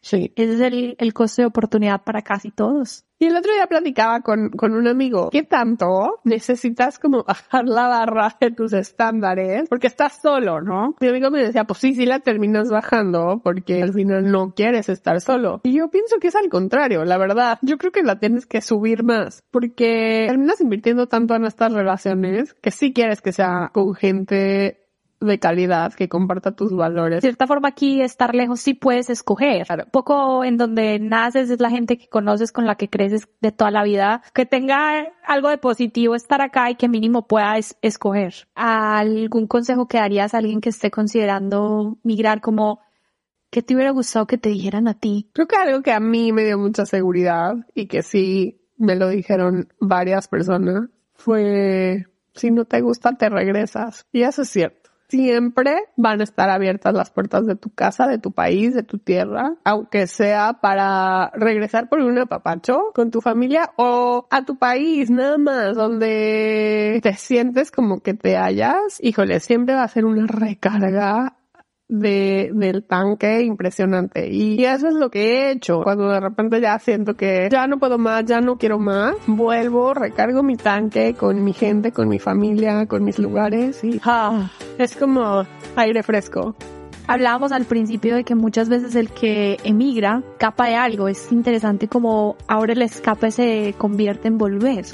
Sí. 0.00 0.32
Ese 0.36 0.54
es 0.54 0.60
el, 0.60 0.96
el 0.98 1.12
costo 1.12 1.42
de 1.42 1.46
oportunidad 1.46 2.02
para 2.02 2.22
casi 2.22 2.50
todos. 2.50 3.04
Y 3.18 3.26
el 3.26 3.36
otro 3.36 3.52
día 3.52 3.66
platicaba 3.66 4.20
con, 4.20 4.50
con 4.50 4.74
un 4.74 4.88
amigo, 4.88 5.30
¿qué 5.30 5.44
tanto 5.44 6.20
necesitas 6.24 6.98
como 6.98 7.22
bajar 7.22 7.64
la 7.64 7.88
barra 7.88 8.36
de 8.40 8.50
tus 8.50 8.72
estándares? 8.72 9.68
Porque 9.68 9.86
estás 9.86 10.20
solo, 10.20 10.60
¿no? 10.60 10.96
Mi 11.00 11.08
amigo 11.08 11.30
me 11.30 11.42
decía, 11.42 11.64
pues 11.64 11.78
sí, 11.78 11.94
sí 11.94 12.06
la 12.06 12.20
terminas 12.20 12.70
bajando 12.70 13.40
porque 13.42 13.82
al 13.82 13.92
final 13.92 14.30
no 14.30 14.52
quieres 14.54 14.88
estar 14.88 15.20
solo. 15.20 15.60
Y 15.62 15.72
yo 15.78 15.88
pienso 15.88 16.16
que 16.18 16.28
es 16.28 16.36
al 16.36 16.48
contrario, 16.48 17.04
la 17.04 17.16
verdad. 17.16 17.58
Yo 17.62 17.78
creo 17.78 17.92
que 17.92 18.02
la 18.02 18.18
tienes 18.18 18.46
que 18.46 18.60
subir 18.60 19.04
más 19.04 19.42
porque 19.50 20.26
terminas 20.28 20.60
invirtiendo 20.60 21.06
tanto 21.06 21.34
en 21.34 21.44
estas 21.44 21.72
relaciones 21.72 22.52
que 22.54 22.72
sí 22.72 22.92
quieres 22.92 23.22
que 23.22 23.32
sea 23.32 23.70
con 23.72 23.94
gente 23.94 24.83
de 25.26 25.38
calidad 25.38 25.92
que 25.92 26.08
comparta 26.08 26.52
tus 26.52 26.74
valores. 26.74 27.18
De 27.18 27.20
cierta 27.22 27.46
forma 27.46 27.68
aquí 27.68 28.02
estar 28.02 28.34
lejos 28.34 28.60
sí 28.60 28.74
puedes 28.74 29.10
escoger. 29.10 29.66
Un 29.70 29.90
poco 29.90 30.44
en 30.44 30.56
donde 30.56 30.98
naces 30.98 31.50
es 31.50 31.60
la 31.60 31.70
gente 31.70 31.98
que 31.98 32.08
conoces 32.08 32.52
con 32.52 32.66
la 32.66 32.76
que 32.76 32.88
creces 32.88 33.28
de 33.40 33.52
toda 33.52 33.70
la 33.70 33.82
vida. 33.82 34.22
Que 34.32 34.46
tenga 34.46 35.12
algo 35.24 35.48
de 35.48 35.58
positivo 35.58 36.14
estar 36.14 36.42
acá 36.42 36.70
y 36.70 36.76
que 36.76 36.88
mínimo 36.88 37.26
puedas 37.26 37.76
escoger. 37.82 38.34
¿Algún 38.54 39.46
consejo 39.46 39.88
que 39.88 39.98
darías 39.98 40.34
a 40.34 40.38
alguien 40.38 40.60
que 40.60 40.70
esté 40.70 40.90
considerando 40.90 41.98
migrar 42.02 42.40
como 42.40 42.80
¿Qué 43.54 43.62
te 43.62 43.76
hubiera 43.76 43.92
gustado 43.92 44.26
que 44.26 44.36
te 44.36 44.48
dijeran 44.48 44.88
a 44.88 44.98
ti? 44.98 45.30
Creo 45.32 45.46
que 45.46 45.54
algo 45.54 45.80
que 45.80 45.92
a 45.92 46.00
mí 46.00 46.32
me 46.32 46.42
dio 46.42 46.58
mucha 46.58 46.86
seguridad 46.86 47.54
y 47.72 47.86
que 47.86 48.02
sí 48.02 48.60
me 48.76 48.96
lo 48.96 49.08
dijeron 49.08 49.68
varias 49.78 50.26
personas, 50.26 50.88
fue, 51.14 52.06
si 52.34 52.50
no 52.50 52.64
te 52.64 52.80
gusta, 52.80 53.12
te 53.12 53.28
regresas. 53.28 54.06
Y 54.10 54.22
eso 54.22 54.42
es 54.42 54.48
cierto. 54.48 54.83
Siempre 55.14 55.76
van 55.96 56.20
a 56.20 56.24
estar 56.24 56.50
abiertas 56.50 56.92
las 56.92 57.10
puertas 57.10 57.46
de 57.46 57.54
tu 57.54 57.70
casa, 57.70 58.08
de 58.08 58.18
tu 58.18 58.32
país, 58.32 58.74
de 58.74 58.82
tu 58.82 58.98
tierra, 58.98 59.54
aunque 59.62 60.08
sea 60.08 60.54
para 60.54 61.30
regresar 61.36 61.88
por 61.88 62.00
un 62.00 62.18
apapacho 62.18 62.90
con 62.96 63.12
tu 63.12 63.20
familia 63.20 63.70
o 63.76 64.26
a 64.28 64.44
tu 64.44 64.58
país, 64.58 65.10
nada 65.10 65.38
más, 65.38 65.76
donde 65.76 66.98
te 67.00 67.14
sientes 67.14 67.70
como 67.70 68.00
que 68.00 68.14
te 68.14 68.36
hallas. 68.36 68.98
Híjole, 68.98 69.38
siempre 69.38 69.76
va 69.76 69.84
a 69.84 69.88
ser 69.88 70.04
una 70.04 70.26
recarga 70.26 71.36
de, 71.98 72.50
del 72.52 72.84
tanque 72.84 73.42
impresionante. 73.42 74.28
Y 74.30 74.64
eso 74.64 74.88
es 74.88 74.94
lo 74.94 75.10
que 75.10 75.20
he 75.20 75.50
hecho. 75.52 75.82
Cuando 75.82 76.08
de 76.08 76.20
repente 76.20 76.60
ya 76.60 76.78
siento 76.78 77.14
que 77.14 77.48
ya 77.50 77.66
no 77.66 77.78
puedo 77.78 77.98
más, 77.98 78.24
ya 78.24 78.40
no 78.40 78.56
quiero 78.56 78.78
más, 78.78 79.14
vuelvo, 79.26 79.94
recargo 79.94 80.42
mi 80.42 80.56
tanque 80.56 81.14
con 81.14 81.42
mi 81.44 81.52
gente, 81.52 81.92
con 81.92 82.08
mi 82.08 82.18
familia, 82.18 82.86
con 82.86 83.04
mis 83.04 83.18
lugares 83.18 83.82
y 83.84 84.00
ah, 84.04 84.50
es 84.78 84.96
como 84.96 85.44
aire 85.76 86.02
fresco. 86.02 86.54
Hablábamos 87.06 87.52
al 87.52 87.66
principio 87.66 88.16
de 88.16 88.24
que 88.24 88.34
muchas 88.34 88.70
veces 88.70 88.94
el 88.94 89.10
que 89.10 89.58
emigra 89.62 90.22
capa 90.38 90.68
de 90.68 90.76
algo. 90.76 91.06
Es 91.06 91.30
interesante 91.32 91.86
como 91.86 92.36
ahora 92.48 92.72
el 92.72 92.80
escape 92.80 93.30
se 93.30 93.74
convierte 93.76 94.28
en 94.28 94.38
volver. 94.38 94.86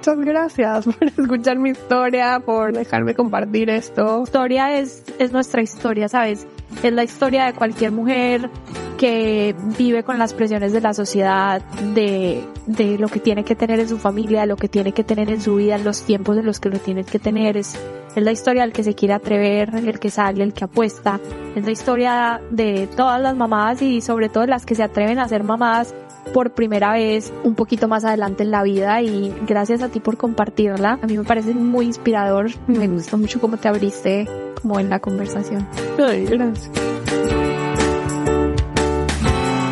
Muchas 0.00 0.20
gracias 0.20 0.86
por 0.86 1.04
escuchar 1.18 1.58
mi 1.58 1.70
historia, 1.70 2.40
por 2.40 2.72
dejarme 2.72 3.14
compartir 3.14 3.68
esto. 3.68 4.22
Historia 4.22 4.78
es, 4.78 5.04
es 5.18 5.30
nuestra 5.30 5.60
historia, 5.60 6.08
¿sabes? 6.08 6.46
Es 6.82 6.90
la 6.94 7.04
historia 7.04 7.44
de 7.44 7.52
cualquier 7.52 7.92
mujer 7.92 8.48
que 8.96 9.54
vive 9.76 10.02
con 10.02 10.18
las 10.18 10.32
presiones 10.32 10.72
de 10.72 10.80
la 10.80 10.94
sociedad, 10.94 11.60
de, 11.94 12.42
de 12.64 12.96
lo 12.96 13.08
que 13.08 13.20
tiene 13.20 13.44
que 13.44 13.54
tener 13.54 13.78
en 13.78 13.90
su 13.90 13.98
familia, 13.98 14.46
lo 14.46 14.56
que 14.56 14.68
tiene 14.68 14.92
que 14.92 15.04
tener 15.04 15.28
en 15.28 15.42
su 15.42 15.56
vida, 15.56 15.76
los 15.76 16.00
tiempos 16.00 16.38
en 16.38 16.46
los 16.46 16.60
que 16.60 16.70
lo 16.70 16.78
tiene 16.78 17.04
que 17.04 17.18
tener. 17.18 17.58
Es, 17.58 17.78
es 18.16 18.22
la 18.22 18.32
historia 18.32 18.62
del 18.62 18.72
que 18.72 18.82
se 18.82 18.94
quiere 18.94 19.14
atrever, 19.14 19.74
el 19.74 19.98
que 19.98 20.10
sale, 20.10 20.42
el 20.42 20.52
que 20.52 20.64
apuesta. 20.64 21.20
Es 21.54 21.64
la 21.64 21.70
historia 21.70 22.40
de 22.50 22.88
todas 22.96 23.20
las 23.20 23.36
mamás 23.36 23.82
y 23.82 24.00
sobre 24.00 24.28
todo 24.28 24.46
las 24.46 24.66
que 24.66 24.74
se 24.74 24.82
atreven 24.82 25.18
a 25.18 25.28
ser 25.28 25.44
mamás 25.44 25.94
por 26.34 26.52
primera 26.52 26.92
vez 26.92 27.32
un 27.44 27.54
poquito 27.54 27.88
más 27.88 28.04
adelante 28.04 28.42
en 28.42 28.50
la 28.50 28.62
vida 28.62 29.02
y 29.02 29.34
gracias 29.46 29.82
a 29.82 29.88
ti 29.88 30.00
por 30.00 30.16
compartirla. 30.16 30.98
A 31.02 31.06
mí 31.06 31.16
me 31.16 31.24
parece 31.24 31.54
muy 31.54 31.86
inspirador. 31.86 32.50
Me 32.66 32.88
gusta 32.88 33.16
mucho 33.16 33.40
cómo 33.40 33.56
te 33.56 33.68
abriste 33.68 34.28
como 34.60 34.78
en 34.78 34.90
la 34.90 35.00
conversación. 35.00 35.66
Ay, 35.98 36.26
gracias. 36.26 36.70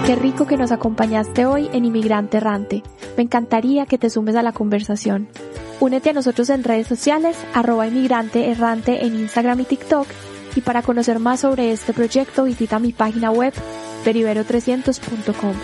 Qué 0.06 0.16
rico 0.16 0.46
que 0.46 0.56
nos 0.56 0.72
acompañaste 0.72 1.44
hoy 1.44 1.68
en 1.72 1.84
Inmigrante 1.84 2.38
Errante. 2.38 2.82
Me 3.16 3.24
encantaría 3.24 3.84
que 3.84 3.98
te 3.98 4.08
sumes 4.08 4.36
a 4.36 4.42
la 4.42 4.52
conversación. 4.52 5.28
Únete 5.80 6.10
a 6.10 6.12
nosotros 6.12 6.50
en 6.50 6.64
redes 6.64 6.86
sociales, 6.86 7.36
arroba 7.54 7.86
inmigrante 7.86 8.50
errante 8.50 9.04
en 9.06 9.14
Instagram 9.16 9.60
y 9.60 9.64
TikTok. 9.64 10.06
Y 10.56 10.60
para 10.60 10.82
conocer 10.82 11.18
más 11.18 11.40
sobre 11.40 11.72
este 11.72 11.92
proyecto 11.92 12.44
visita 12.44 12.78
mi 12.78 12.92
página 12.92 13.30
web 13.30 13.52
peribero300.com 14.04 15.54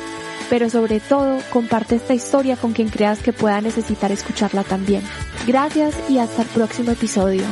pero 0.51 0.69
sobre 0.71 1.01
todo 1.01 1.39
comparte 1.51 1.97
esta 1.97 2.15
historia 2.15 2.57
con 2.57 2.73
quien 2.73 2.89
creas 2.89 3.21
que 3.21 3.33
pueda 3.33 3.61
necesitar 3.61 4.13
escucharla 4.13 4.63
también. 4.63 5.03
Gracias 5.47 5.95
y 6.09 6.19
hasta 6.19 6.43
el 6.43 6.49
próximo 6.49 6.91
episodio. 6.93 7.45